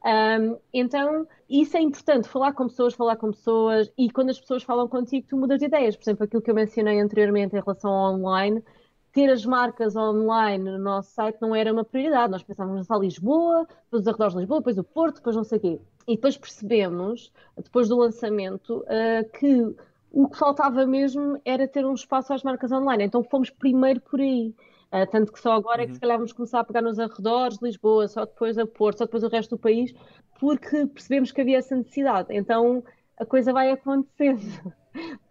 Um, 0.05 0.57
então, 0.73 1.27
isso 1.49 1.77
é 1.77 1.81
importante, 1.81 2.27
falar 2.27 2.55
com 2.55 2.67
pessoas, 2.67 2.95
falar 2.95 3.17
com 3.17 3.31
pessoas, 3.31 3.93
e 3.99 4.11
quando 4.11 4.31
as 4.31 4.41
pessoas 4.41 4.63
falam 4.63 4.89
contigo, 4.89 5.27
tu 5.29 5.37
mudas 5.37 5.59
de 5.59 5.67
ideias. 5.67 5.95
Por 5.95 6.05
exemplo, 6.05 6.25
aquilo 6.25 6.43
que 6.43 6.51
eu 6.51 6.55
mencionei 6.55 6.99
anteriormente 7.01 7.55
em 7.55 7.61
relação 7.61 7.91
ao 7.91 8.15
online, 8.15 8.65
ter 9.13 9.29
as 9.31 9.45
marcas 9.45 9.97
online 9.97 10.65
no 10.65 10.79
nosso 10.79 11.11
site 11.11 11.39
não 11.41 11.55
era 11.55 11.73
uma 11.73 11.85
prioridade. 11.85 12.33
Nós 12.33 12.43
pensávamos 12.43 12.87
só 12.87 12.97
Lisboa, 12.97 13.67
depois 13.85 14.03
os 14.03 14.09
arredores 14.09 14.33
de 14.33 14.41
Lisboa, 14.41 14.61
depois 14.61 14.79
o 14.79 14.85
Porto, 14.85 15.17
depois 15.17 15.37
não 15.37 15.45
sei 15.45 15.59
o 15.59 15.61
quê. 15.61 15.81
E 16.09 16.15
depois 16.15 16.37
percebemos, 16.37 17.33
depois 17.57 17.89
do 17.89 17.97
lançamento, 17.99 18.79
uh, 18.79 19.39
que 19.39 19.75
o 20.11 20.29
que 20.29 20.39
faltava 20.39 20.87
mesmo 20.87 21.41
era 21.45 21.69
ter 21.69 21.85
um 21.85 21.95
espaço 21.95 22.33
às 22.33 22.43
marcas 22.43 22.73
online. 22.73 23.05
Então 23.05 23.23
fomos 23.23 23.51
primeiro 23.51 24.01
por 24.01 24.21
aí. 24.21 24.55
Uh, 24.93 25.09
tanto 25.09 25.33
que 25.33 25.39
só 25.39 25.53
agora 25.53 25.79
uhum. 25.79 25.83
é 25.83 25.87
que 25.87 25.91
uhum. 25.91 25.95
se 25.95 26.01
calhar 26.01 26.17
vamos 26.17 26.33
começar 26.33 26.61
a 26.61 26.65
pegar 26.65 26.83
nos 26.83 26.99
arredores 26.99 27.59
de 27.59 27.67
Lisboa, 27.67 28.09
só 28.09 28.25
depois 28.25 28.59
a 28.59 28.67
Porto, 28.67 28.99
só 28.99 29.05
depois 29.05 29.23
o 29.23 29.29
resto 29.29 29.51
do 29.51 29.59
país, 29.59 29.95
porque 30.41 30.85
percebemos 30.87 31.31
que 31.31 31.41
havia 31.41 31.59
essa 31.59 31.77
necessidade. 31.77 32.29
Então 32.31 32.83
a 33.17 33.25
coisa 33.25 33.53
vai 33.53 33.71
acontecendo. 33.71 34.41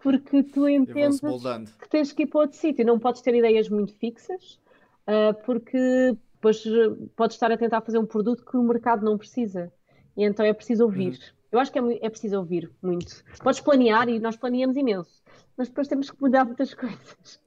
Porque 0.02 0.42
tu 0.42 0.70
entendes 0.70 1.20
que 1.20 1.89
tens 1.89 2.13
que 2.13 2.24
ir 2.24 2.28
para 2.28 2.42
outro 2.42 2.58
sítio. 2.58 2.86
Não 2.86 2.98
podes 2.98 3.22
ter 3.22 3.36
ideias 3.36 3.68
muito 3.68 3.94
fixas, 3.96 4.58
uh, 5.06 5.34
porque 5.46 6.15
depois 6.36 6.63
podes 7.13 7.36
estar 7.36 7.52
a 7.52 7.58
tentar 7.58 7.82
fazer 7.82 7.98
um 7.98 8.06
produto 8.06 8.46
que 8.46 8.56
o 8.56 8.63
mercado 8.63 9.04
não 9.04 9.18
precisa. 9.18 9.70
E 10.15 10.24
então 10.24 10.46
é 10.46 10.54
preciso 10.54 10.86
ouvir. 10.86 11.12
Uhum. 11.12 11.38
Eu 11.51 11.59
acho 11.59 11.71
que 11.71 11.79
é, 11.79 11.81
é 12.01 12.09
preciso 12.09 12.38
ouvir 12.38 12.71
muito. 12.81 13.23
Podes 13.41 13.59
planear 13.59 14.07
e 14.09 14.19
nós 14.19 14.35
planeamos 14.35 14.77
imenso, 14.77 15.23
mas 15.57 15.67
depois 15.67 15.88
temos 15.88 16.12
que 16.12 16.21
mudar 16.21 16.45
muitas 16.45 16.73
coisas. 16.75 17.39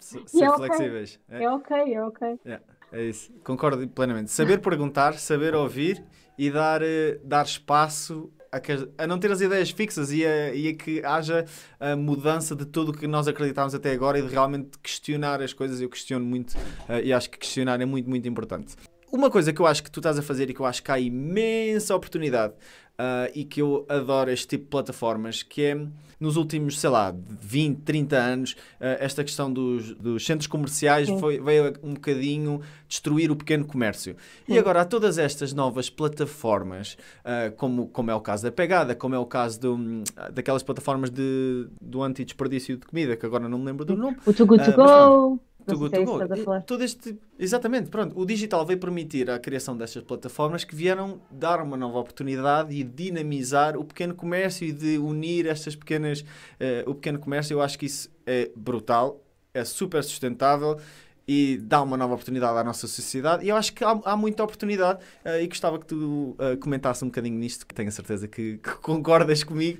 Ser 0.00 0.44
é 0.44 0.56
flexíveis. 0.56 1.20
Okay. 1.28 1.38
É. 1.38 1.44
é 1.44 1.50
ok, 1.50 1.94
é 1.94 2.04
ok. 2.04 2.40
É, 2.44 2.60
é 2.92 3.04
isso. 3.04 3.32
Concordo 3.44 3.86
plenamente. 3.88 4.30
Saber 4.30 4.60
perguntar, 4.60 5.14
saber 5.14 5.54
ouvir 5.54 6.02
e 6.38 6.50
dar, 6.50 6.82
eh, 6.82 7.20
dar 7.24 7.44
espaço 7.44 8.32
a, 8.50 8.60
que, 8.60 8.72
a, 8.96 9.06
não 9.06 9.18
ter 9.18 9.30
as 9.30 9.40
ideias 9.40 9.70
fixas 9.70 10.12
e 10.12 10.24
a, 10.24 10.54
e 10.54 10.68
a, 10.68 10.74
que 10.74 11.04
haja 11.04 11.44
a 11.78 11.96
mudança 11.96 12.54
de 12.56 12.64
tudo 12.64 12.90
o 12.90 12.94
que 12.94 13.06
nós 13.06 13.28
acreditámos 13.28 13.74
até 13.74 13.92
agora 13.92 14.18
e 14.18 14.22
de 14.22 14.28
realmente 14.28 14.78
questionar 14.78 15.42
as 15.42 15.52
coisas. 15.52 15.80
Eu 15.80 15.88
questiono 15.88 16.24
muito 16.24 16.52
uh, 16.54 17.00
e 17.02 17.12
acho 17.12 17.28
que 17.30 17.38
questionar 17.38 17.80
é 17.80 17.84
muito, 17.84 18.08
muito 18.08 18.26
importante. 18.26 18.74
Uma 19.10 19.30
coisa 19.30 19.52
que 19.52 19.60
eu 19.60 19.66
acho 19.66 19.82
que 19.82 19.90
tu 19.90 20.00
estás 20.00 20.18
a 20.18 20.22
fazer 20.22 20.50
e 20.50 20.54
que 20.54 20.60
eu 20.60 20.66
acho 20.66 20.82
que 20.82 20.90
há 20.90 20.98
imensa 20.98 21.94
oportunidade 21.94 22.54
uh, 22.98 23.30
e 23.34 23.44
que 23.44 23.62
eu 23.62 23.86
adoro 23.88 24.30
este 24.30 24.48
tipo 24.48 24.64
de 24.64 24.70
plataformas, 24.70 25.42
que 25.42 25.62
é 25.62 25.86
nos 26.20 26.36
últimos, 26.36 26.80
sei 26.80 26.90
lá, 26.90 27.14
20, 27.40 27.82
30 27.82 28.16
anos, 28.16 28.52
uh, 28.52 28.98
esta 28.98 29.22
questão 29.22 29.52
dos, 29.52 29.94
dos 29.94 30.26
centros 30.26 30.48
comerciais 30.48 31.08
foi, 31.08 31.40
veio 31.40 31.74
um 31.82 31.94
bocadinho 31.94 32.60
destruir 32.88 33.30
o 33.30 33.36
pequeno 33.36 33.64
comércio. 33.64 34.16
Sim. 34.46 34.54
E 34.54 34.58
agora 34.58 34.80
há 34.80 34.84
todas 34.84 35.16
estas 35.16 35.52
novas 35.52 35.88
plataformas, 35.88 36.96
uh, 37.20 37.54
como, 37.56 37.86
como 37.88 38.10
é 38.10 38.14
o 38.14 38.20
caso 38.20 38.42
da 38.42 38.50
Pegada, 38.50 38.94
como 38.94 39.14
é 39.14 39.18
o 39.18 39.26
caso 39.26 39.60
do, 39.60 40.02
daquelas 40.32 40.62
plataformas 40.62 41.10
de, 41.10 41.68
do 41.80 42.02
anti-desperdício 42.02 42.76
de 42.76 42.86
comida, 42.86 43.16
que 43.16 43.24
agora 43.24 43.48
não 43.48 43.58
me 43.58 43.66
lembro 43.66 43.84
do 43.84 43.96
nome. 43.96 44.16
O 44.26 44.32
Too 44.32 44.46
Good 44.46 44.64
To 44.64 44.72
Go. 44.72 45.47
Tugo, 45.68 45.90
tugo. 45.90 46.18
Todo 46.66 46.82
este, 46.82 47.18
exatamente, 47.38 47.90
pronto. 47.90 48.18
O 48.18 48.24
digital 48.24 48.64
veio 48.64 48.78
permitir 48.78 49.30
a 49.30 49.38
criação 49.38 49.76
destas 49.76 50.02
plataformas 50.02 50.64
que 50.64 50.74
vieram 50.74 51.20
dar 51.30 51.60
uma 51.60 51.76
nova 51.76 51.98
oportunidade 51.98 52.74
e 52.74 52.82
dinamizar 52.82 53.76
o 53.76 53.84
pequeno 53.84 54.14
comércio 54.14 54.66
e 54.66 54.72
de 54.72 54.98
unir 54.98 55.46
estas 55.46 55.76
pequenas. 55.76 56.20
Uh, 56.20 56.90
o 56.90 56.94
pequeno 56.94 57.18
comércio, 57.18 57.54
eu 57.54 57.60
acho 57.60 57.78
que 57.78 57.86
isso 57.86 58.10
é 58.26 58.50
brutal, 58.56 59.22
é 59.52 59.64
super 59.64 60.02
sustentável 60.02 60.78
e 61.26 61.58
dá 61.58 61.82
uma 61.82 61.96
nova 61.96 62.14
oportunidade 62.14 62.58
à 62.58 62.64
nossa 62.64 62.86
sociedade. 62.86 63.44
E 63.44 63.50
eu 63.50 63.56
acho 63.56 63.74
que 63.74 63.84
há, 63.84 64.00
há 64.04 64.16
muita 64.16 64.42
oportunidade 64.42 65.00
uh, 65.24 65.40
e 65.40 65.46
gostava 65.46 65.78
que 65.78 65.86
tu 65.86 66.34
uh, 66.38 66.56
comentasse 66.58 67.04
um 67.04 67.08
bocadinho 67.08 67.38
nisto, 67.38 67.66
que 67.66 67.74
tenho 67.74 67.88
a 67.88 67.92
certeza 67.92 68.26
que, 68.26 68.56
que 68.64 68.70
concordas 68.76 69.44
comigo, 69.44 69.78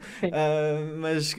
mas 0.98 1.34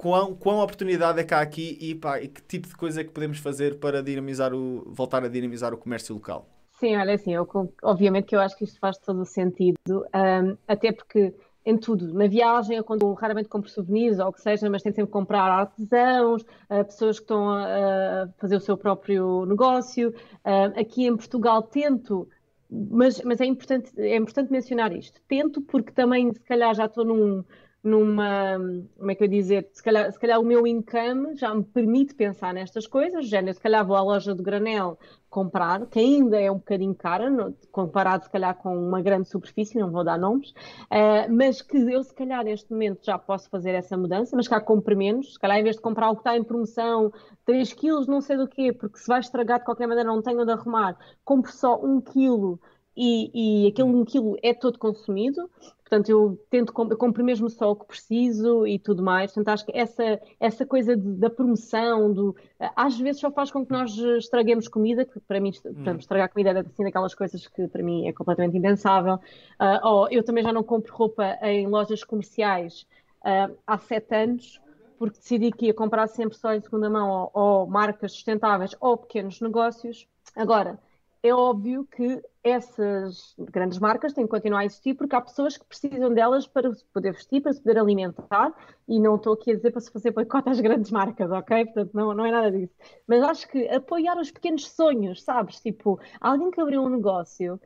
quão, 0.00 0.34
quão 0.34 0.60
oportunidade 0.60 1.20
é 1.20 1.24
que 1.24 1.34
há 1.34 1.40
aqui 1.40 1.76
e, 1.80 1.94
pá, 1.94 2.20
e 2.20 2.28
que 2.28 2.40
tipo 2.42 2.68
de 2.68 2.76
coisa 2.76 3.00
é 3.00 3.04
que 3.04 3.10
podemos 3.10 3.38
fazer 3.38 3.78
para 3.78 4.02
dinamizar 4.02 4.54
o, 4.54 4.84
voltar 4.86 5.24
a 5.24 5.28
dinamizar 5.28 5.74
o 5.74 5.76
comércio 5.76 6.14
local? 6.14 6.48
Sim, 6.78 6.96
olha, 6.96 7.14
assim, 7.14 7.34
eu, 7.34 7.48
obviamente 7.82 8.26
que 8.26 8.36
eu 8.36 8.40
acho 8.40 8.56
que 8.56 8.64
isto 8.64 8.78
faz 8.78 8.96
todo 8.98 9.20
o 9.22 9.26
sentido, 9.26 10.06
um, 10.14 10.56
até 10.66 10.92
porque 10.92 11.34
em 11.66 11.76
tudo, 11.76 12.14
na 12.14 12.28
viagem, 12.28 12.76
eu 12.78 13.12
raramente 13.14 13.48
compro 13.48 13.68
souvenirs 13.68 14.18
ou 14.20 14.28
o 14.28 14.32
que 14.32 14.40
seja, 14.40 14.70
mas 14.70 14.82
tento 14.82 14.94
sempre 14.94 15.10
comprar 15.10 15.50
artesãos, 15.50 16.42
uh, 16.42 16.84
pessoas 16.84 17.18
que 17.18 17.24
estão 17.24 17.50
a, 17.50 18.22
a, 18.22 18.28
fazer 18.38 18.56
o 18.56 18.60
seu 18.60 18.76
próprio 18.76 19.44
negócio. 19.44 20.10
Uh, 20.10 20.80
aqui 20.80 21.04
em 21.04 21.16
Portugal 21.16 21.62
tento 21.62 22.26
mas, 22.70 23.20
mas 23.22 23.40
é, 23.40 23.46
importante, 23.46 23.90
é 23.96 24.16
importante 24.16 24.52
mencionar 24.52 24.94
isto. 24.94 25.20
Tento 25.26 25.60
porque 25.62 25.90
também, 25.90 26.32
se 26.32 26.40
calhar, 26.40 26.74
já 26.74 26.84
estou 26.84 27.04
num, 27.04 27.42
numa, 27.88 28.58
como 28.96 29.10
é 29.10 29.14
que 29.14 29.24
eu 29.24 29.28
dizer, 29.28 29.68
se 29.72 29.82
calhar, 29.82 30.12
se 30.12 30.18
calhar 30.18 30.38
o 30.38 30.44
meu 30.44 30.66
income 30.66 31.34
já 31.36 31.54
me 31.54 31.64
permite 31.64 32.14
pensar 32.14 32.52
nestas 32.52 32.86
coisas, 32.86 33.26
género, 33.26 33.54
se 33.54 33.60
calhar 33.60 33.84
vou 33.86 33.96
à 33.96 34.02
loja 34.02 34.34
do 34.34 34.42
granel 34.42 34.98
comprar, 35.30 35.86
que 35.86 35.98
ainda 35.98 36.40
é 36.40 36.50
um 36.50 36.56
bocadinho 36.56 36.94
cara, 36.94 37.30
comparado 37.70 38.24
se 38.24 38.30
calhar 38.30 38.54
com 38.56 38.76
uma 38.76 39.02
grande 39.02 39.28
superfície, 39.28 39.78
não 39.78 39.90
vou 39.90 40.02
dar 40.04 40.18
nomes, 40.18 40.50
uh, 40.50 41.30
mas 41.30 41.60
que 41.60 41.76
eu 41.76 42.02
se 42.02 42.14
calhar 42.14 42.44
neste 42.44 42.70
momento 42.70 43.04
já 43.04 43.18
posso 43.18 43.48
fazer 43.50 43.74
essa 43.74 43.96
mudança, 43.96 44.34
mas 44.36 44.48
cá 44.48 44.60
compre 44.60 44.94
menos, 44.94 45.34
se 45.34 45.38
calhar 45.38 45.58
em 45.58 45.62
vez 45.62 45.76
de 45.76 45.82
comprar 45.82 46.10
o 46.10 46.14
que 46.14 46.20
está 46.20 46.36
em 46.36 46.44
promoção, 46.44 47.12
3 47.44 47.72
quilos, 47.72 48.06
não 48.06 48.20
sei 48.20 48.36
do 48.36 48.48
quê, 48.48 48.72
porque 48.72 48.98
se 48.98 49.06
vai 49.06 49.20
estragar 49.20 49.58
de 49.58 49.64
qualquer 49.64 49.86
maneira 49.86 50.08
não 50.08 50.22
tenho 50.22 50.44
de 50.44 50.52
arrumar, 50.52 50.96
compro 51.24 51.52
só 51.52 51.78
1 51.78 52.00
quilo 52.00 52.58
e, 52.98 53.64
e 53.64 53.68
aquele 53.68 53.88
1 53.88 54.04
quilo 54.04 54.36
é 54.42 54.52
todo 54.52 54.78
consumido, 54.78 55.48
Portanto, 55.88 56.10
eu 56.10 56.38
tento, 56.50 56.74
eu 56.90 56.98
compro 56.98 57.24
mesmo 57.24 57.48
só 57.48 57.70
o 57.70 57.76
que 57.76 57.86
preciso 57.86 58.66
e 58.66 58.78
tudo 58.78 59.02
mais. 59.02 59.32
Portanto, 59.32 59.54
acho 59.54 59.64
que 59.64 59.72
essa, 59.74 60.20
essa 60.38 60.66
coisa 60.66 60.94
de, 60.94 61.14
da 61.14 61.30
promoção, 61.30 62.12
do, 62.12 62.36
às 62.76 62.98
vezes 62.98 63.22
só 63.22 63.30
faz 63.30 63.50
com 63.50 63.64
que 63.64 63.72
nós 63.72 63.96
estraguemos 63.96 64.68
comida, 64.68 65.06
que 65.06 65.18
para 65.20 65.40
mim, 65.40 65.50
hum. 65.64 65.96
estragar 65.96 66.28
comida 66.28 66.50
é 66.50 66.58
assim 66.58 66.84
daquelas 66.84 67.14
coisas 67.14 67.46
que 67.48 67.66
para 67.68 67.82
mim 67.82 68.06
é 68.06 68.12
completamente 68.12 68.58
impensável. 68.58 69.14
Uh, 69.14 69.80
oh, 69.82 70.08
eu 70.10 70.22
também 70.22 70.44
já 70.44 70.52
não 70.52 70.62
compro 70.62 70.94
roupa 70.94 71.38
em 71.40 71.66
lojas 71.66 72.04
comerciais 72.04 72.86
uh, 73.22 73.56
há 73.66 73.78
sete 73.78 74.14
anos, 74.14 74.60
porque 74.98 75.16
decidi 75.16 75.50
que 75.50 75.66
ia 75.66 75.74
comprar 75.74 76.06
sempre 76.08 76.36
só 76.36 76.52
em 76.52 76.60
segunda 76.60 76.90
mão 76.90 77.30
ou, 77.32 77.42
ou 77.42 77.66
marcas 77.66 78.12
sustentáveis 78.12 78.76
ou 78.78 78.98
pequenos 78.98 79.40
negócios. 79.40 80.06
Agora, 80.36 80.78
é 81.22 81.34
óbvio 81.34 81.84
que 81.84 82.22
essas 82.42 83.34
grandes 83.38 83.78
marcas 83.78 84.12
têm 84.12 84.24
que 84.24 84.30
continuar 84.30 84.60
a 84.60 84.64
existir 84.64 84.94
porque 84.94 85.14
há 85.14 85.20
pessoas 85.20 85.56
que 85.56 85.64
precisam 85.64 86.12
delas 86.14 86.46
para 86.46 86.72
se 86.72 86.84
poder 86.86 87.12
vestir, 87.12 87.40
para 87.40 87.52
se 87.52 87.60
poder 87.60 87.78
alimentar 87.78 88.52
e 88.86 89.00
não 89.00 89.16
estou 89.16 89.34
aqui 89.34 89.52
a 89.52 89.56
dizer 89.56 89.70
para 89.70 89.80
se 89.80 89.90
fazer 89.90 90.12
boicote 90.12 90.48
às 90.48 90.60
grandes 90.60 90.90
marcas, 90.90 91.30
ok? 91.30 91.64
Portanto, 91.66 91.90
não, 91.92 92.14
não 92.14 92.24
é 92.24 92.30
nada 92.30 92.50
disso. 92.50 92.72
Mas 93.06 93.22
acho 93.22 93.48
que 93.48 93.68
apoiar 93.68 94.16
os 94.18 94.30
pequenos 94.30 94.68
sonhos, 94.70 95.22
sabes? 95.22 95.60
Tipo, 95.60 96.00
alguém 96.20 96.50
que 96.50 96.60
abriu 96.60 96.82
um 96.82 96.88
negócio 96.88 97.60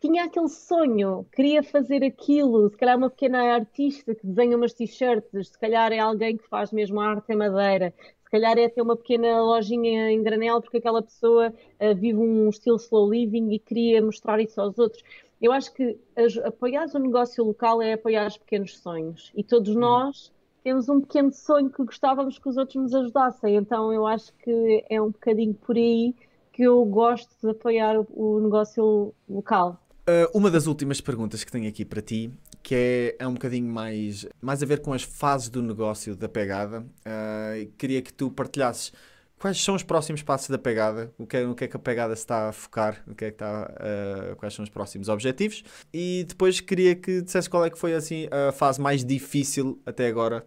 tinha 0.00 0.24
aquele 0.24 0.48
sonho, 0.48 1.26
queria 1.32 1.62
fazer 1.62 2.04
aquilo, 2.04 2.68
se 2.68 2.76
calhar 2.76 2.96
uma 2.96 3.10
pequena 3.10 3.54
artista 3.54 4.14
que 4.14 4.26
desenha 4.26 4.56
umas 4.56 4.74
t-shirts, 4.74 5.48
se 5.48 5.58
calhar 5.58 5.92
é 5.92 5.98
alguém 5.98 6.36
que 6.36 6.46
faz 6.48 6.70
mesmo 6.70 7.00
arte 7.00 7.32
em 7.32 7.36
madeira, 7.36 7.94
calhar 8.36 8.58
é 8.58 8.68
ter 8.68 8.82
uma 8.82 8.96
pequena 8.96 9.40
lojinha 9.40 10.10
em 10.10 10.22
granel 10.22 10.60
porque 10.60 10.76
aquela 10.76 11.02
pessoa 11.02 11.48
uh, 11.48 11.94
vive 11.94 12.18
um 12.18 12.48
estilo 12.50 12.76
slow 12.76 13.10
living 13.10 13.50
e 13.50 13.58
queria 13.58 14.02
mostrar 14.02 14.40
isso 14.40 14.60
aos 14.60 14.78
outros. 14.78 15.02
Eu 15.40 15.52
acho 15.52 15.72
que 15.72 15.98
apoiar 16.44 16.86
o 16.94 16.98
negócio 16.98 17.44
local 17.44 17.80
é 17.82 17.94
apoiar 17.94 18.26
os 18.26 18.36
pequenos 18.36 18.78
sonhos 18.78 19.32
e 19.34 19.42
todos 19.42 19.74
uhum. 19.74 19.80
nós 19.80 20.32
temos 20.62 20.88
um 20.88 21.00
pequeno 21.00 21.32
sonho 21.32 21.70
que 21.70 21.82
gostávamos 21.84 22.38
que 22.38 22.48
os 22.48 22.56
outros 22.56 22.76
nos 22.76 22.94
ajudassem, 22.94 23.54
então 23.54 23.92
eu 23.92 24.06
acho 24.06 24.32
que 24.42 24.84
é 24.90 25.00
um 25.00 25.10
bocadinho 25.10 25.54
por 25.54 25.76
aí 25.76 26.14
que 26.52 26.62
eu 26.62 26.84
gosto 26.86 27.30
de 27.40 27.50
apoiar 27.50 27.94
o, 28.10 28.40
negócio 28.40 29.14
local. 29.28 29.80
Uh, 30.08 30.26
uma 30.36 30.50
das 30.50 30.66
últimas 30.66 31.00
perguntas 31.00 31.44
que 31.44 31.52
tenho 31.52 31.68
aqui 31.68 31.84
para 31.84 32.02
ti 32.02 32.32
que 32.66 32.74
é, 32.74 33.16
é 33.20 33.28
um 33.28 33.34
bocadinho 33.34 33.72
mais, 33.72 34.26
mais 34.42 34.60
a 34.60 34.66
ver 34.66 34.80
com 34.80 34.92
as 34.92 35.04
fases 35.04 35.48
do 35.48 35.62
negócio 35.62 36.16
da 36.16 36.28
pegada. 36.28 36.80
Uh, 36.80 37.70
queria 37.78 38.02
que 38.02 38.12
tu 38.12 38.28
partilhasses 38.28 38.92
quais 39.38 39.62
são 39.62 39.76
os 39.76 39.84
próximos 39.84 40.20
passos 40.20 40.48
da 40.48 40.58
pegada, 40.58 41.12
o 41.16 41.24
que 41.28 41.36
é, 41.36 41.46
o 41.46 41.54
que, 41.54 41.62
é 41.62 41.68
que 41.68 41.76
a 41.76 41.78
pegada 41.78 42.12
está 42.12 42.48
a 42.48 42.52
focar, 42.52 43.04
o 43.06 43.14
que 43.14 43.26
é 43.26 43.30
que 43.30 43.36
está, 43.36 43.72
uh, 43.72 44.34
quais 44.34 44.52
são 44.52 44.64
os 44.64 44.68
próximos 44.68 45.08
objetivos 45.08 45.62
e 45.94 46.24
depois 46.26 46.58
queria 46.58 46.96
que 46.96 47.22
dissesse 47.22 47.48
qual 47.48 47.64
é 47.64 47.70
que 47.70 47.78
foi 47.78 47.94
assim 47.94 48.26
a 48.32 48.50
fase 48.50 48.80
mais 48.80 49.04
difícil 49.04 49.80
até 49.86 50.08
agora. 50.08 50.44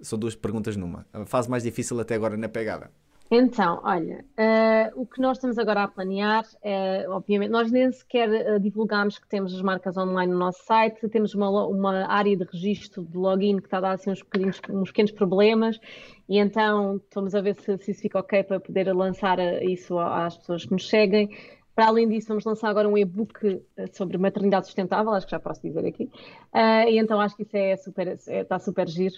São 0.00 0.18
duas 0.18 0.34
perguntas 0.34 0.74
numa. 0.74 1.06
A 1.12 1.26
fase 1.26 1.50
mais 1.50 1.64
difícil 1.64 2.00
até 2.00 2.14
agora 2.14 2.34
na 2.38 2.48
pegada. 2.48 2.90
Então, 3.30 3.80
olha, 3.84 4.24
uh, 4.38 5.02
o 5.02 5.06
que 5.06 5.20
nós 5.20 5.36
estamos 5.36 5.58
agora 5.58 5.82
a 5.82 5.88
planear, 5.88 6.46
é, 6.62 7.04
obviamente, 7.10 7.50
nós 7.50 7.70
nem 7.70 7.92
sequer 7.92 8.26
uh, 8.26 9.20
que 9.20 9.28
temos 9.28 9.54
as 9.54 9.60
marcas 9.60 9.98
online 9.98 10.32
no 10.32 10.38
nosso 10.38 10.64
site, 10.64 11.06
temos 11.10 11.34
uma, 11.34 11.50
uma 11.66 12.06
área 12.06 12.34
de 12.34 12.44
registro 12.44 13.04
de 13.04 13.14
login 13.18 13.58
que 13.58 13.66
está 13.66 13.78
a 13.78 13.80
dar 13.82 13.92
assim, 13.92 14.10
uns, 14.10 14.24
uns 14.70 14.88
pequenos 14.88 15.12
problemas, 15.12 15.78
e 16.26 16.38
então 16.38 16.96
estamos 16.96 17.34
a 17.34 17.42
ver 17.42 17.54
se, 17.56 17.76
se, 17.76 17.90
isso 17.90 18.00
fica 18.00 18.18
ok 18.18 18.44
para 18.44 18.60
poder 18.60 18.90
lançar 18.94 19.38
isso 19.62 19.98
às 19.98 20.38
pessoas 20.38 20.64
que 20.64 20.72
nos 20.72 20.88
seguem. 20.88 21.28
Para 21.78 21.86
além 21.86 22.08
disso, 22.08 22.26
vamos 22.26 22.44
lançar 22.44 22.70
agora 22.70 22.88
um 22.88 22.98
e-book 22.98 23.62
eh, 23.76 23.86
sobre 23.92 24.18
maternidade 24.18 24.66
sustentável, 24.66 25.12
acho 25.12 25.26
que 25.26 25.30
já 25.30 25.38
posso 25.38 25.62
dizer 25.62 25.86
aqui. 25.86 26.10
Uh, 26.52 26.88
e 26.88 26.98
então 26.98 27.20
acho 27.20 27.36
que 27.36 27.44
isso 27.44 27.56
é 27.56 27.76
super, 27.76 28.08
é, 28.08 28.40
está 28.40 28.58
super 28.58 28.88
giro. 28.88 29.14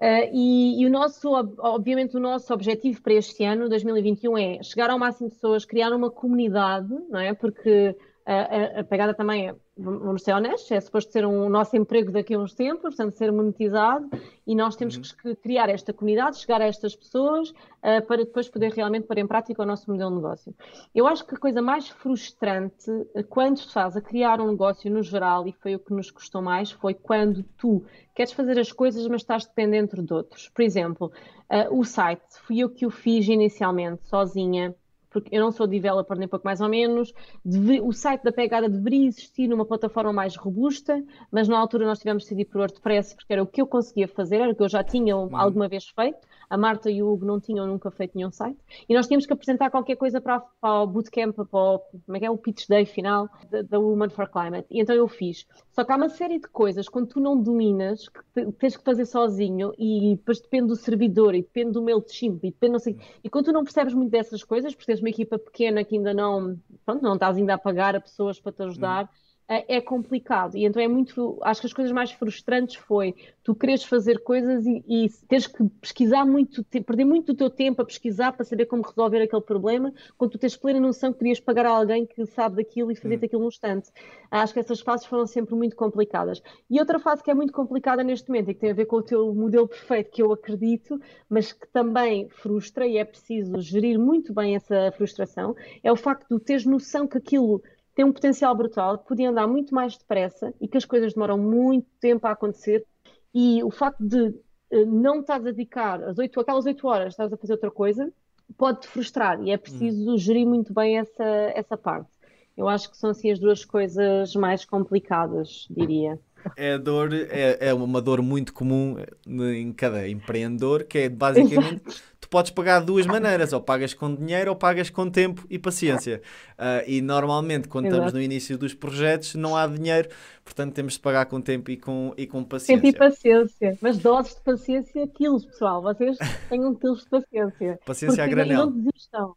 Uh, 0.00 0.32
e, 0.32 0.80
e, 0.80 0.86
o 0.86 0.90
nosso, 0.90 1.28
obviamente, 1.58 2.16
o 2.16 2.18
nosso 2.18 2.50
objetivo 2.54 3.02
para 3.02 3.12
este 3.12 3.44
ano, 3.44 3.68
2021, 3.68 4.38
é 4.38 4.62
chegar 4.62 4.88
ao 4.88 4.98
máximo 4.98 5.28
de 5.28 5.34
pessoas, 5.34 5.66
criar 5.66 5.92
uma 5.92 6.10
comunidade, 6.10 6.88
não 7.10 7.20
é? 7.20 7.34
Porque 7.34 7.94
a, 8.30 8.80
a, 8.80 8.84
pegada 8.84 9.14
também 9.14 9.48
é, 9.48 9.54
vamos 9.74 10.22
ser 10.22 10.34
honestos, 10.34 10.70
é 10.70 10.78
suposto 10.78 11.10
ser 11.10 11.24
um 11.24 11.48
nosso 11.48 11.74
emprego 11.74 12.12
daqui 12.12 12.34
a 12.34 12.38
uns 12.38 12.52
tempos, 12.52 12.94
portanto, 12.94 13.12
ser 13.12 13.32
monetizado, 13.32 14.06
e 14.46 14.54
nós 14.54 14.76
temos 14.76 14.96
uhum. 14.96 15.02
que 15.22 15.36
criar 15.36 15.70
esta 15.70 15.94
comunidade, 15.94 16.38
chegar 16.38 16.60
a 16.60 16.66
estas 16.66 16.94
pessoas, 16.94 17.48
uh, 17.50 18.06
para 18.06 18.18
depois 18.18 18.46
poder 18.46 18.72
realmente 18.72 19.06
pôr 19.06 19.16
em 19.16 19.26
prática 19.26 19.62
o 19.62 19.66
nosso 19.66 19.90
modelo 19.90 20.10
de 20.10 20.16
negócio. 20.16 20.54
Eu 20.94 21.06
acho 21.06 21.24
que 21.26 21.34
a 21.34 21.38
coisa 21.38 21.62
mais 21.62 21.88
frustrante 21.88 22.90
uh, 22.90 23.24
quando 23.30 23.60
se 23.60 23.72
faz 23.72 23.96
a 23.96 24.00
criar 24.02 24.42
um 24.42 24.50
negócio 24.50 24.90
no 24.90 25.02
geral, 25.02 25.46
e 25.46 25.52
foi 25.52 25.74
o 25.74 25.78
que 25.78 25.94
nos 25.94 26.10
custou 26.10 26.42
mais, 26.42 26.70
foi 26.70 26.92
quando 26.92 27.42
tu 27.56 27.82
queres 28.14 28.32
fazer 28.32 28.58
as 28.58 28.70
coisas, 28.72 29.06
mas 29.08 29.22
estás 29.22 29.46
dependente 29.46 30.02
de 30.02 30.12
outros. 30.12 30.50
Por 30.50 30.60
exemplo, 30.60 31.10
uh, 31.50 31.78
o 31.78 31.82
site, 31.82 32.26
fui 32.46 32.58
eu 32.60 32.68
que 32.68 32.84
o 32.84 32.90
fiz 32.90 33.26
inicialmente, 33.26 34.06
sozinha, 34.06 34.74
porque 35.10 35.34
eu 35.34 35.42
não 35.42 35.50
sou 35.50 35.66
developer 35.66 36.16
nem 36.18 36.28
pouco 36.28 36.44
mais 36.44 36.60
ou 36.60 36.68
menos. 36.68 37.12
Deve, 37.44 37.80
o 37.80 37.92
site 37.92 38.22
da 38.22 38.32
Pegada 38.32 38.68
deveria 38.68 39.06
existir 39.06 39.48
numa 39.48 39.64
plataforma 39.64 40.12
mais 40.12 40.36
robusta, 40.36 41.02
mas 41.30 41.48
na 41.48 41.58
altura 41.58 41.86
nós 41.86 41.98
tivemos 41.98 42.22
de 42.22 42.28
decidir 42.28 42.44
por 42.46 42.58
WordPress 42.58 43.14
porque 43.14 43.32
era 43.32 43.42
o 43.42 43.46
que 43.46 43.60
eu 43.60 43.66
conseguia 43.66 44.08
fazer, 44.08 44.36
era 44.36 44.52
o 44.52 44.54
que 44.54 44.62
eu 44.62 44.68
já 44.68 44.82
tinha 44.84 45.14
alguma 45.14 45.68
vez 45.68 45.88
feito. 45.88 46.18
A 46.50 46.56
Marta 46.56 46.90
e 46.90 47.02
o 47.02 47.12
Hugo 47.12 47.26
não 47.26 47.38
tinham 47.38 47.66
nunca 47.66 47.90
feito 47.90 48.16
nenhum 48.16 48.30
site. 48.30 48.58
E 48.88 48.94
nós 48.94 49.06
tínhamos 49.06 49.26
que 49.26 49.32
apresentar 49.32 49.70
qualquer 49.70 49.96
coisa 49.96 50.18
para, 50.18 50.40
para 50.40 50.82
o 50.82 50.86
bootcamp, 50.86 51.34
para 51.34 51.44
o, 51.44 51.78
como 51.78 52.16
é 52.16 52.20
que 52.20 52.24
é, 52.24 52.30
o 52.30 52.38
pitch 52.38 52.66
day 52.66 52.86
final 52.86 53.28
da 53.68 53.78
Woman 53.78 54.08
for 54.08 54.28
Climate. 54.28 54.66
E 54.70 54.80
então 54.80 54.96
eu 54.96 55.06
fiz. 55.06 55.46
Só 55.72 55.84
que 55.84 55.92
há 55.92 55.96
uma 55.96 56.08
série 56.08 56.38
de 56.38 56.48
coisas, 56.48 56.88
quando 56.88 57.08
tu 57.08 57.20
não 57.20 57.40
dominas, 57.40 58.08
que 58.08 58.52
tens 58.52 58.76
que 58.76 58.82
fazer 58.82 59.04
sozinho 59.04 59.72
e 59.78 60.16
depois 60.16 60.40
depende 60.40 60.68
do 60.68 60.76
servidor 60.76 61.34
e 61.34 61.42
depende 61.42 61.72
do 61.72 61.82
MailChimp 61.82 62.42
e 62.42 62.50
depende 62.50 62.72
não 62.72 62.78
sei... 62.78 62.96
E 63.22 63.28
quando 63.28 63.46
tu 63.46 63.52
não 63.52 63.62
percebes 63.62 63.92
muito 63.92 64.10
dessas 64.10 64.42
coisas, 64.42 64.74
porque 64.74 64.97
uma 65.00 65.08
equipa 65.10 65.38
pequena 65.38 65.84
que 65.84 65.96
ainda 65.96 66.14
não, 66.14 66.58
pronto, 66.84 67.02
não 67.02 67.14
estás 67.14 67.36
ainda 67.36 67.54
a 67.54 67.58
pagar 67.58 67.96
a 67.96 68.00
pessoas 68.00 68.40
para 68.40 68.52
te 68.52 68.62
ajudar, 68.62 69.04
hum 69.04 69.27
é, 69.48 69.76
é 69.76 69.80
complicado. 69.80 70.56
E 70.56 70.64
então 70.66 70.80
é 70.80 70.86
muito. 70.86 71.38
Acho 71.42 71.62
que 71.62 71.66
as 71.66 71.72
coisas 71.72 71.92
mais 71.92 72.12
frustrantes 72.12 72.76
foi 72.76 73.14
tu 73.42 73.54
queres 73.54 73.82
fazer 73.82 74.22
coisas 74.22 74.66
e, 74.66 74.84
e 74.86 75.08
teres 75.26 75.46
que 75.46 75.64
pesquisar 75.80 76.26
muito, 76.26 76.62
perder 76.62 77.06
muito 77.06 77.32
do 77.32 77.34
teu 77.34 77.48
tempo 77.48 77.80
a 77.80 77.84
pesquisar 77.84 78.32
para 78.32 78.44
saber 78.44 78.66
como 78.66 78.82
resolver 78.82 79.22
aquele 79.22 79.40
problema, 79.40 79.90
quando 80.18 80.32
tu 80.32 80.38
tens 80.38 80.54
plena 80.54 80.78
noção 80.78 81.12
que 81.12 81.20
querias 81.20 81.40
pagar 81.40 81.64
a 81.64 81.70
alguém 81.70 82.04
que 82.04 82.26
sabe 82.26 82.56
daquilo 82.56 82.92
e 82.92 82.94
fazer-te 82.94 83.22
hum. 83.22 83.26
aquilo 83.26 83.42
num 83.42 83.48
instante. 83.48 83.90
Acho 84.30 84.52
que 84.52 84.60
essas 84.60 84.80
fases 84.80 85.06
foram 85.06 85.26
sempre 85.26 85.54
muito 85.54 85.74
complicadas. 85.74 86.42
E 86.68 86.78
outra 86.78 86.98
fase 86.98 87.22
que 87.22 87.30
é 87.30 87.34
muito 87.34 87.54
complicada 87.54 88.04
neste 88.04 88.28
momento 88.28 88.50
e 88.50 88.54
que 88.54 88.60
tem 88.60 88.70
a 88.70 88.74
ver 88.74 88.84
com 88.84 88.96
o 88.96 89.02
teu 89.02 89.34
modelo 89.34 89.66
perfeito, 89.66 90.10
que 90.10 90.22
eu 90.22 90.30
acredito, 90.30 91.00
mas 91.26 91.54
que 91.54 91.66
também 91.68 92.28
frustra 92.28 92.86
e 92.86 92.98
é 92.98 93.04
preciso 93.04 93.58
gerir 93.60 93.98
muito 93.98 94.34
bem 94.34 94.56
essa 94.56 94.92
frustração, 94.92 95.56
é 95.82 95.90
o 95.90 95.96
facto 95.96 96.36
de 96.36 96.44
teres 96.44 96.66
noção 96.66 97.06
que 97.06 97.16
aquilo 97.16 97.62
tem 97.98 98.04
um 98.04 98.12
potencial 98.12 98.54
brutal, 98.54 98.96
que 98.96 99.08
podia 99.08 99.28
andar 99.28 99.48
muito 99.48 99.74
mais 99.74 99.98
depressa 99.98 100.54
e 100.60 100.68
que 100.68 100.76
as 100.76 100.84
coisas 100.84 101.14
demoram 101.14 101.36
muito 101.36 101.88
tempo 101.98 102.28
a 102.28 102.30
acontecer. 102.30 102.86
E 103.34 103.60
o 103.64 103.72
facto 103.72 103.98
de 103.98 104.28
uh, 104.28 104.86
não 104.86 105.18
estás 105.18 105.44
a 105.44 105.50
dedicar 105.50 106.00
as 106.04 106.16
8, 106.16 106.38
aquelas 106.38 106.64
8 106.64 106.86
horas, 106.86 107.14
estás 107.14 107.32
a 107.32 107.36
fazer 107.36 107.54
outra 107.54 107.72
coisa, 107.72 108.08
pode-te 108.56 108.86
frustrar 108.86 109.42
e 109.42 109.50
é 109.50 109.56
preciso 109.56 110.12
hum. 110.12 110.16
gerir 110.16 110.46
muito 110.46 110.72
bem 110.72 110.96
essa, 110.96 111.24
essa 111.56 111.76
parte. 111.76 112.08
Eu 112.56 112.68
acho 112.68 112.88
que 112.88 112.96
são 112.96 113.10
assim 113.10 113.32
as 113.32 113.40
duas 113.40 113.64
coisas 113.64 114.32
mais 114.36 114.64
complicadas, 114.64 115.66
diria. 115.68 116.20
É 116.56 116.78
dor, 116.78 117.12
é, 117.12 117.58
é 117.68 117.74
uma 117.74 118.00
dor 118.00 118.22
muito 118.22 118.54
comum 118.54 118.94
em 119.26 119.72
cada 119.72 120.08
empreendedor, 120.08 120.84
que 120.84 120.98
é 120.98 121.08
basicamente 121.08 121.82
Exato 121.84 122.17
tu 122.28 122.30
podes 122.30 122.50
pagar 122.50 122.80
de 122.80 122.86
duas 122.86 123.06
maneiras, 123.06 123.52
ou 123.54 123.60
pagas 123.60 123.94
com 123.94 124.14
dinheiro 124.14 124.50
ou 124.50 124.56
pagas 124.56 124.90
com 124.90 125.10
tempo 125.10 125.46
e 125.48 125.58
paciência. 125.58 126.20
Uh, 126.58 126.84
e 126.86 127.00
normalmente, 127.00 127.68
quando 127.68 127.86
Exato. 127.86 128.02
estamos 128.02 128.12
no 128.12 128.20
início 128.20 128.58
dos 128.58 128.74
projetos, 128.74 129.34
não 129.34 129.56
há 129.56 129.66
dinheiro, 129.66 130.10
portanto 130.44 130.74
temos 130.74 130.92
de 130.92 131.00
pagar 131.00 131.26
com 131.26 131.40
tempo 131.40 131.70
e 131.70 131.76
com, 131.78 132.12
e 132.16 132.26
com 132.26 132.44
paciência. 132.44 132.82
Tempo 132.82 132.94
e 132.94 132.98
paciência, 132.98 133.78
mas 133.80 133.98
doses 133.98 134.34
de 134.34 134.42
paciência, 134.42 135.06
quilos, 135.08 135.46
pessoal. 135.46 135.80
Vocês 135.82 136.18
tenham 136.50 136.74
quilos 136.74 137.04
de 137.04 137.08
paciência. 137.08 137.80
Paciência 137.84 138.22
Porque 138.22 138.40
a 138.40 138.44
granel. 138.44 138.66
Não 138.66 138.72
desistam. 138.72 139.34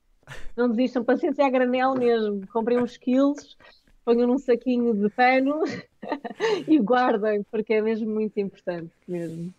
Não 0.55 0.69
desistam, 0.69 1.03
paciência 1.03 1.45
a 1.45 1.49
granel 1.49 1.93
mesmo. 1.95 2.45
Comprem 2.47 2.77
uns 2.77 2.97
quilos, 2.97 3.57
ponham 4.03 4.27
num 4.27 4.37
saquinho 4.37 4.93
de 4.93 5.09
pano 5.09 5.61
e 6.67 6.77
guardem, 6.79 7.43
porque 7.49 7.73
é 7.73 7.81
mesmo 7.81 8.09
muito 8.13 8.37
importante 8.37 8.91
mesmo. 9.07 9.53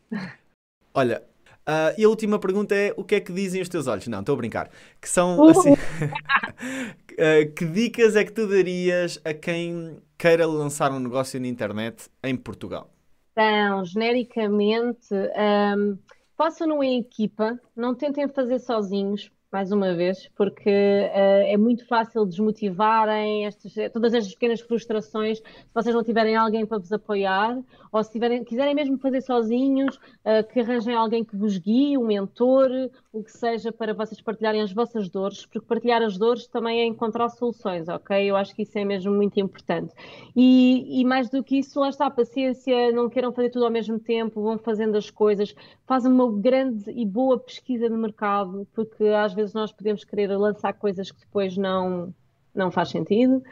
Olha, 0.95 1.23
Uh, 1.63 1.95
e 1.97 2.05
a 2.05 2.09
última 2.09 2.39
pergunta 2.39 2.75
é: 2.75 2.93
o 2.97 3.05
que 3.05 3.15
é 3.15 3.21
que 3.21 3.33
dizem 3.33 3.63
os 3.63 3.69
teus 3.69 3.87
olhos? 3.87 4.07
Não, 4.09 4.21
estou 4.21 4.35
a 4.35 4.37
brincar. 4.37 4.71
Que 5.01 5.09
são 5.09 5.45
assim. 5.49 5.73
uh, 5.73 7.53
que 7.55 7.65
dicas 7.67 8.17
é 8.17 8.25
que 8.25 8.33
tu 8.33 8.49
darias 8.49 9.21
a 9.25 9.33
quem 9.33 9.97
queira 10.19 10.47
lançar 10.47 10.93
um 10.93 10.99
negócio 10.99 11.41
na 11.41 11.47
internet 11.47 12.09
em 12.23 12.37
Portugal? 12.37 12.91
Então, 13.33 13.85
genericamente, 13.85 15.15
um, 15.15 15.99
façam 16.37 16.67
no 16.67 16.83
em 16.83 17.01
equipa, 17.01 17.59
não 17.75 17.95
tentem 17.95 18.29
fazer 18.29 18.59
sozinhos, 18.59 19.31
mais 19.53 19.71
uma 19.71 19.95
vez, 19.95 20.31
porque 20.35 20.71
uh, 20.71 21.47
é 21.47 21.57
muito 21.59 21.87
fácil 21.87 22.25
desmotivarem 22.25 23.45
estas, 23.45 23.75
todas 23.93 24.15
estas 24.15 24.33
pequenas 24.33 24.63
frustrações 24.63 25.39
se 25.39 25.75
vocês 25.75 25.95
não 25.95 26.03
tiverem 26.03 26.35
alguém 26.35 26.65
para 26.65 26.79
vos 26.79 26.91
apoiar, 26.91 27.59
ou 27.93 28.03
se 28.03 28.11
tiverem, 28.11 28.43
quiserem 28.43 28.75
mesmo 28.75 28.97
fazer 28.97 29.21
sozinhos, 29.21 29.97
uh, 29.97 30.43
que 30.51 30.61
arranjem 30.61 30.95
alguém 30.95 31.23
que 31.23 31.37
vos 31.37 31.59
guie, 31.59 31.99
um 31.99 32.07
mentor, 32.07 32.71
o 33.13 33.23
que 33.23 33.31
seja, 33.31 33.71
para 33.71 33.93
vocês 33.93 34.21
partilharem 34.23 34.63
as 34.63 34.73
vossas 34.73 35.09
dores, 35.11 35.45
porque 35.45 35.61
partilhar 35.61 36.01
as 36.01 36.17
dores 36.17 36.47
também 36.47 36.81
é 36.81 36.87
encontrar 36.87 37.29
soluções, 37.29 37.87
ok? 37.87 38.19
Eu 38.25 38.35
acho 38.37 38.55
que 38.55 38.63
isso 38.63 38.79
é 38.79 38.85
mesmo 38.87 39.13
muito 39.13 39.39
importante. 39.39 39.93
E, 40.35 41.01
e 41.01 41.05
mais 41.05 41.29
do 41.29 41.45
que 41.45 41.59
isso, 41.59 41.79
lá 41.79 41.91
está 41.91 42.07
a 42.07 42.11
paciência, 42.11 42.91
não 42.91 43.11
queiram 43.11 43.31
fazer 43.31 43.51
tudo 43.51 43.67
ao 43.67 43.71
mesmo 43.71 43.99
tempo, 43.99 44.43
vão 44.43 44.57
fazendo 44.57 44.97
as 44.97 45.11
coisas, 45.11 45.55
fazem 45.87 46.11
uma 46.11 46.33
grande 46.33 46.91
e 46.91 47.05
boa 47.05 47.39
pesquisa 47.39 47.87
de 47.89 47.95
mercado, 47.95 48.67
porque 48.73 49.05
às 49.05 49.35
vezes 49.35 49.53
nós 49.53 49.71
podemos 49.71 50.05
querer 50.05 50.29
lançar 50.29 50.73
coisas 50.73 51.11
que 51.11 51.21
depois 51.21 51.55
não, 51.55 52.15
não 52.55 52.71
faz 52.71 52.89
sentido. 52.89 53.43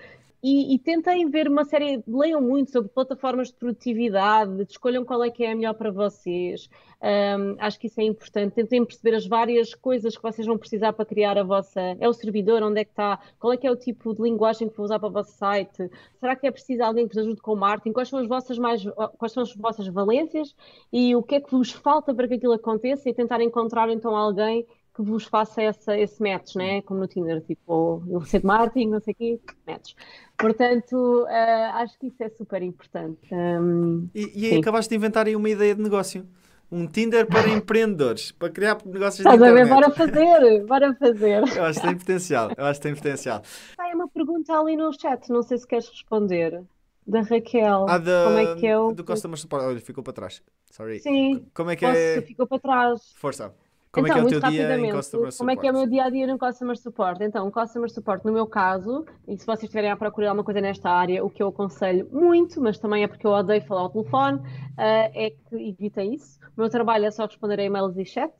E, 0.43 0.75
e, 0.75 0.79
tentem 0.79 1.29
ver 1.29 1.49
uma 1.49 1.65
série, 1.65 2.03
leiam 2.09 2.41
muito 2.41 2.71
sobre 2.71 2.89
plataformas 2.89 3.49
de 3.49 3.55
produtividade, 3.55 4.63
escolham 4.69 5.05
qual 5.05 5.23
é 5.23 5.31
que 5.31 5.45
é 5.45 5.53
a 5.53 5.55
melhor 5.55 5.75
para 5.75 5.91
vocês. 5.91 6.69
Um, 7.03 7.57
acho 7.59 7.79
que 7.79 7.87
isso 7.87 8.01
é 8.01 8.05
importante. 8.05 8.55
Tentem 8.55 8.85
perceber 8.85 9.15
as 9.17 9.27
várias 9.27 9.75
coisas 9.75 10.17
que 10.17 10.23
vocês 10.23 10.47
vão 10.47 10.57
precisar 10.57 10.93
para 10.93 11.05
criar 11.05 11.37
a 11.39 11.43
vossa. 11.43 11.81
É 11.99 12.09
o 12.09 12.13
servidor, 12.13 12.63
onde 12.63 12.81
é 12.81 12.85
que 12.85 12.91
está? 12.91 13.19
Qual 13.39 13.53
é 13.53 13.57
que 13.57 13.67
é 13.67 13.71
o 13.71 13.77
tipo 13.77 14.15
de 14.15 14.23
linguagem 14.23 14.69
que 14.69 14.77
vou 14.77 14.85
usar 14.85 14.99
para 14.99 15.09
o 15.09 15.13
vosso 15.13 15.33
site? 15.33 15.91
Será 16.19 16.35
que 16.35 16.47
é 16.47 16.51
preciso 16.51 16.83
alguém 16.83 17.07
que 17.07 17.15
vos 17.15 17.25
ajude 17.25 17.41
com 17.41 17.53
o 17.53 17.57
marketing? 17.57 17.93
Quais 17.93 18.09
são 18.09 18.19
as 18.19 18.27
vossas 18.27 18.59
mais, 18.59 18.83
quais 19.19 19.33
são 19.33 19.43
as 19.43 19.55
vossas 19.55 19.87
valências 19.89 20.55
e 20.93 21.15
o 21.15 21.23
que 21.23 21.35
é 21.35 21.41
que 21.41 21.51
vos 21.51 21.71
falta 21.71 22.15
para 22.15 22.29
que 22.29 22.35
aquilo 22.35 22.55
aconteça 22.55 23.09
e 23.09 23.15
tentar 23.15 23.41
encontrar 23.43 23.91
então 23.91 24.17
alguém 24.17 24.67
que 25.01 25.11
vos 25.11 25.25
faça 25.25 25.63
essa, 25.63 25.97
esse 25.99 26.23
match, 26.23 26.55
né? 26.55 26.83
como 26.83 27.01
no 27.01 27.07
Tinder, 27.07 27.41
tipo, 27.41 28.03
eu 28.09 28.21
sei 28.23 28.41
de 28.41 28.47
marketing, 28.47 28.89
não 28.89 29.01
sei 29.01 29.13
o 29.13 29.17
quê, 29.17 29.41
match. 29.67 29.95
Portanto, 30.37 31.25
uh, 31.25 31.77
acho 31.77 31.99
que 31.99 32.09
isso 32.09 32.23
é 32.23 32.29
super 32.29 32.63
importante. 32.63 33.29
Um, 33.33 34.09
e, 34.15 34.53
e 34.53 34.59
acabaste 34.59 34.91
de 34.91 34.97
inventar 34.97 35.27
aí 35.27 35.35
uma 35.35 35.49
ideia 35.49 35.75
de 35.75 35.83
negócio. 35.83 36.27
Um 36.71 36.87
Tinder 36.87 37.27
para 37.27 37.49
empreendedores, 37.51 38.31
para 38.31 38.51
criar 38.51 38.79
negócios 38.87 39.21
Estás 39.21 39.43
a 39.43 39.53
ver? 39.53 39.69
Bora 39.69 39.91
fazer, 39.91 40.65
bora 40.67 40.95
fazer. 40.95 41.43
Eu 41.57 41.65
acho 41.65 41.81
que 41.81 41.87
tem 41.87 41.97
potencial, 41.97 42.51
eu 42.57 42.65
acho 42.65 42.81
que 42.81 42.87
tem 42.87 42.95
potencial. 42.95 43.43
Tem 43.77 43.95
uma 43.95 44.09
pergunta 44.09 44.53
ali 44.53 44.77
no 44.77 44.93
chat, 44.93 45.29
não 45.31 45.43
sei 45.43 45.59
se 45.59 45.67
queres 45.67 45.89
responder. 45.89 46.63
Da 47.07 47.23
Raquel. 47.23 47.87
Ah, 47.89 47.99
da, 47.99 48.25
Como 48.25 48.39
é 48.39 48.55
que 48.55 48.67
é 48.67 48.79
o... 48.79 48.93
do 48.93 49.03
Customer 49.03 49.37
Support. 49.37 49.65
Olha, 49.65 49.81
ficou 49.81 50.05
para 50.05 50.13
trás. 50.13 50.43
Sorry. 50.71 51.01
Sim. 51.01 51.45
Como 51.53 51.71
é 51.71 51.75
que 51.75 51.85
é? 51.85 52.23
Ficou 52.23 52.47
para 52.47 52.61
trás. 52.61 53.01
Força. 53.17 53.53
Como 53.93 54.07
então, 54.07 54.19
é 54.19 54.29
que 54.29 54.35
é 54.35 54.39
o 54.39 54.41
teu 54.41 54.51
dia 54.51 54.79
em 54.79 54.93
Customer 54.93 55.33
Support? 55.33 55.39
Como 55.39 55.51
é 55.51 55.57
que 55.57 55.67
é 55.67 55.71
o 55.71 55.75
meu 55.75 55.87
dia 55.89 56.05
a 56.05 56.11
dia 56.11 56.27
no 56.29 56.39
Customer 56.39 56.79
Support? 56.79 57.21
Então, 57.23 57.49
o 57.49 57.51
Customer 57.51 57.91
Support, 57.91 58.25
no 58.25 58.33
meu 58.33 58.47
caso, 58.47 59.05
e 59.27 59.37
se 59.37 59.45
vocês 59.45 59.65
estiverem 59.65 59.91
a 59.91 59.97
procurar 59.97 60.29
alguma 60.29 60.45
coisa 60.45 60.61
nesta 60.61 60.89
área, 60.89 61.25
o 61.25 61.29
que 61.29 61.43
eu 61.43 61.49
aconselho 61.49 62.09
muito, 62.13 62.61
mas 62.61 62.79
também 62.79 63.03
é 63.03 63.09
porque 63.09 63.27
eu 63.27 63.33
odeio 63.33 63.63
falar 63.63 63.81
ao 63.81 63.91
telefone, 63.91 64.39
uh, 64.39 64.45
é 64.79 65.31
que 65.31 65.57
evitem 65.57 66.15
isso. 66.15 66.39
O 66.57 66.61
meu 66.61 66.71
trabalho 66.71 67.05
é 67.05 67.11
só 67.11 67.27
responder 67.27 67.59
a 67.59 67.65
e-mails 67.65 67.97
e 67.97 68.05
chat. 68.05 68.33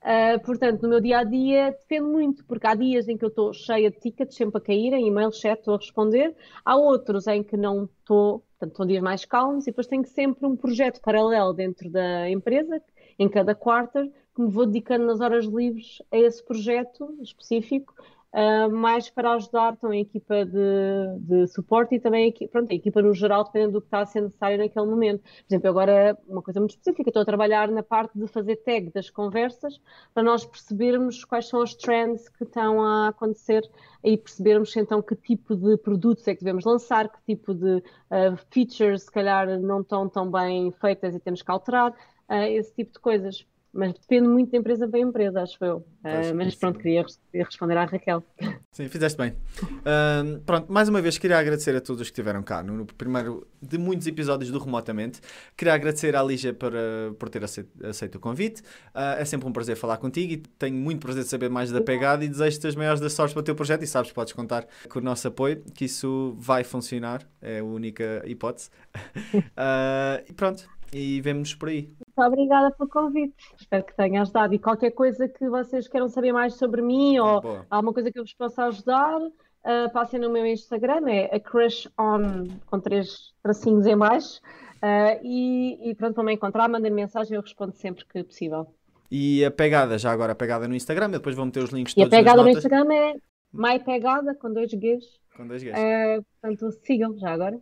Uh, 0.00 0.40
portanto, 0.42 0.82
no 0.82 0.88
meu 0.88 1.00
dia 1.00 1.18
a 1.18 1.24
dia 1.24 1.72
depende 1.72 2.08
muito, 2.08 2.44
porque 2.46 2.66
há 2.66 2.74
dias 2.74 3.06
em 3.06 3.18
que 3.18 3.24
eu 3.24 3.28
estou 3.28 3.52
cheia 3.52 3.90
de 3.90 3.98
tickets 3.98 4.34
sempre 4.34 4.56
a 4.56 4.60
caírem, 4.62 5.06
e-mail, 5.06 5.30
chat, 5.30 5.58
estou 5.58 5.74
a 5.74 5.78
responder. 5.78 6.34
Há 6.64 6.74
outros 6.74 7.26
em 7.26 7.42
que 7.42 7.56
não 7.56 7.84
estou, 7.84 8.42
portanto, 8.58 8.76
são 8.78 8.86
dias 8.86 9.02
mais 9.02 9.26
calmos, 9.26 9.64
e 9.64 9.70
depois 9.70 9.86
tenho 9.88 10.06
sempre 10.06 10.46
um 10.46 10.56
projeto 10.56 11.02
paralelo 11.02 11.52
dentro 11.52 11.90
da 11.90 12.30
empresa, 12.30 12.80
em 13.18 13.28
cada 13.28 13.54
quarter, 13.54 14.10
que 14.36 14.42
me 14.42 14.50
vou 14.50 14.66
dedicando 14.66 15.06
nas 15.06 15.20
horas 15.20 15.46
livres 15.46 16.02
a 16.12 16.18
esse 16.18 16.44
projeto 16.44 17.16
específico 17.22 17.94
uh, 18.36 18.70
mais 18.70 19.08
para 19.08 19.32
ajudar 19.32 19.72
então, 19.72 19.90
a 19.90 19.96
equipa 19.96 20.44
de, 20.44 21.18
de 21.20 21.46
suporte 21.48 21.94
e 21.94 22.00
também 22.00 22.28
a 22.28 22.48
pronto, 22.48 22.70
a 22.70 22.74
equipa 22.74 23.00
no 23.00 23.14
geral, 23.14 23.44
dependendo 23.44 23.72
do 23.72 23.80
que 23.80 23.86
está 23.86 24.00
a 24.00 24.06
ser 24.06 24.20
necessário 24.20 24.58
naquele 24.58 24.84
momento. 24.84 25.22
Por 25.22 25.30
exemplo, 25.48 25.70
agora 25.70 26.18
uma 26.28 26.42
coisa 26.42 26.60
muito 26.60 26.72
específica, 26.72 27.08
estou 27.08 27.22
a 27.22 27.24
trabalhar 27.24 27.70
na 27.70 27.82
parte 27.82 28.18
de 28.18 28.26
fazer 28.26 28.56
tag 28.56 28.90
das 28.92 29.08
conversas 29.08 29.80
para 30.12 30.22
nós 30.22 30.44
percebermos 30.44 31.24
quais 31.24 31.48
são 31.48 31.62
as 31.62 31.74
trends 31.74 32.28
que 32.28 32.44
estão 32.44 32.82
a 32.82 33.08
acontecer 33.08 33.62
e 34.04 34.18
percebermos 34.18 34.76
então 34.76 35.00
que 35.00 35.16
tipo 35.16 35.56
de 35.56 35.78
produtos 35.78 36.28
é 36.28 36.34
que 36.34 36.40
devemos 36.40 36.64
lançar, 36.64 37.08
que 37.08 37.34
tipo 37.34 37.54
de 37.54 37.76
uh, 37.76 38.36
features 38.50 39.04
se 39.04 39.10
calhar 39.10 39.58
não 39.58 39.80
estão 39.80 40.08
tão 40.10 40.30
bem 40.30 40.70
feitas 40.72 41.14
e 41.14 41.20
temos 41.20 41.40
que 41.40 41.50
alterar, 41.50 41.90
uh, 41.90 42.34
esse 42.50 42.74
tipo 42.74 42.92
de 42.92 43.00
coisas 43.00 43.46
mas 43.76 43.92
depende 43.92 44.26
muito 44.28 44.50
de 44.50 44.56
empresa 44.56 44.88
para 44.88 44.98
empresa, 44.98 45.42
acho 45.42 45.62
eu. 45.64 45.76
Uh, 45.76 46.34
mas 46.34 46.54
pronto, 46.54 46.78
queria, 46.78 47.04
queria, 47.30 47.44
responder 47.44 47.76
à 47.76 47.84
Raquel. 47.84 48.24
Sim, 48.72 48.88
fizeste 48.88 49.18
bem. 49.18 49.32
Uh, 49.62 50.40
pronto, 50.40 50.72
mais 50.72 50.88
uma 50.88 51.02
vez 51.02 51.18
queria 51.18 51.38
agradecer 51.38 51.74
a 51.76 51.80
todos 51.80 52.00
os 52.02 52.08
que 52.08 52.12
estiveram 52.12 52.42
cá 52.42 52.62
no, 52.62 52.78
no, 52.78 52.86
primeiro 52.86 53.46
de 53.60 53.76
muitos 53.76 54.06
episódios 54.06 54.50
do 54.50 54.58
Remotamente. 54.58 55.20
Queria 55.56 55.74
agradecer 55.74 56.16
à 56.16 56.22
Lígia 56.22 56.54
por, 56.54 56.72
por 57.18 57.28
ter 57.28 57.44
aceito, 57.44 57.70
aceito 57.84 58.14
o 58.16 58.20
convite. 58.20 58.62
Uh, 58.94 59.18
é 59.18 59.24
sempre 59.24 59.48
um 59.48 59.52
prazer 59.52 59.76
falar 59.76 59.98
contigo 59.98 60.32
e 60.32 60.36
tenho 60.36 60.76
muito 60.76 61.00
prazer 61.00 61.24
de 61.24 61.28
saber 61.28 61.50
mais 61.50 61.70
da 61.70 61.80
pegada 61.80 62.24
e 62.24 62.28
desejo-te 62.28 62.66
as 62.66 62.74
maiores 62.74 63.00
das 63.00 63.12
sortes 63.12 63.34
para 63.34 63.40
o 63.40 63.44
teu 63.44 63.54
projeto 63.54 63.82
e 63.82 63.86
sabes, 63.86 64.12
podes 64.12 64.32
contar 64.32 64.66
com 64.88 64.98
o 64.98 65.02
nosso 65.02 65.28
apoio, 65.28 65.62
que 65.74 65.84
isso 65.84 66.34
vai 66.38 66.64
funcionar, 66.64 67.22
é 67.42 67.58
a 67.58 67.64
única 67.64 68.22
hipótese. 68.24 68.70
Ah, 69.58 70.22
e 70.28 70.32
pronto, 70.32 70.68
e 70.92 71.20
vemos 71.20 71.54
por 71.54 71.68
aí. 71.68 71.92
Muito 72.06 72.28
obrigada 72.28 72.70
pelo 72.72 72.88
convite. 72.88 73.34
Espero 73.58 73.84
que 73.84 73.96
tenha 73.96 74.22
ajudado. 74.22 74.54
E 74.54 74.58
qualquer 74.58 74.90
coisa 74.90 75.28
que 75.28 75.48
vocês 75.48 75.88
queiram 75.88 76.08
saber 76.08 76.32
mais 76.32 76.54
sobre 76.54 76.82
mim 76.82 77.18
ou 77.18 77.40
Boa. 77.40 77.66
alguma 77.70 77.92
coisa 77.92 78.10
que 78.10 78.18
eu 78.18 78.24
vos 78.24 78.34
possa 78.34 78.64
ajudar, 78.64 79.20
uh, 79.20 79.92
passem 79.92 80.20
no 80.20 80.30
meu 80.30 80.46
Instagram, 80.46 81.08
é 81.08 81.34
a 81.34 81.40
Crush 81.40 81.88
On, 81.98 82.46
com 82.66 82.80
três 82.80 83.32
tracinhos 83.42 83.86
em 83.86 83.96
baixo. 83.96 84.40
Uh, 84.76 85.18
e, 85.22 85.90
e 85.90 85.94
pronto, 85.94 86.14
para 86.14 86.24
me 86.24 86.34
encontrar, 86.34 86.68
mandem 86.68 86.92
mensagem, 86.92 87.34
eu 87.34 87.42
respondo 87.42 87.74
sempre 87.74 88.04
que 88.04 88.22
possível. 88.22 88.66
E 89.10 89.44
a 89.44 89.50
pegada, 89.50 89.98
já 89.98 90.10
agora 90.10 90.32
a 90.32 90.36
pegada 90.36 90.66
no 90.66 90.74
Instagram, 90.74 91.10
depois 91.10 91.34
vão 91.34 91.46
meter 91.46 91.62
os 91.62 91.70
links 91.70 91.94
todos 91.94 92.10
E 92.10 92.14
a 92.14 92.18
pegada 92.18 92.42
no 92.42 92.48
Instagram 92.48 92.92
é 92.92 93.14
My 93.52 93.78
Pegada, 93.82 94.34
com 94.34 94.52
dois 94.52 94.72
Gs. 94.72 95.06
Com 95.36 95.46
dois 95.46 95.62
Gs. 95.62 95.72
Uh, 95.72 96.24
portanto, 96.40 96.72
sigam 96.84 97.16
já 97.18 97.32
agora. 97.32 97.58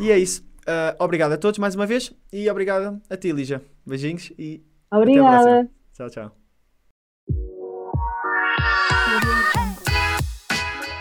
E 0.00 0.10
é 0.10 0.18
isso. 0.18 0.42
Uh, 0.66 0.96
obrigado 0.98 1.32
a 1.32 1.36
todos 1.36 1.58
mais 1.58 1.74
uma 1.74 1.86
vez 1.86 2.12
e 2.32 2.48
obrigado 2.48 3.00
a 3.10 3.16
ti, 3.16 3.30
Lígia. 3.32 3.62
Beijinhos 3.86 4.32
e 4.38 4.62
Obrigada. 4.90 5.68
Tchau, 5.92 6.10
tchau. 6.10 6.36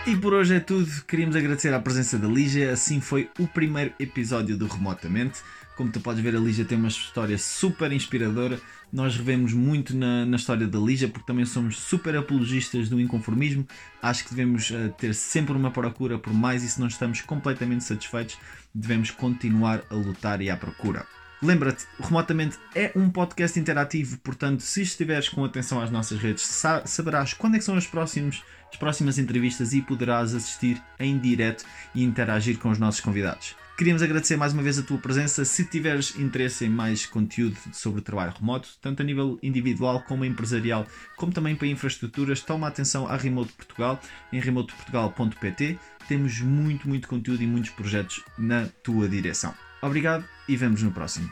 E 0.05 0.17
por 0.17 0.33
hoje 0.33 0.55
é 0.55 0.59
tudo. 0.59 0.85
Queríamos 1.07 1.35
agradecer 1.35 1.73
a 1.73 1.79
presença 1.79 2.17
da 2.17 2.27
Lígia. 2.27 2.73
Assim 2.73 2.99
foi 2.99 3.29
o 3.39 3.47
primeiro 3.47 3.93
episódio 3.99 4.57
do 4.57 4.67
Remotamente. 4.67 5.41
Como 5.75 5.91
tu 5.91 5.99
podes 5.99 6.21
ver, 6.21 6.35
a 6.35 6.39
Lígia 6.39 6.65
tem 6.65 6.77
uma 6.77 6.87
história 6.87 7.37
super 7.37 7.91
inspiradora. 7.91 8.59
Nós 8.91 9.17
revemos 9.17 9.53
muito 9.53 9.95
na, 9.95 10.23
na 10.23 10.37
história 10.37 10.67
da 10.67 10.77
Lígia, 10.77 11.07
porque 11.07 11.25
também 11.25 11.45
somos 11.45 11.79
super 11.79 12.15
apologistas 12.15 12.89
do 12.89 13.01
inconformismo. 13.01 13.67
Acho 14.01 14.23
que 14.23 14.29
devemos 14.29 14.69
uh, 14.69 14.93
ter 14.97 15.15
sempre 15.15 15.53
uma 15.53 15.71
procura 15.71 16.19
por 16.19 16.31
mais 16.31 16.63
e 16.63 16.69
se 16.69 16.79
não 16.79 16.87
estamos 16.87 17.21
completamente 17.21 17.83
satisfeitos, 17.83 18.37
devemos 18.73 19.09
continuar 19.09 19.81
a 19.89 19.95
lutar 19.95 20.41
e 20.41 20.49
à 20.49 20.55
procura. 20.55 21.07
Lembra-te, 21.41 21.85
remotamente 21.99 22.57
é 22.73 22.91
um 22.95 23.09
podcast 23.09 23.59
interativo, 23.59 24.17
portanto, 24.19 24.61
se 24.61 24.81
estiveres 24.81 25.27
com 25.27 25.43
atenção 25.43 25.81
às 25.81 25.91
nossas 25.91 26.17
redes, 26.17 26.43
saberás 26.85 27.33
quando 27.33 27.57
é 27.57 27.59
são 27.59 27.75
as, 27.75 27.85
próximos, 27.85 28.41
as 28.71 28.77
próximas 28.77 29.17
entrevistas 29.17 29.73
e 29.73 29.81
poderás 29.81 30.33
assistir 30.33 30.81
em 30.97 31.19
direto 31.19 31.65
e 31.93 32.01
interagir 32.01 32.57
com 32.59 32.69
os 32.69 32.79
nossos 32.79 33.01
convidados. 33.01 33.57
Queríamos 33.75 34.03
agradecer 34.03 34.37
mais 34.37 34.53
uma 34.53 34.61
vez 34.61 34.77
a 34.77 34.83
tua 34.83 34.99
presença. 34.99 35.43
Se 35.43 35.65
tiveres 35.65 36.15
interesse 36.15 36.63
em 36.63 36.69
mais 36.69 37.07
conteúdo 37.07 37.57
sobre 37.71 38.01
trabalho 38.01 38.31
remoto, 38.39 38.69
tanto 38.79 39.01
a 39.01 39.05
nível 39.05 39.39
individual 39.41 40.03
como 40.07 40.23
empresarial, 40.23 40.85
como 41.17 41.33
também 41.33 41.55
para 41.55 41.67
infraestruturas, 41.67 42.41
toma 42.41 42.67
atenção 42.67 43.07
à 43.07 43.17
Remote 43.17 43.51
Portugal 43.53 43.99
em 44.31 44.39
remoteportugal.pt. 44.39 45.79
Temos 46.07 46.39
muito, 46.39 46.87
muito 46.87 47.07
conteúdo 47.07 47.41
e 47.41 47.47
muitos 47.47 47.71
projetos 47.71 48.23
na 48.37 48.67
tua 48.83 49.09
direção. 49.09 49.55
Obrigado 49.81 50.23
e 50.47 50.55
vemos 50.55 50.83
no 50.83 50.91
próximo. 50.91 51.29